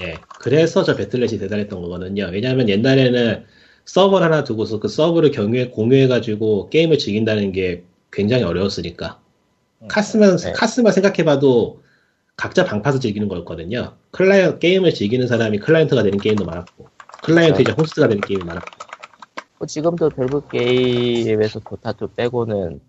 예. 0.00 0.16
그래서 0.38 0.82
저 0.84 0.96
배틀넷이 0.96 1.38
대단했던 1.38 1.80
거거든요. 1.82 2.28
왜냐하면 2.32 2.68
옛날에는 2.68 3.44
서버를 3.84 4.24
하나 4.26 4.44
두고서 4.44 4.80
그 4.80 4.88
서버를 4.88 5.30
경유해, 5.30 5.68
공유해가지고 5.70 6.70
게임을 6.70 6.98
즐긴다는 6.98 7.52
게 7.52 7.84
굉장히 8.10 8.44
어려웠으니까. 8.44 9.20
카스만, 9.88 10.36
네. 10.38 10.52
카스만 10.52 10.92
생각해봐도 10.92 11.82
각자 12.36 12.64
방파서 12.64 12.98
즐기는 12.98 13.28
거였거든요. 13.28 13.96
클라이언트 14.12 14.58
게임을 14.58 14.94
즐기는 14.94 15.26
사람이 15.26 15.58
클라이언트가 15.58 16.02
되는 16.02 16.18
게임도 16.18 16.44
많았고 16.44 16.88
클라이언트 17.22 17.62
이제 17.62 17.72
호스트가 17.72 18.08
되는 18.08 18.20
게임이 18.22 18.44
많았고 18.44 18.70
뭐 19.58 19.66
지금도 19.66 20.10
밸브 20.10 20.48
게임에서 20.50 21.60
도타2 21.60 22.14
빼고는 22.16 22.80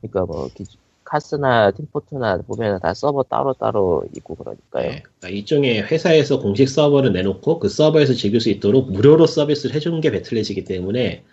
그러니까 0.00 0.26
뭐 0.26 0.48
기- 0.54 0.64
카스나 1.08 1.70
팀포트나 1.70 2.42
보면 2.42 2.80
다 2.80 2.92
서버 2.92 3.22
따로따로 3.22 4.04
있고 4.16 4.34
그러니까요. 4.34 4.90
네, 4.90 5.02
그러니까 5.02 5.28
일종의 5.30 5.82
회사에서 5.84 6.38
공식 6.38 6.68
서버를 6.68 7.12
내놓고 7.12 7.58
그 7.58 7.70
서버에서 7.70 8.12
즐길 8.12 8.40
수 8.40 8.50
있도록 8.50 8.92
무료로 8.92 9.26
서비스를 9.26 9.74
해주는 9.74 9.98
게 10.02 10.10
배틀넷이기 10.10 10.64
때문에 10.64 11.24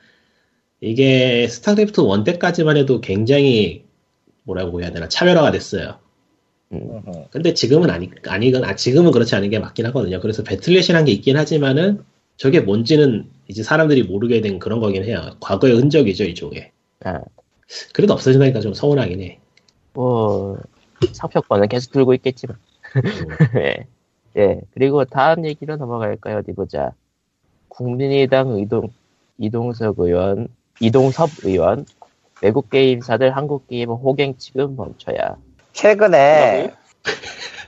이게 0.80 1.48
스타크래프트 1.50 2.02
1 2.02 2.24
때까지만 2.24 2.78
해도 2.78 3.02
굉장히 3.02 3.84
뭐라고 4.44 4.82
해야 4.82 4.92
되나 4.92 5.10
차별화가 5.10 5.52
됐어요. 5.52 6.00
음. 6.72 7.02
음, 7.08 7.26
근데 7.30 7.54
지금은 7.54 7.90
아니, 7.90 8.10
아니건, 8.26 8.64
아, 8.64 8.76
지금은 8.76 9.12
그렇지 9.12 9.36
않은 9.36 9.50
게 9.50 9.60
맞긴 9.60 9.86
하거든요. 9.88 10.20
그래서 10.22 10.44
배틀넷이라는 10.44 11.06
게 11.06 11.12
있긴 11.12 11.38
하지만은 11.38 12.04
저게 12.38 12.62
뭔지는 12.62 13.30
이제 13.48 13.62
사람들이 13.62 14.04
모르게 14.04 14.42
된 14.42 14.60
그런 14.60 14.80
거긴 14.80 15.04
해요. 15.04 15.36
과거의 15.42 15.76
흔적이죠, 15.76 16.24
일종의. 16.24 16.72
아, 17.04 17.22
그래도 17.94 18.14
없어진다니까 18.14 18.62
좀 18.62 18.74
서운하긴 18.74 19.22
해. 19.22 19.40
뭐 19.96 20.58
상표권은 21.14 21.68
계속 21.70 21.92
들고 21.92 22.14
있겠지만. 22.16 22.58
음. 22.98 23.02
예. 23.56 23.88
예. 24.38 24.62
그리고 24.74 25.06
다음 25.06 25.46
얘기로 25.46 25.78
넘어갈까요? 25.78 26.38
어디 26.38 26.54
보자. 26.54 26.92
국민의당 27.70 28.50
의동 28.52 28.90
이동석 29.38 30.00
의원, 30.00 30.48
이동섭 30.80 31.30
의원, 31.44 31.86
외국 32.42 32.70
게임사들 32.70 33.36
한국 33.36 33.68
게임 33.68 33.90
호갱 33.90 34.38
지금 34.38 34.76
멈춰야. 34.76 35.36
최근에 35.74 36.74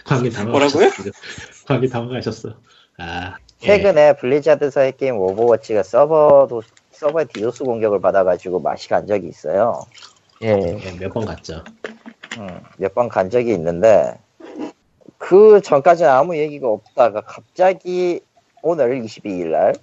광기 0.06 0.30
당황하셨어. 0.32 0.78
뭐라고요? 0.78 0.90
지금. 0.92 1.12
광기 1.68 1.90
당황하셨어. 1.90 2.50
아. 3.00 3.36
예. 3.64 3.66
최근에 3.66 4.16
블리자드사의 4.18 4.96
게임 4.98 5.18
오버워치가 5.18 5.84
서버도 5.84 6.62
서버에 6.92 7.26
디도스 7.26 7.64
공격을 7.64 8.00
받아가지고 8.02 8.60
맛이 8.60 8.88
간 8.90 9.08
적이 9.08 9.28
있어요. 9.28 9.82
예. 10.42 10.56
몇 11.00 11.12
번 11.12 11.26
갔죠. 11.26 11.64
몇번 12.78 13.10
간 13.10 13.30
적이 13.30 13.54
있는데 13.54 14.18
그 15.18 15.62
전까지는 15.62 16.10
아무 16.10 16.38
얘기가 16.38 16.68
없다가 16.70 17.22
갑자기 17.22 18.22
오늘 18.62 19.02
22일 19.02 19.48
날 19.48 19.76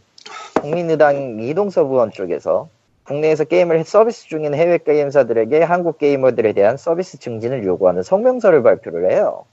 국민의당 0.60 1.40
이동섭 1.40 1.90
의원 1.90 2.10
쪽에서 2.10 2.68
국내에서 3.04 3.44
게임을 3.44 3.84
서비스 3.84 4.28
중인 4.28 4.54
해외 4.54 4.78
게임사들에게 4.78 5.62
한국 5.62 5.98
게이머들에 5.98 6.52
대한 6.52 6.76
서비스 6.76 7.18
증진을 7.18 7.64
요구하는 7.64 8.02
성명서를 8.02 8.62
발표를 8.62 9.10
해요. 9.10 9.44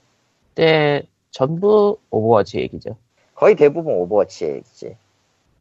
그때 0.48 1.02
전부 1.30 1.98
오버워치 2.10 2.58
얘기죠. 2.60 2.96
거의 3.34 3.54
대부분 3.54 3.94
오버워치 3.94 4.44
얘기지. 4.46 4.96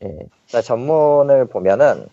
예. 0.04 0.18
자, 0.48 0.62
전문을 0.62 1.46
보면은 1.46 2.08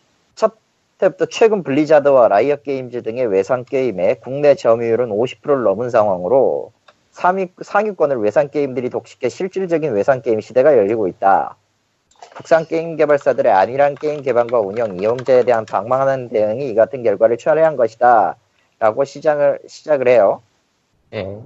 첫 0.98 1.10
때부터 1.10 1.26
최근 1.26 1.62
블리자드와 1.62 2.26
라이엇 2.26 2.64
게임즈 2.64 3.04
등의 3.04 3.26
외산 3.26 3.64
게임의 3.64 4.18
국내 4.20 4.56
점유율은 4.56 5.10
50%를 5.10 5.62
넘은 5.62 5.90
상황으로 5.90 6.72
상위, 7.12 7.52
상위권을 7.62 8.16
외산 8.16 8.50
게임들이 8.50 8.90
독식해 8.90 9.28
실질적인 9.28 9.92
외산 9.92 10.22
게임 10.22 10.40
시대가 10.40 10.76
열리고 10.76 11.06
있다. 11.06 11.56
국산 12.34 12.66
게임 12.66 12.96
개발사들의 12.96 13.50
안일한 13.50 13.94
게임 13.94 14.22
개발과 14.22 14.58
운영, 14.58 15.00
이용자에 15.00 15.44
대한 15.44 15.64
방망하는 15.64 16.30
대응이 16.30 16.68
이 16.68 16.74
같은 16.74 17.04
결과를 17.04 17.38
초래한 17.38 17.76
것이다. 17.76 18.34
라고 18.80 19.04
시장을, 19.04 19.60
시작을 19.68 20.08
해요. 20.08 20.42
예. 21.12 21.38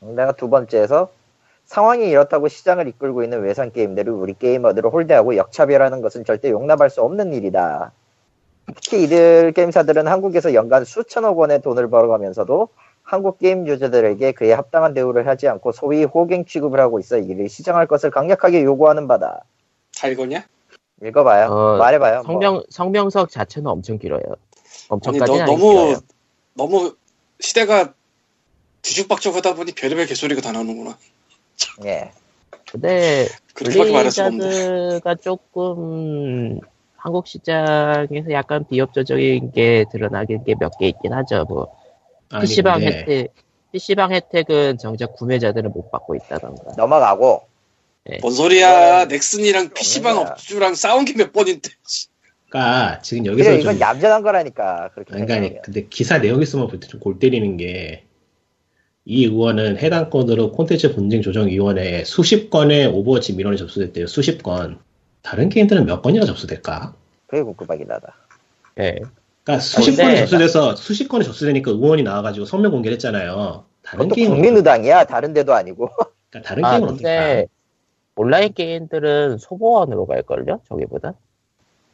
내가 0.00 0.32
두 0.32 0.50
번째에서 0.50 1.10
상황이 1.64 2.06
이렇다고 2.06 2.48
시장을 2.48 2.86
이끌고 2.88 3.22
있는 3.22 3.40
외산 3.40 3.72
게임들을 3.72 4.12
우리 4.12 4.34
게이머들을 4.34 4.90
홀대하고 4.90 5.36
역차별하는 5.36 6.02
것은 6.02 6.24
절대 6.24 6.50
용납할 6.50 6.90
수 6.90 7.00
없는 7.02 7.32
일이다. 7.32 7.92
특히 8.74 9.02
이들 9.04 9.52
게임사들은 9.52 10.06
한국에서 10.08 10.54
연간 10.54 10.84
수천억 10.84 11.38
원의 11.38 11.62
돈을 11.62 11.88
벌어가면서도 11.90 12.68
한국 13.02 13.38
게임 13.38 13.66
유저들에게 13.66 14.32
그에 14.32 14.52
합당한 14.52 14.94
대우를 14.94 15.26
하지 15.26 15.48
않고 15.48 15.72
소위 15.72 16.04
호갱 16.04 16.44
취급을 16.44 16.78
하고 16.78 17.00
있어 17.00 17.18
이를 17.18 17.48
시정할 17.48 17.86
것을 17.86 18.10
강력하게 18.10 18.62
요구하는 18.62 19.08
바다. 19.08 19.42
다 19.98 20.08
읽었냐? 20.08 20.44
읽어봐요. 21.02 21.46
어, 21.50 21.76
말해봐요. 21.78 22.22
뭐. 22.22 22.24
성명, 22.24 22.62
성명석 22.68 23.30
자체는 23.30 23.66
엄청 23.68 23.98
길어요. 23.98 24.20
아니 24.24 24.36
엄청까지는 24.88 25.26
너, 25.26 25.42
아니 25.42 25.52
너무 25.52 25.70
길어요. 25.72 25.96
너무 26.54 26.96
시대가 27.40 27.94
뒤죽박죽하다 28.82 29.54
보니 29.54 29.72
별의별 29.72 30.06
개소리가 30.06 30.40
다 30.40 30.52
나오는구나. 30.52 30.96
예. 31.84 32.12
근데 32.70 33.26
그렇게밖에 33.54 33.92
말할 33.92 34.10
수가 34.10 34.28
없네. 34.28 34.38
블리자드가 34.38 35.14
조금 35.16 36.60
한국 37.02 37.26
시장에서 37.26 38.30
약간 38.32 38.64
비협조적인 38.68 39.52
게 39.52 39.84
드러나긴 39.90 40.44
게 40.44 40.54
몇 40.54 40.72
개 40.78 40.88
있긴 40.88 41.12
하죠. 41.12 41.44
뭐 41.48 41.68
아니, 42.30 42.42
PC방 42.42 42.80
근데 42.80 42.98
혜택, 42.98 43.34
PC방 43.72 44.12
혜택은 44.12 44.78
정작 44.78 45.14
구매자들은 45.14 45.72
못 45.72 45.90
받고 45.90 46.14
있다던가. 46.16 46.72
넘어가고 46.76 47.42
뭔 48.22 48.32
소리야? 48.32 49.02
이건 49.02 49.08
넥슨이랑 49.08 49.70
PC방 49.70 50.16
거야. 50.16 50.30
업주랑 50.32 50.74
싸운 50.74 51.04
게 51.04 51.14
몇 51.14 51.32
번인데. 51.32 51.70
그러니까 52.48 53.00
지금 53.02 53.26
여기서 53.26 53.50
그래 53.50 53.60
좀 53.62 53.72
이건 53.72 53.80
얌전한 53.80 54.22
거라니까. 54.22 54.90
그렇게 54.94 55.10
그러니까 55.12 55.34
생각하면. 55.34 55.62
근데 55.62 55.86
기사 55.88 56.18
내용 56.18 56.42
있으면 56.42 56.68
볼때좀골 56.68 57.18
때리는 57.18 57.56
게 57.56 58.04
이 59.06 59.24
의원은 59.24 59.78
해당 59.78 60.10
건으로 60.10 60.52
콘텐츠 60.52 60.94
분쟁 60.94 61.22
조정 61.22 61.48
위원회에 61.48 62.04
수십 62.04 62.50
건의 62.50 62.86
오버워치 62.86 63.34
민원이 63.34 63.56
접수됐대요. 63.56 64.06
수십 64.06 64.42
건. 64.42 64.78
다른 65.22 65.48
게임들은 65.48 65.86
몇 65.86 66.02
건이나 66.02 66.24
접수될까? 66.26 66.94
그게 67.26 67.42
궁금하긴 67.42 67.90
하다. 67.90 68.14
예. 68.80 68.98
그러니까 69.44 69.62
수십 69.62 69.90
근데- 69.92 70.02
건이 70.04 70.16
접수돼서 70.18 70.76
수십 70.76 71.08
건이 71.08 71.24
접수되니까 71.24 71.70
의원이 71.70 72.02
나와가지고 72.02 72.46
성명 72.46 72.72
공개를 72.72 72.94
했잖아요. 72.94 73.64
다른 73.82 74.08
게임은 74.08 74.34
국민의당이야. 74.36 75.04
다른 75.04 75.32
데도 75.32 75.54
아니고. 75.54 75.88
그러니까 76.30 76.48
다른 76.48 76.64
아 76.64 76.70
게임은 76.72 76.88
근데 76.88 77.18
어떨까? 77.18 77.52
온라인 78.16 78.52
게임들은 78.52 79.38
소보원으로 79.38 80.06
갈걸요? 80.06 80.60
저기보다? 80.68 81.14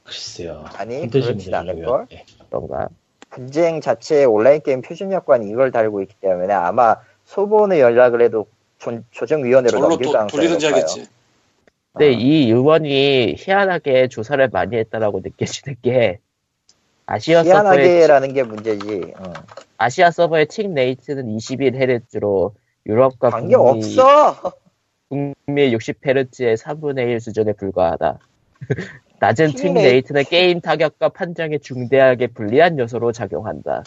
글쎄요. 0.04 0.64
아니, 0.74 1.08
그렇진 1.08 1.54
않을걸? 1.54 1.84
조정위원회. 1.84 2.06
예. 2.12 2.24
어떤가? 2.42 2.88
분쟁 3.30 3.80
자체에 3.80 4.24
온라인 4.24 4.60
게임 4.62 4.82
표준 4.82 5.12
여건이 5.12 5.48
이걸 5.50 5.70
달고 5.70 6.00
있기 6.02 6.14
때문에 6.20 6.52
아마 6.52 6.96
소본에 7.24 7.80
연락을 7.80 8.22
해도 8.22 8.46
조, 8.78 8.98
조정위원회로 9.10 9.70
절로 9.70 9.88
넘길 9.88 10.06
또 10.06 10.12
가능성이 10.12 10.30
돌리든지 10.42 10.66
높아요. 10.66 10.82
하겠지. 10.82 11.08
근데 11.96 12.14
아. 12.14 12.18
이 12.18 12.50
의원이 12.50 13.36
희한하게 13.38 14.08
조사를 14.08 14.46
많이 14.52 14.76
했다라고 14.76 15.20
느껴지는 15.24 15.76
게 15.82 16.18
아시아 17.06 17.42
서버의 17.42 17.62
희한하게라는 17.88 18.34
게 18.34 18.42
문제지. 18.42 19.12
응. 19.18 19.32
아시아 19.78 20.10
서버의 20.10 20.46
tick 20.46 20.72
rate는 20.74 21.30
21 21.30 21.74
헤르츠로 21.76 22.54
유럽과 22.86 23.30
관계 23.30 23.56
북미, 23.56 23.98
없어. 23.98 24.52
북미 25.08 25.72
60 25.72 26.04
헤르츠의 26.06 26.56
3분의 26.56 27.08
1 27.10 27.20
수준에 27.20 27.52
불과하다. 27.52 28.18
낮은 29.20 29.52
ra- 29.52 29.74
rate는 29.74 30.24
게임 30.24 30.60
타격과 30.60 31.08
판정에 31.10 31.58
중대하게 31.58 32.26
불리한 32.28 32.78
요소로 32.78 33.12
작용한다. 33.12 33.84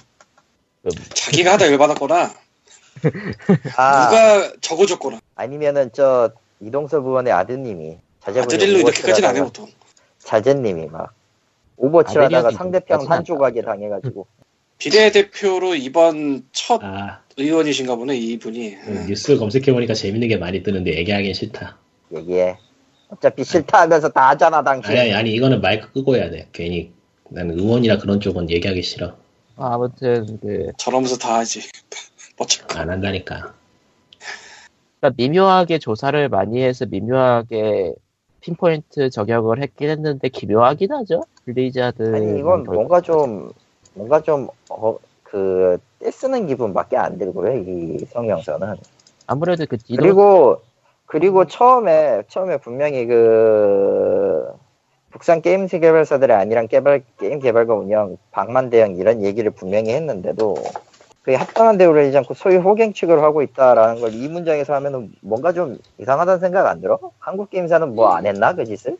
자기가 1.13 1.53
하다 1.53 1.71
열받았거나 1.71 2.31
아, 3.77 4.09
누가 4.09 4.53
적어줬거나 4.61 5.19
아니면은 5.35 5.91
저 5.93 6.31
이동섭 6.61 7.05
의원의 7.05 7.31
아드님이 7.33 7.97
자제분이 8.21 8.63
이렇게까지는 8.63 9.29
안 9.29 9.35
해 9.37 9.41
보통. 9.43 9.67
자제님이 10.19 10.87
막 10.87 11.13
오버치를 11.77 12.25
하다가 12.25 12.51
상대편 12.51 12.99
이렇게까지는 12.99 13.11
한 13.11 13.23
조각에 13.23 13.61
당해가지고 13.61 14.27
비례대표로 14.79 15.75
이번 15.75 16.45
첫 16.51 16.81
아, 16.83 17.21
의원이신가 17.37 17.95
보네 17.95 18.15
이분이. 18.17 18.75
음, 18.75 19.05
뉴스 19.07 19.37
검색해보니까 19.37 19.93
재밌는 19.93 20.27
게 20.27 20.37
많이 20.37 20.63
뜨는데 20.63 20.95
얘기하긴 20.97 21.33
싫다. 21.33 21.77
얘기해. 22.15 22.57
어차피 23.09 23.43
싫다 23.43 23.81
하면서 23.81 24.07
다 24.09 24.29
하잖아 24.29 24.63
당신. 24.63 24.91
아니, 24.91 24.99
아니, 24.99 25.13
아니, 25.13 25.33
이거는 25.33 25.61
마이크 25.61 25.91
끄고 25.91 26.15
해야 26.15 26.29
돼. 26.29 26.47
괜히. 26.53 26.91
난 27.29 27.49
의원이나 27.49 27.97
그런 27.97 28.19
쪽은 28.19 28.49
얘기하기 28.49 28.81
싫어. 28.81 29.15
아, 29.57 29.73
아무튼 29.75 30.39
그 30.39 30.71
저러면서 30.77 31.17
다 31.17 31.39
하지. 31.39 31.61
어차 32.39 32.65
안 32.79 32.89
한다니까. 32.89 33.53
그러니까 34.99 35.15
미묘하게 35.17 35.79
조사를 35.79 36.29
많이 36.29 36.61
해서 36.61 36.85
미묘하게 36.85 37.93
핀포인트 38.41 39.09
저격을 39.09 39.61
했긴 39.61 39.89
했는데 39.89 40.29
기묘하긴 40.29 40.91
하죠. 40.91 41.21
블리자드. 41.45 42.15
아니 42.15 42.39
이건 42.39 42.63
뭔가 42.63 43.01
좀 43.01 43.51
뭔가 43.93 44.21
좀그 44.21 45.77
떼쓰는 45.99 46.47
기분밖에 46.47 46.97
안 46.97 47.17
들고요 47.17 47.57
이 47.57 48.05
성명서는. 48.11 48.75
아무래도 49.27 49.65
그 49.67 49.77
디도 49.77 50.01
그리고 50.01 50.61
그리고 51.05 51.45
처음에 51.45 52.23
처음에 52.27 52.57
분명히 52.57 53.05
그 53.05 54.47
국산 55.11 55.41
게임 55.41 55.67
개발사들의 55.67 56.35
안일한 56.35 56.67
개발 56.67 57.03
게임 57.19 57.39
개발과 57.39 57.73
운영 57.73 58.17
방만 58.31 58.69
대응 58.69 58.95
이런 58.95 59.23
얘기를 59.23 59.49
분명히 59.51 59.91
했는데도 59.91 60.53
그 60.53 60.88
합당한 61.35 61.77
대우를 61.77 62.07
하지 62.07 62.17
않고 62.17 62.33
소위 62.33 62.55
호갱 62.57 62.93
취급을 62.93 63.21
하고 63.23 63.41
있다라는 63.41 64.01
걸 64.01 64.13
이 64.13 64.27
문장에서 64.27 64.73
하면은 64.75 65.11
뭔가 65.21 65.53
좀 65.53 65.77
이상하다는 65.99 66.39
생각 66.39 66.67
안 66.67 66.81
들어? 66.81 66.99
한국 67.19 67.49
게임사는 67.49 67.95
뭐 67.95 68.09
안 68.15 68.25
했나 68.25 68.53
그 68.55 68.65
짓을? 68.65 68.97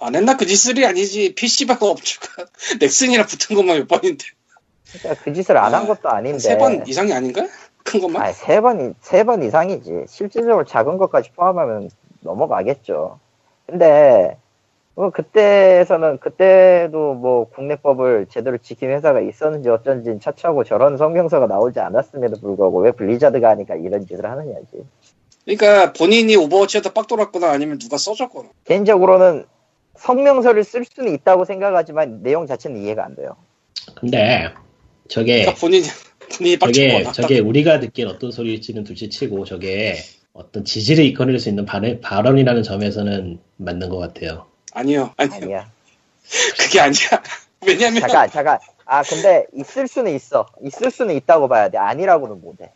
안 0.00 0.14
했나 0.14 0.36
그 0.36 0.46
짓을이 0.46 0.84
아니지 0.86 1.34
PC방 1.34 1.78
업주가 1.80 2.26
넥슨이랑 2.80 3.26
붙은 3.26 3.56
것만 3.56 3.78
몇 3.78 3.88
번인데 3.88 4.24
그러니까 4.92 5.22
그 5.24 5.32
짓을 5.34 5.56
안한 5.56 5.84
아, 5.84 5.86
것도 5.86 6.08
아닌데. 6.08 6.38
세 6.38 6.56
번 6.58 6.86
이상이 6.86 7.12
아닌가? 7.12 7.46
큰 7.84 8.00
것만? 8.00 8.22
아니 8.22 8.32
세번 8.34 8.94
세 9.00 9.24
번 9.24 9.42
이상이지. 9.42 10.04
실질적으로 10.08 10.64
작은 10.64 10.98
것까지 10.98 11.32
포함하면 11.32 11.90
넘어가겠죠. 12.20 13.18
근데 13.66 14.36
뭐 14.94 15.10
그때에서는 15.10 16.18
그때도 16.18 17.14
뭐 17.14 17.48
국내법을 17.50 18.26
제대로 18.30 18.58
지킨 18.58 18.90
회사가 18.90 19.20
있었는지 19.20 19.68
어쩐지 19.68 20.18
차치하고 20.20 20.64
저런 20.64 20.96
성명서가 20.96 21.46
나오지 21.46 21.80
않았음에도 21.80 22.40
불구하고 22.40 22.80
왜 22.80 22.92
블리자드가 22.92 23.48
하니까 23.50 23.76
이런 23.76 24.06
짓을 24.06 24.26
하느냐지. 24.26 24.84
그러니까 25.44 25.92
본인이 25.92 26.36
오버워치에다 26.36 26.92
빡 26.92 27.06
돌았거나 27.06 27.50
아니면 27.50 27.78
누가 27.78 27.96
써줬거나 27.96 28.50
개인적으로는 28.64 29.44
성명서를 29.96 30.64
쓸 30.64 30.84
수는 30.84 31.14
있다고 31.14 31.44
생각하지만 31.44 32.22
내용 32.22 32.46
자체는 32.46 32.82
이해가 32.82 33.04
안 33.04 33.14
돼요. 33.14 33.36
근데 33.94 34.52
저게 35.08 35.44
그러니까 35.44 35.60
본인이 35.60 35.86
본인이 36.30 36.58
저게 36.58 37.04
저게 37.12 37.38
우리가 37.40 37.80
듣기엔 37.80 38.08
어떤 38.08 38.30
소리일지는 38.30 38.84
둘째치고 38.84 39.44
저게 39.44 39.94
어떤 40.32 40.64
지지를 40.64 41.04
이끌어낼 41.04 41.38
수 41.38 41.48
있는 41.48 41.64
발언, 41.64 42.00
발언이라는 42.00 42.62
점에서는 42.62 43.38
맞는 43.56 43.88
것 43.88 43.98
같아요. 43.98 44.49
아니요 44.72 45.12
아니요 45.16 45.34
아니야. 45.34 45.70
그게 46.58 46.80
아니야 46.80 47.22
왜냐면 47.66 48.00
잠깐 48.00 48.30
잠깐. 48.30 48.58
아 48.86 49.02
근데 49.02 49.46
있을 49.54 49.86
수는 49.86 50.12
있어. 50.14 50.46
있을 50.62 50.90
수는 50.90 51.14
있다고 51.16 51.48
봐야 51.48 51.68
돼. 51.68 51.78
아니라고는 51.78 52.40
못해. 52.40 52.70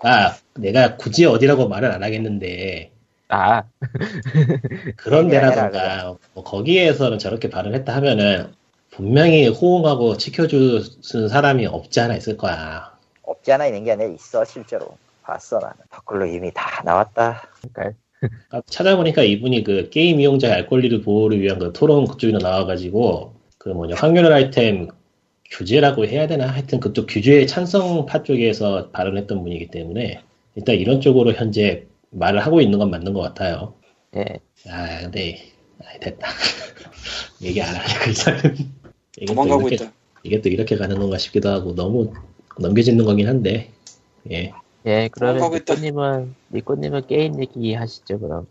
아 0.00 0.36
내가 0.54 0.96
굳이 0.96 1.24
어디라고 1.24 1.68
말은 1.68 1.90
안 1.90 2.02
하겠는데 2.02 2.92
아, 3.30 3.62
그런 4.96 5.28
데라던가 5.28 6.16
뭐 6.34 6.44
거기에서는 6.44 7.18
저렇게 7.18 7.50
발언했다 7.50 7.94
하면은 7.96 8.54
분명히 8.90 9.48
호응하고 9.48 10.16
지켜주는 10.16 11.28
사람이 11.28 11.66
없지 11.66 12.00
않아 12.00 12.16
있을 12.16 12.36
거야. 12.36 12.96
없지 13.22 13.52
않아 13.52 13.66
있는 13.66 13.84
게 13.84 13.92
아니라 13.92 14.08
있어 14.10 14.44
실제로. 14.44 14.96
봤어 15.22 15.58
나는. 15.58 15.76
댓글로 15.90 16.24
이미 16.26 16.50
다 16.54 16.82
나왔다. 16.84 17.48
그러니까 17.72 17.98
찾아보니까 18.66 19.22
이분이 19.22 19.64
그 19.64 19.90
게임 19.90 20.20
이용자의 20.20 20.54
알 20.54 20.66
권리를 20.66 21.00
보호를 21.02 21.40
위한 21.40 21.58
그 21.58 21.72
토론 21.72 22.06
그쪽에도 22.06 22.38
나와가지고 22.38 23.34
그 23.58 23.68
뭐냐 23.70 23.94
확률 23.96 24.32
아이템 24.32 24.88
규제라고 25.50 26.04
해야 26.06 26.26
되나? 26.26 26.46
하여튼 26.46 26.80
그쪽 26.80 27.06
규제의 27.06 27.46
찬성파 27.46 28.22
쪽에서 28.22 28.90
발언했던 28.90 29.42
분이기 29.42 29.68
때문에 29.68 30.20
일단 30.54 30.74
이런 30.74 31.00
쪽으로 31.00 31.32
현재 31.32 31.86
말을 32.10 32.40
하고 32.40 32.60
있는 32.60 32.78
건 32.78 32.90
맞는 32.90 33.12
것 33.12 33.20
같아요. 33.20 33.74
예. 34.16 34.24
아 34.68 35.00
근데 35.02 35.38
아, 35.80 35.98
됐다. 36.00 36.28
얘기 37.42 37.62
안 37.62 37.74
하니까 37.74 38.06
이게 39.16 39.26
또 39.26 39.34
도망가고 39.34 39.68
이렇게, 39.68 39.74
있다. 39.76 39.92
이게 40.22 40.40
또 40.40 40.48
이렇게 40.48 40.76
가는 40.76 40.98
건가 40.98 41.18
싶기도 41.18 41.48
하고 41.48 41.74
너무 41.74 42.12
넘겨짓는 42.58 43.04
거긴 43.04 43.28
한데 43.28 43.70
예 44.30 44.52
예, 44.86 45.08
그러면 45.12 45.36
넘어가고 45.36 45.56
있다. 45.56 45.74
니꼬님은 45.74 46.34
니꼬님은 46.52 47.06
게임 47.06 47.40
얘기 47.40 47.74
하시죠 47.74 48.18
그럼. 48.20 48.46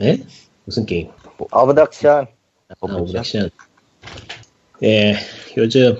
예? 0.00 0.18
무슨 0.64 0.84
게임? 0.86 1.10
오브덕션. 1.50 2.26
아. 2.68 2.74
오브덕션. 2.80 3.50
예, 4.82 5.14
요즘 5.56 5.96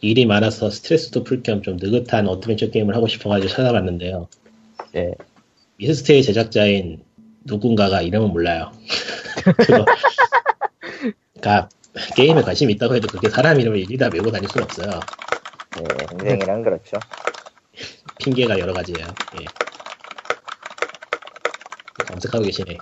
일이 0.00 0.24
많아서 0.26 0.70
스트레스도 0.70 1.24
풀 1.24 1.42
겸 1.42 1.62
좀 1.62 1.76
느긋한 1.76 2.28
어드벤처 2.28 2.70
게임을 2.70 2.94
하고 2.94 3.06
싶어가지고 3.08 3.52
찾아봤는데요. 3.52 4.28
예. 4.96 5.12
미스트의 5.76 6.22
제작자인 6.22 7.02
누군가가 7.44 8.02
이름은 8.02 8.28
몰라요. 8.30 8.70
그거, 9.56 9.84
그러니까 11.40 11.68
게임에 12.16 12.42
관심이 12.42 12.72
있다고 12.74 12.94
해도 12.94 13.08
그게 13.08 13.28
사람 13.30 13.58
이름을 13.60 13.78
일일이 13.78 13.96
다 13.98 14.08
외우고 14.12 14.30
다닐 14.30 14.48
수는 14.48 14.64
없어요. 14.64 15.00
예, 15.78 15.84
인생이란 16.14 16.62
그렇죠. 16.62 16.98
핑계가 18.20 18.58
여러 18.58 18.72
가지예요. 18.72 19.06
예. 19.40 19.44
검색하고 22.06 22.44
계시네. 22.44 22.76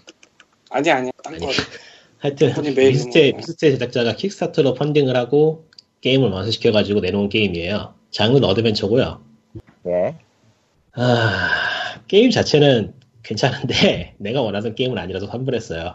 아니 0.71 0.91
아니 0.91 1.11
딴 1.23 1.35
아니. 1.35 1.47
거. 1.47 1.53
하여튼 2.19 2.75
미스테. 2.75 3.33
미스테 3.33 3.71
제작자가 3.73 4.15
킥스타터로 4.15 4.75
펀딩을 4.75 5.17
하고 5.17 5.69
게임을 6.01 6.31
완성시켜가지고 6.31 7.01
내놓은 7.01 7.29
게임이에요. 7.29 7.95
장르는 8.11 8.45
어드벤처고요. 8.45 9.23
예. 9.87 10.17
아 10.93 12.01
게임 12.09 12.31
자체는 12.31 12.95
괜찮은데 13.23 14.15
내가 14.19 14.43
원하던 14.43 14.75
게임은 14.75 14.99
아니라서 14.99 15.27
환불했어요. 15.27 15.95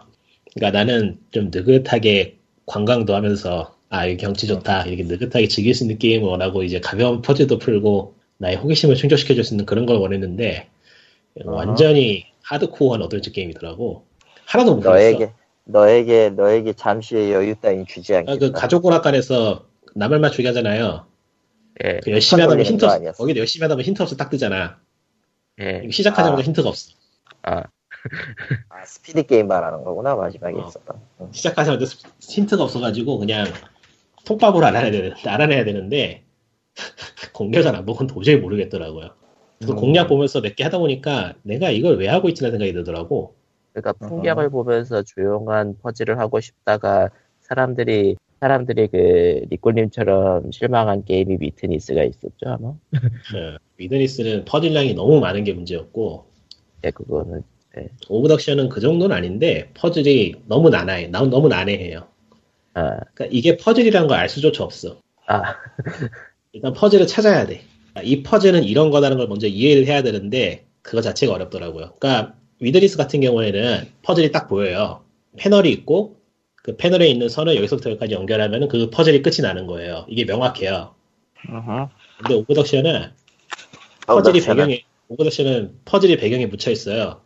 그러니까 0.53 0.77
나는 0.77 1.19
좀 1.31 1.49
느긋하게 1.53 2.37
관광도 2.65 3.15
하면서 3.15 3.75
아 3.89 4.07
여기 4.07 4.17
경치 4.17 4.47
좋다 4.47 4.85
이렇게 4.85 5.03
느긋하게 5.03 5.47
즐길 5.47 5.73
수 5.73 5.83
있는 5.83 5.97
게임을 5.97 6.27
원하고 6.27 6.63
이제 6.63 6.79
가벼운 6.79 7.21
퍼즐도 7.21 7.57
풀고 7.59 8.15
나의 8.37 8.57
호기심을 8.57 8.95
충족시켜줄 8.95 9.43
수 9.43 9.53
있는 9.53 9.65
그런 9.65 9.85
걸 9.85 9.97
원했는데 9.97 10.69
완전히 11.45 12.25
하드코어한 12.43 13.01
어드벤처 13.01 13.31
게임이더라고. 13.31 14.05
하나도 14.45 14.75
못. 14.75 14.83
너에게 14.83 15.31
너에게 15.65 16.29
너에게 16.29 16.73
잠시의 16.73 17.31
여유 17.31 17.55
따윈 17.55 17.85
주지 17.85 18.15
않겠다. 18.15 18.33
아, 18.33 18.37
그 18.37 18.51
가족 18.51 18.85
오락관에서 18.85 19.65
낱말 19.95 20.19
맞추기 20.19 20.45
하잖아요. 20.47 21.07
예. 21.83 21.99
그 22.03 22.11
열심히 22.11 22.41
하다 22.41 22.53
보면 22.53 22.65
힌트 22.65 22.85
거 22.85 22.93
없어. 22.93 23.11
거기도 23.13 23.39
열심히 23.39 23.63
하다 23.63 23.75
보면 23.75 23.85
힌트 23.85 24.01
없어 24.01 24.15
딱 24.15 24.29
뜨잖아. 24.29 24.79
예. 25.59 25.87
시작하자마자 25.89 26.41
아. 26.41 26.43
힌트가 26.43 26.69
없어. 26.69 26.91
아, 27.43 27.63
아, 28.69 28.85
스피드 28.85 29.25
게임 29.25 29.47
말하는 29.47 29.83
거구나 29.83 30.15
마지막에 30.15 30.59
어. 30.59 30.67
있었던. 30.67 30.99
응. 31.21 31.29
시작하자마자 31.31 31.85
스- 31.85 31.97
힌트가 32.19 32.63
없어가지고 32.63 33.19
그냥 33.19 33.45
통밥으로 34.25 34.65
알아내야 34.65 34.91
되는데, 34.91 35.29
알아내야 35.29 35.63
되는데 35.65 36.22
공략을 37.33 37.75
안 37.75 37.85
보고는 37.85 38.13
도저히 38.13 38.37
모르겠더라고요. 38.37 39.09
그 39.65 39.71
음. 39.71 39.75
공략 39.75 40.07
보면서 40.07 40.41
몇 40.41 40.55
개 40.55 40.63
하다 40.63 40.77
보니까 40.79 41.33
내가 41.43 41.69
이걸 41.69 41.97
왜 41.97 42.07
하고 42.07 42.29
있지라는 42.29 42.53
생각이 42.53 42.73
들더라고. 42.73 43.35
그러니까 43.73 43.93
풍경을 44.07 44.49
보면서 44.49 45.01
조용한 45.03 45.77
퍼즐을 45.81 46.19
하고 46.19 46.39
싶다가 46.39 47.09
사람들이 47.41 48.15
사람들이 48.39 48.87
그 48.89 49.45
니꼴님처럼 49.51 50.51
실망한 50.51 51.05
게임이 51.05 51.37
미트니스가 51.37 52.03
있었죠 52.03 52.45
아마. 52.45 52.73
네. 53.33 53.57
미드니스는 53.77 54.45
퍼즐량이 54.45 54.93
너무 54.95 55.19
많은 55.21 55.43
게 55.43 55.53
문제였고 55.53 56.25
예, 56.85 56.91
그거는 56.91 57.43
오브덕션은 58.09 58.69
그 58.69 58.79
정도는 58.81 59.15
아닌데 59.15 59.71
퍼즐이 59.73 60.35
너무 60.47 60.69
난해해. 60.69 61.07
나- 61.07 61.21
너무 61.25 61.47
난해해요. 61.47 62.05
아, 62.75 62.97
그러니까 63.13 63.25
이게 63.31 63.57
퍼즐이라는 63.57 64.07
걸 64.07 64.17
알 64.19 64.29
수조차 64.29 64.63
없어. 64.63 64.97
아, 65.27 65.55
일단 66.53 66.71
퍼즐을 66.73 67.07
찾아야 67.07 67.45
돼. 67.45 67.61
이 68.03 68.23
퍼즐은 68.23 68.63
이런 68.63 68.91
거라는 68.91 69.17
걸 69.17 69.27
먼저 69.27 69.47
이해를 69.47 69.87
해야 69.87 70.01
되는데 70.03 70.65
그거 70.81 71.01
자체가 71.01 71.33
어렵더라고요. 71.33 71.93
그러니까 71.99 72.35
위트니스 72.59 72.95
같은 72.97 73.21
경우에는 73.21 73.87
퍼즐이 74.03 74.31
딱 74.31 74.47
보여요. 74.47 75.03
패널이 75.37 75.71
있고 75.71 76.21
그 76.55 76.77
패널에 76.77 77.07
있는 77.07 77.27
선을 77.27 77.55
여기서부터 77.57 77.89
여기까지 77.89 78.13
연결하면 78.13 78.67
그 78.67 78.89
퍼즐이 78.89 79.21
끝이 79.21 79.37
나는 79.41 79.67
거예요. 79.67 80.05
이게 80.07 80.25
명확해요. 80.25 80.93
근데 82.19 82.35
오브덕션은 82.35 83.09
퍼즐이 84.07 84.41
배경에 84.41 84.83
오브덕션은 85.09 85.79
퍼즐이 85.85 86.17
배경에 86.17 86.45
묻혀 86.45 86.71
있어요. 86.71 87.21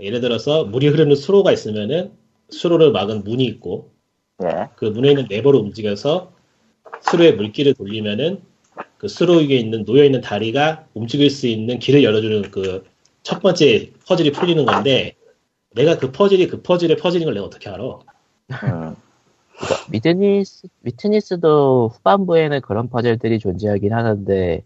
예를 0.00 0.20
들어서 0.20 0.64
물이 0.64 0.88
흐르는 0.88 1.14
수로가 1.16 1.52
있으면은 1.52 2.12
수로를 2.48 2.92
막은 2.92 3.24
문이 3.24 3.44
있고 3.44 3.92
예. 4.42 4.68
그 4.76 4.86
문에 4.86 5.10
있는 5.10 5.26
레버를 5.28 5.60
움직여서 5.60 6.32
수로의 7.00 7.36
물길을 7.36 7.74
돌리면은 7.74 8.42
그 8.98 9.08
수로 9.08 9.38
위에 9.38 9.56
있는 9.56 9.84
놓여 9.84 10.04
있는 10.04 10.20
다리가 10.20 10.86
움직일 10.94 11.30
수 11.30 11.46
있는 11.46 11.78
길을 11.78 12.02
열어주는 12.02 12.50
그 12.50 12.94
첫 13.24 13.40
번째 13.40 13.90
퍼즐이 14.06 14.30
풀리는 14.30 14.64
건데 14.64 15.16
내가 15.72 15.98
그 15.98 16.12
퍼즐이 16.12 16.46
그 16.46 16.62
퍼즐의 16.62 16.96
퍼즐인 16.98 17.24
걸 17.24 17.34
내가 17.34 17.46
어떻게 17.46 17.68
알아? 17.68 17.82
음. 17.82 18.94
그러니까 19.56 19.86
위트니스 19.90 20.68
위트니스도 20.80 21.88
후반부에는 21.88 22.60
그런 22.60 22.88
퍼즐들이 22.88 23.38
존재하긴 23.38 23.92
하는데 23.92 24.62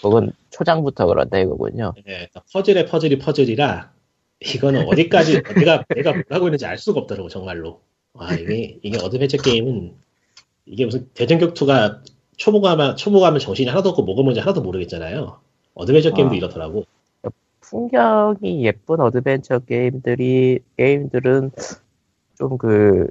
그건 0.00 0.32
초장부터 0.50 1.06
그런다 1.06 1.38
이거군요. 1.38 1.92
네, 1.96 2.02
그러니까 2.02 2.42
퍼즐의 2.52 2.86
퍼즐이 2.86 3.18
퍼즐이라 3.18 3.92
이거는 4.40 4.86
어디까지 4.88 5.42
내가 5.54 5.84
내가 5.94 6.12
뭘 6.12 6.24
하고 6.30 6.46
있는지 6.48 6.64
알 6.66 6.78
수가 6.78 7.00
없더라고 7.00 7.28
정말로. 7.28 7.80
와 8.14 8.34
이게 8.34 8.78
이게 8.82 8.98
어드벤처 8.98 9.36
게임은 9.38 9.94
이게 10.66 10.86
무슨 10.86 11.08
대전 11.14 11.38
격투가 11.38 12.02
초보 12.42 12.60
가면 12.60 12.96
초보 12.96 13.20
가면 13.20 13.38
정신이 13.38 13.68
하나도 13.68 13.90
없고 13.90 14.02
뭐가 14.02 14.22
뭔지 14.22 14.40
하나도 14.40 14.62
모르겠잖아요. 14.62 15.38
어드벤처 15.74 16.12
게임도 16.12 16.34
아. 16.34 16.36
이렇더라고. 16.36 16.84
풍경이 17.60 18.64
예쁜 18.66 19.00
어드벤처 19.00 19.60
게임들이 19.60 20.58
게임들은 20.76 21.52
좀 22.36 22.58
그 22.58 23.06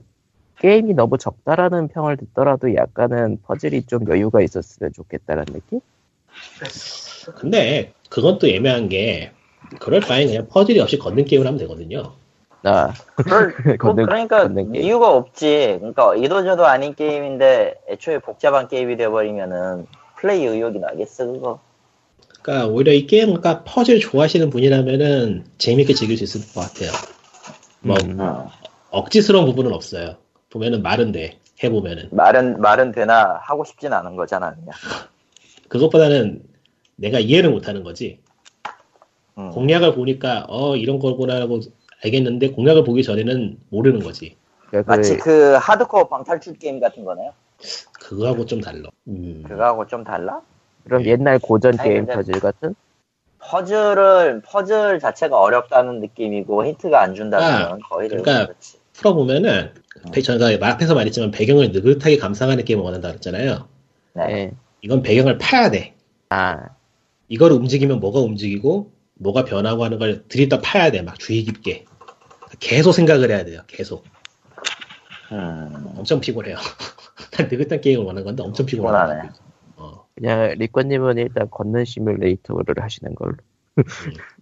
게임이 0.59 0.95
너무 0.95 1.17
적다라는 1.17 1.87
평을 1.87 2.17
듣더라도 2.17 2.75
약간은 2.75 3.39
퍼즐이 3.43 3.83
좀 3.83 4.05
여유가 4.09 4.41
있었으면 4.41 4.91
좋겠다는 4.93 5.45
느낌? 5.45 5.79
근데 7.35 7.93
그건 8.09 8.37
또 8.37 8.47
애매한 8.47 8.89
게 8.89 9.31
그럴 9.79 10.01
바엔 10.01 10.27
그냥 10.27 10.47
퍼즐이 10.49 10.79
없이 10.81 10.97
걷는 10.97 11.23
게임을 11.23 11.47
하면 11.47 11.57
되거든요. 11.57 12.13
나 12.61 12.93
그럴, 13.15 13.55
뭐 13.81 13.95
그러니까. 13.95 14.49
이유가 14.73 15.11
없지. 15.15 15.77
그러니까 15.79 16.15
이도저도 16.15 16.65
아닌 16.65 16.93
게임인데 16.93 17.81
애초에 17.89 18.19
복잡한 18.19 18.67
게임이 18.67 18.97
되어버리면은 18.97 19.87
플레이 20.17 20.45
의욕이 20.45 20.79
나겠어 20.79 21.25
그거. 21.25 21.59
그러니까 22.41 22.67
오히려 22.67 22.91
이 22.93 23.07
게임, 23.07 23.27
그러니까 23.27 23.63
퍼즐 23.63 23.99
좋아하시는 23.99 24.49
분이라면은 24.49 25.45
재밌게 25.57 25.93
즐길 25.93 26.17
수 26.17 26.23
있을 26.23 26.53
것 26.53 26.61
같아요. 26.61 26.91
뭐 27.81 27.95
음. 28.03 28.19
어. 28.19 28.51
억지스러운 28.91 29.45
부분은 29.45 29.73
없어요. 29.73 30.17
보면은 30.49 30.81
말은 30.81 31.11
돼. 31.11 31.39
해보면은 31.63 32.09
말은 32.11 32.59
말은 32.59 32.91
되나 32.91 33.39
하고 33.43 33.63
싶진 33.63 33.93
않은 33.93 34.15
거잖아 34.15 34.55
그냥. 34.55 34.69
그것보다는 35.69 36.41
내가 36.95 37.19
이해를 37.19 37.51
못하는 37.51 37.83
거지. 37.83 38.19
음. 39.37 39.51
공략을 39.51 39.93
보니까 39.95 40.45
어 40.49 40.75
이런 40.75 40.99
거구나라고 40.99 41.61
알겠는데 42.03 42.51
공략을 42.51 42.83
보기 42.83 43.03
전에는 43.03 43.57
모르는 43.69 43.99
거지. 44.01 44.35
그러니까 44.67 44.95
마치 44.95 45.17
그, 45.17 45.23
그 45.23 45.53
하드코어 45.59 46.07
방탈출 46.07 46.57
게임 46.57 46.79
같은 46.79 47.03
거네요. 47.03 47.33
그거하고 47.93 48.45
좀 48.45 48.61
달라. 48.61 48.89
음. 49.07 49.43
그거하고 49.47 49.85
좀 49.87 50.03
달라? 50.03 50.41
그럼 50.83 51.05
옛날 51.05 51.37
고전 51.39 51.77
아니, 51.79 51.89
게임 51.89 52.05
퍼즐 52.07 52.39
같은? 52.39 52.73
퍼즐을 53.39 54.41
퍼즐 54.43 54.99
자체가 54.99 55.39
어렵다는 55.39 55.99
느낌이고 55.99 56.65
힌트가 56.65 57.01
안 57.01 57.13
준다면 57.13 57.79
거의 57.89 58.09
대부분 58.09 58.23
그러니까 58.25 58.47
그렇지. 58.47 58.77
풀어보면은 58.93 59.73
배- 60.11 60.21
제가 60.21 60.49
앞에서 60.59 60.95
말했지만 60.95 61.31
배경을 61.31 61.71
느긋하게 61.71 62.17
감상하는 62.17 62.65
게임을 62.65 62.83
원한다 62.83 63.09
그랬잖아요. 63.09 63.67
네. 64.13 64.23
예. 64.29 64.51
이건 64.81 65.01
배경을 65.01 65.37
파야 65.37 65.69
돼. 65.69 65.95
아, 66.29 66.69
이걸 67.27 67.51
움직이면 67.51 67.99
뭐가 67.99 68.19
움직이고 68.19 68.91
뭐가 69.15 69.45
변하고 69.45 69.83
하는 69.83 69.99
걸 69.99 70.23
들이다 70.27 70.59
파야 70.61 70.91
돼. 70.91 71.01
막 71.01 71.17
주의 71.19 71.43
깊게. 71.43 71.85
계속 72.61 72.93
생각을 72.93 73.29
해야 73.31 73.43
돼요. 73.43 73.61
계속. 73.67 74.05
음, 75.31 75.93
엄청 75.97 76.21
피곤해요. 76.21 76.55
난 77.31 77.47
느긋한 77.49 77.81
게임을 77.81 78.03
원하는 78.05 78.23
건데 78.23 78.43
엄청 78.43 78.65
피곤하네. 78.65 79.13
피곤하네. 79.21 79.29
어, 79.77 80.05
그냥 80.15 80.53
리꺼님은 80.57 81.17
일단 81.17 81.49
걷는 81.49 81.85
시뮬레이터를 81.85 82.75
하시는 82.81 83.13
걸로. 83.15 83.35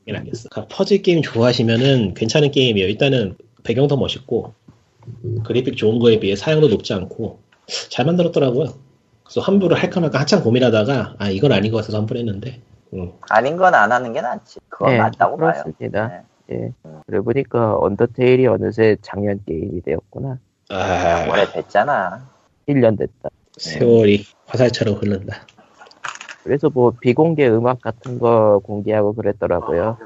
이게 0.03 0.11
낫겠어. 0.13 0.49
그러니까 0.49 0.75
퍼즐 0.75 1.01
게임 1.01 1.21
좋아하시면은 1.21 2.13
괜찮은 2.13 2.51
게임이에요. 2.51 2.87
일단은 2.89 3.37
배경도 3.63 3.97
멋있고 3.97 4.53
그래픽 5.45 5.77
좋은 5.77 5.99
거에 5.99 6.19
비해 6.19 6.35
사양도 6.35 6.67
높지 6.67 6.93
않고 6.93 7.39
잘 7.89 8.05
만들었더라고요. 8.05 8.73
그래서 9.23 9.41
환불을 9.41 9.77
할까 9.77 9.99
말까 10.01 10.19
한참 10.19 10.43
고민하다가 10.43 11.15
아 11.19 11.29
이건 11.29 11.51
아닌 11.51 11.71
것 11.71 11.77
같아서 11.77 11.97
환불했는데 11.99 12.61
음, 12.95 13.11
아닌 13.29 13.55
건 13.57 13.73
안 13.75 13.91
하는 13.91 14.11
게 14.11 14.21
낫지. 14.21 14.59
그건 14.67 14.93
예, 14.93 14.97
맞다고 14.97 15.37
봐요. 15.37 15.63
그렇습니다. 15.63 16.23
예. 16.51 16.73
그러고 17.05 17.25
보니까 17.25 17.77
언더테일이 17.77 18.47
어느새 18.47 18.97
작년 19.01 19.41
게임이 19.45 19.81
되었구나. 19.81 20.39
아 20.69 21.27
오래됐잖아. 21.29 22.27
1년 22.67 22.97
됐다. 22.97 23.29
세월이 23.57 24.25
화살처럼 24.45 24.95
흐른다. 24.95 25.35
그래서 26.43 26.69
뭐 26.69 26.93
비공개 26.99 27.47
음악 27.49 27.81
같은 27.81 28.19
거 28.19 28.59
공개하고 28.63 29.13
그랬더라고요. 29.13 29.97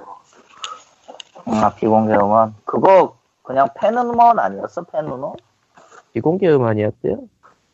아, 1.45 1.73
비공개 1.75 2.13
음원. 2.13 2.55
그거 2.65 3.17
그냥 3.43 3.67
팬 3.75 3.97
음원 3.97 4.39
아니었어? 4.39 4.83
팬 4.83 5.05
음원? 5.05 5.35
비공개 6.13 6.49
음원이었대요? 6.49 7.17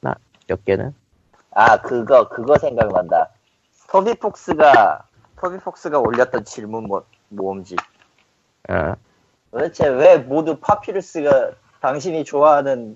나, 0.02 0.16
몇 0.48 0.66
개는? 0.66 0.94
아, 1.52 1.82
그거, 1.82 2.28
그거 2.30 2.58
생각난다. 2.58 3.30
토비 3.90 4.16
폭스가, 4.16 5.04
토비 5.40 5.58
폭스가 5.60 6.00
올렸던 6.00 6.46
질문 6.46 6.84
모, 6.88 7.04
모음집. 7.30 7.78
아, 8.68 8.95
도대체 9.51 9.88
왜 9.88 10.18
모두 10.18 10.60
파피루스가 10.60 11.51
당신이 11.82 12.24
좋아하는, 12.24 12.95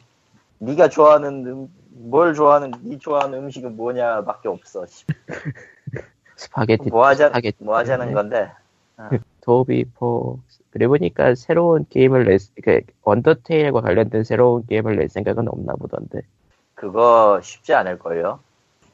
네가 0.59 0.89
좋아하는, 0.89 1.45
음, 1.47 1.73
뭘 1.89 2.33
좋아하는, 2.33 2.71
네 2.83 2.97
좋아하는 2.97 3.39
음식은 3.39 3.75
뭐냐밖에 3.75 4.49
없어. 4.49 4.85
씨. 4.85 5.05
스파게티. 6.35 6.89
뭐 6.89 7.05
하자, 7.05 7.27
스파게티 7.27 7.63
뭐 7.63 7.77
하자는. 7.77 8.13
건데. 8.13 8.51
도비 9.41 9.85
포. 9.95 10.39
그래 10.69 10.87
보니까 10.87 11.35
새로운 11.35 11.85
게임을 11.89 12.25
낼, 12.25 12.39
그, 12.63 12.81
언더테일과 13.03 13.81
관련된 13.81 14.23
새로운 14.23 14.65
게임을 14.65 14.95
낼 14.97 15.09
생각은 15.09 15.47
없나 15.47 15.73
보던데. 15.73 16.21
그거 16.75 17.39
쉽지 17.41 17.73
않을 17.73 17.99
걸요? 17.99 18.39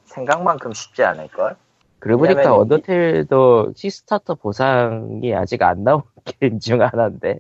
생각만큼 0.06 0.74
쉽지 0.74 1.04
않을 1.04 1.28
걸? 1.30 1.56
그래 2.00 2.16
보니까 2.16 2.56
언더테일도 2.56 3.74
킥스타터 3.76 4.36
보상이 4.36 5.36
아직 5.36 5.62
안 5.64 5.84
나온 5.84 6.02
게임 6.40 6.60
중 6.60 6.82
하나인데. 6.82 7.40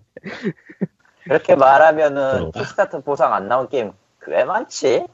그렇게 1.23 1.55
말하면은? 1.55 2.51
킥스타터 2.51 3.01
보상 3.01 3.33
안 3.33 3.47
나온 3.47 3.69
게임 3.69 3.91
꽤 4.25 4.43
많지? 4.43 5.05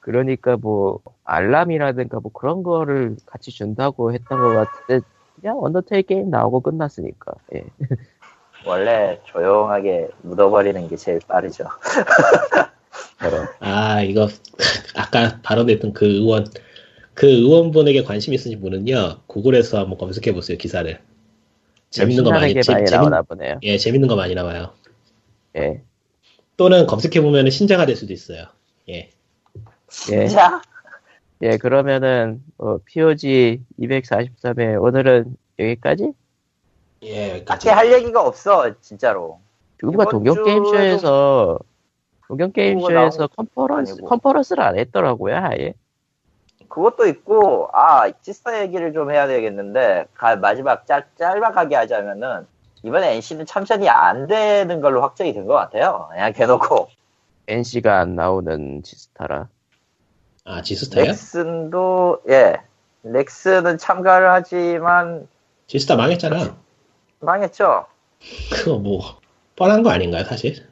그러니까 0.00 0.56
뭐 0.56 1.00
알람이라든가 1.24 2.20
뭐 2.20 2.32
그런 2.32 2.62
거를 2.62 3.16
같이 3.26 3.50
준다고 3.50 4.12
했던 4.12 4.40
것 4.40 4.54
같은데 4.54 5.06
그냥 5.40 5.58
언더테일 5.62 6.02
게임 6.02 6.30
나오고 6.30 6.60
끝났으니까. 6.60 7.32
예. 7.54 7.64
원래 8.66 9.20
조용하게 9.24 10.08
묻어버리는 10.22 10.88
게 10.88 10.96
제일 10.96 11.20
빠르죠. 11.26 11.64
아 13.60 14.00
이거 14.02 14.28
아까 14.96 15.38
발언했던 15.42 15.92
그 15.92 16.06
의원 16.06 16.46
그 17.18 17.26
의원분에게 17.26 18.04
관심 18.04 18.32
있으신 18.32 18.60
분은요 18.60 19.22
구글에서 19.26 19.80
한번 19.80 19.98
검색해 19.98 20.32
보세요 20.32 20.56
기사를 20.56 21.00
재밌는 21.90 22.22
거 22.22 22.30
많이 22.30 22.54
재- 22.54 22.72
많이 22.72 22.86
재밌- 22.86 22.90
나오나 23.02 23.22
보네요. 23.22 23.58
예 23.64 23.76
재밌는 23.76 24.06
거 24.06 24.14
많이 24.14 24.36
나와요 24.36 24.72
예. 25.56 25.82
또는 26.56 26.86
검색해 26.86 27.20
보면 27.20 27.50
신자가 27.50 27.86
될 27.86 27.96
수도 27.96 28.12
있어요 28.12 28.44
예 28.88 29.10
예. 30.12 30.26
자, 30.28 30.60
예, 31.40 31.56
그러면은, 31.56 32.42
어, 32.58 32.76
POG 32.84 33.62
243회, 33.80 34.80
오늘은 34.82 35.34
여기까지? 35.58 36.12
예, 37.04 37.42
딱히 37.44 37.68
할 37.70 37.90
얘기가 37.92 38.22
없어, 38.22 38.78
진짜로. 38.82 39.40
누가 39.80 40.02
이번 40.02 40.10
동경 40.10 40.44
게임쇼에서, 40.44 41.58
동경 42.26 42.52
게임쇼에서 42.52 42.92
나온 43.18 43.28
컨퍼런스. 43.34 43.96
컨퍼런스를 44.02 44.62
안 44.62 44.78
했더라고요, 44.78 45.36
아예. 45.36 45.72
그것도 46.68 47.06
있고, 47.08 47.68
아, 47.72 48.10
지스타 48.20 48.60
얘기를 48.62 48.92
좀 48.92 49.10
해야 49.10 49.26
되겠는데, 49.26 50.06
가- 50.14 50.36
마지막 50.36 50.86
짧, 50.86 51.04
짧아가게 51.16 51.74
하자면은, 51.76 52.46
이번에 52.82 53.14
NC는 53.16 53.46
참전이 53.46 53.88
안 53.88 54.26
되는 54.26 54.80
걸로 54.80 55.02
확정이 55.02 55.32
된 55.32 55.46
것 55.46 55.54
같아요. 55.54 56.08
그냥 56.10 56.32
대놓고. 56.32 56.88
NC가 57.48 57.98
안 58.00 58.14
나오는 58.14 58.82
지스타라. 58.82 59.48
아 60.44 60.62
지스타요? 60.62 61.06
넥슨도, 61.06 62.22
예. 62.28 62.56
넥슨은 63.02 63.78
참가를 63.78 64.30
하지만, 64.30 65.26
지스타 65.66 65.96
망했잖아 65.96 66.56
망했죠. 67.20 67.86
그거 68.52 68.78
뭐 68.78 69.00
뻔한 69.56 69.82
거 69.82 69.90
아닌가요 69.90 70.24
사실? 70.24 70.66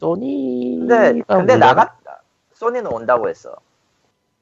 소니가. 0.00 0.86
근데, 0.86 1.22
근데 1.26 1.56
나갔다. 1.56 2.22
소니는 2.54 2.90
온다고 2.92 3.28
했어. 3.28 3.54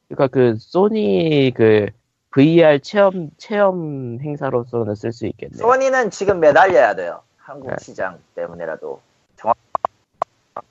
그니까 0.08 0.26
그, 0.28 0.56
소니 0.58 1.52
그, 1.54 1.86
VR 2.32 2.80
체험, 2.80 3.30
체험 3.38 4.18
행사로서는 4.20 4.94
쓸 4.94 5.12
수 5.12 5.26
있겠네요. 5.26 5.58
소니는 5.58 6.10
지금 6.10 6.38
매달려야 6.38 6.94
돼요. 6.94 7.22
한국 7.38 7.70
네. 7.70 7.76
시장 7.80 8.18
때문에라도. 8.34 9.00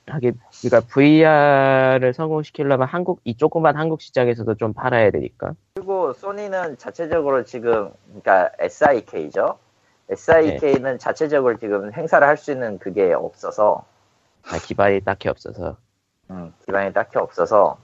하긴, 0.08 0.38
그니까 0.60 0.80
VR을 0.80 2.12
성공시키려면 2.14 2.88
한국, 2.88 3.20
이 3.24 3.36
조그만 3.36 3.76
한국 3.76 4.00
시장에서도 4.00 4.54
좀 4.54 4.72
팔아야 4.72 5.10
되니까. 5.10 5.54
그리고 5.74 6.12
소니는 6.12 6.78
자체적으로 6.78 7.44
지금, 7.44 7.92
그러니까 8.06 8.50
SIK죠. 8.58 9.58
SIK는 10.08 10.98
자체적으로 10.98 11.56
지금 11.58 11.92
행사를 11.92 12.26
할 12.26 12.36
수 12.36 12.52
있는 12.52 12.78
그게 12.78 13.12
없어서, 13.12 13.84
아, 14.44 14.58
기반이 14.58 15.00
딱히 15.00 15.28
없어서. 15.28 15.76
음, 16.30 16.52
기반이 16.64 16.92
딱히 16.92 17.18
없어서, 17.18 17.78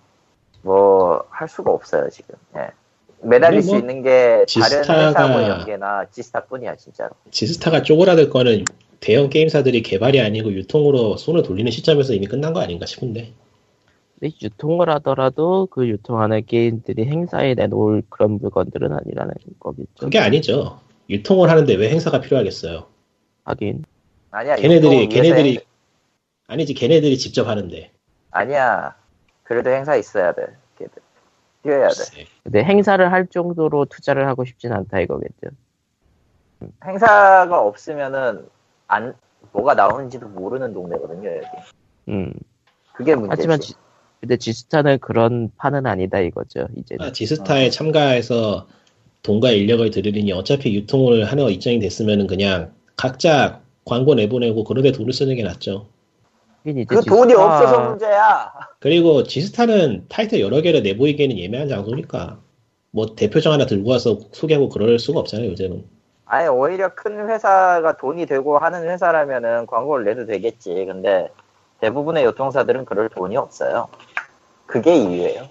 뭐, 0.63 1.25
할 1.31 1.49
수가 1.49 1.71
없어요, 1.73 2.09
지금. 2.11 2.35
예. 2.57 2.69
매달릴 3.25 3.61
근데 3.61 3.73
뭐수 3.73 3.81
있는 3.81 4.03
게 4.03 4.11
다른 4.11 4.47
지스타가- 4.47 5.09
회사하고 5.09 5.43
연계나 5.49 6.07
지스타 6.11 6.45
뿐이야, 6.47 6.77
진짜로. 6.77 7.11
지스타가 7.31 7.83
쪼그라들 7.83 8.31
거는 8.31 8.65
대형 9.01 9.29
게임사들이 9.31 9.83
개발이 9.83 10.21
아니고 10.21 10.53
유통으로 10.53 11.17
손을 11.17 11.43
돌리는 11.43 11.71
시점에서 11.71 12.15
이미 12.15 12.27
끝난 12.27 12.53
거 12.53 12.61
아닌가 12.61 12.87
싶은데 12.87 13.33
유통을 14.23 14.89
하더라도 14.91 15.67
그 15.67 15.89
유통하는 15.89 16.45
게임들이 16.47 17.07
행사에 17.07 17.55
내놓을 17.55 18.03
그런 18.09 18.39
물건들은 18.39 18.93
아니라는 18.93 19.35
거겠죠. 19.59 19.89
그게 19.99 20.21
아니죠 20.21 20.79
유통을 21.11 21.51
하는데 21.51 21.75
왜 21.75 21.91
행사가 21.91 22.21
필요하겠어요 22.21 22.87
하긴. 23.45 23.85
아니야, 24.31 24.55
걔네들이 24.55 25.09
걔네들이 25.09 25.51
행- 25.57 25.61
아니지 26.47 26.75
걔네들이 26.75 27.19
직접 27.19 27.49
하는데 27.49 27.91
아니야. 28.31 28.95
그래도 29.53 29.69
행사 29.69 29.97
있어야 29.97 30.33
돼, 30.33 30.47
걔들. 30.79 31.03
뛰어야 31.63 31.89
돼. 31.89 32.25
근데 32.43 32.65
행사를 32.65 33.13
할 33.13 33.27
정도로 33.27 33.85
투자를 33.85 34.27
하고 34.27 34.47
싶진 34.47 34.73
않다 34.73 35.01
이거겠죠. 35.01 35.49
행사가 36.83 37.61
없으면은 37.61 38.47
안 38.87 39.15
뭐가 39.53 39.75
나오는지도 39.75 40.29
모르는 40.29 40.73
동네거든요 40.73 41.37
여기. 41.37 41.47
음. 42.09 42.33
그게 42.95 43.15
문제지. 43.15 43.43
하지만 43.43 43.61
지, 43.61 43.75
근데 44.21 44.39
지스타는 44.39 45.01
그런 45.01 45.51
판은 45.59 45.85
아니다 45.85 46.19
이거죠. 46.21 46.69
이제는. 46.75 47.05
아, 47.05 47.13
지스타에 47.13 47.69
참가해서 47.69 48.67
돈과 49.23 49.51
인력을 49.51 49.91
들이니 49.91 50.33
어차피 50.33 50.75
유통을 50.75 51.25
하는 51.25 51.51
입장이 51.51 51.79
됐으면은 51.79 52.27
그냥 52.27 52.73
각자 52.97 53.61
광고 53.85 54.15
내보내고 54.15 54.65
그런데 54.65 54.93
돈을 54.93 55.13
쓰는 55.13 55.37
게 55.37 55.43
낫죠. 55.43 55.89
그 56.87 57.03
돈이 57.03 57.35
없어서 57.35 57.89
문제야. 57.89 58.53
그리고 58.79 59.25
지스타는 59.25 60.07
타이틀 60.09 60.41
여러 60.41 60.61
개를 60.61 60.83
내보이기에는 60.83 61.37
예매한 61.37 61.69
장소니까 61.69 62.39
뭐 62.91 63.15
대표적 63.15 63.53
하나 63.53 63.67
들고 63.67 63.91
와서 63.91 64.19
소개하고 64.33 64.69
그럴 64.69 64.99
수가 64.99 65.21
없잖아요 65.21 65.51
요즘은. 65.51 65.85
아니 66.27 66.49
오히려 66.49 66.95
큰 66.95 67.29
회사가 67.29 67.97
돈이 67.97 68.27
되고 68.27 68.59
하는 68.59 68.89
회사라면은 68.89 69.67
광고를 69.67 70.05
내도 70.05 70.27
되겠지. 70.27 70.85
근데 70.87 71.31
대부분의 71.81 72.25
유통사들은 72.25 72.85
그럴 72.85 73.09
돈이 73.09 73.37
없어요. 73.37 73.89
그게 74.67 74.97
이유예요. 74.97 75.49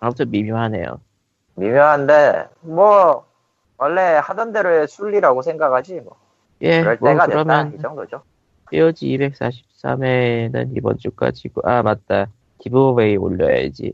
아무튼 0.00 0.30
미묘하네요. 0.30 1.00
미묘한데 1.54 2.48
뭐 2.60 3.26
원래 3.76 4.00
하던 4.00 4.52
대로의 4.52 4.88
순리라고 4.88 5.42
생각하지 5.42 6.00
뭐. 6.00 6.16
예, 6.62 6.80
그럴 6.80 6.96
뭐 7.00 7.10
때가 7.10 7.26
그러면 7.26 7.70
됐다 7.70 7.76
이 7.76 7.80
정도죠. 7.80 8.22
POG 8.70 9.18
243회는 9.18 10.76
이번 10.76 10.98
주까지고 10.98 11.62
아 11.68 11.82
맞다 11.82 12.26
기브웨이 12.58 13.16
올려야지. 13.16 13.92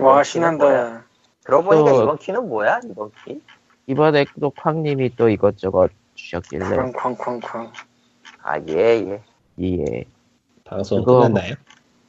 와 0.00 0.18
어, 0.20 0.22
신난다. 0.22 1.04
그러고 1.44 1.64
보니까 1.70 1.92
또- 1.92 2.02
이번 2.02 2.18
키는 2.18 2.48
뭐야? 2.48 2.80
이번 2.90 3.10
키? 3.24 3.40
이번에 3.86 4.26
또 4.40 4.50
쾅님이 4.50 5.16
또 5.16 5.28
이것저것 5.28 5.90
주셨길래 6.14 6.64
쾅쾅쾅쾅. 6.76 7.72
아예 8.42 8.62
예. 8.68 9.22
예 9.62 10.04
방송 10.64 11.00
그거- 11.04 11.20
끝났나요? 11.22 11.54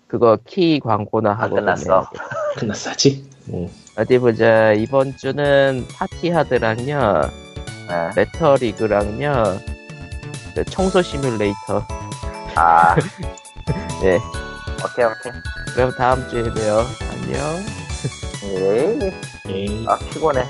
그거 0.07 0.37
키 0.45 0.79
광고나 0.79 1.31
아, 1.31 1.33
하고 1.33 1.55
끝났어. 1.55 1.83
끝내야겠다. 2.09 2.25
끝났어 2.57 2.89
아직? 2.91 3.29
응. 3.53 3.69
어디 3.97 4.17
보자 4.19 4.73
이번 4.73 5.15
주는 5.17 5.83
파티하드랑요 5.97 7.21
네. 7.89 8.09
메터리그랑요 8.15 9.43
그 10.59 10.65
청소 10.65 11.01
시뮬레이터 11.01 11.85
아 12.55 12.93
네 14.03 14.19
오케이 14.83 15.05
오케이. 15.05 15.31
그럼 15.73 15.91
다음 15.97 16.27
주에 16.29 16.43
봬요 16.43 16.85
안녕 17.11 17.65
예. 18.43 19.11
예. 19.47 19.85
아 19.87 19.97
피곤해. 19.97 20.43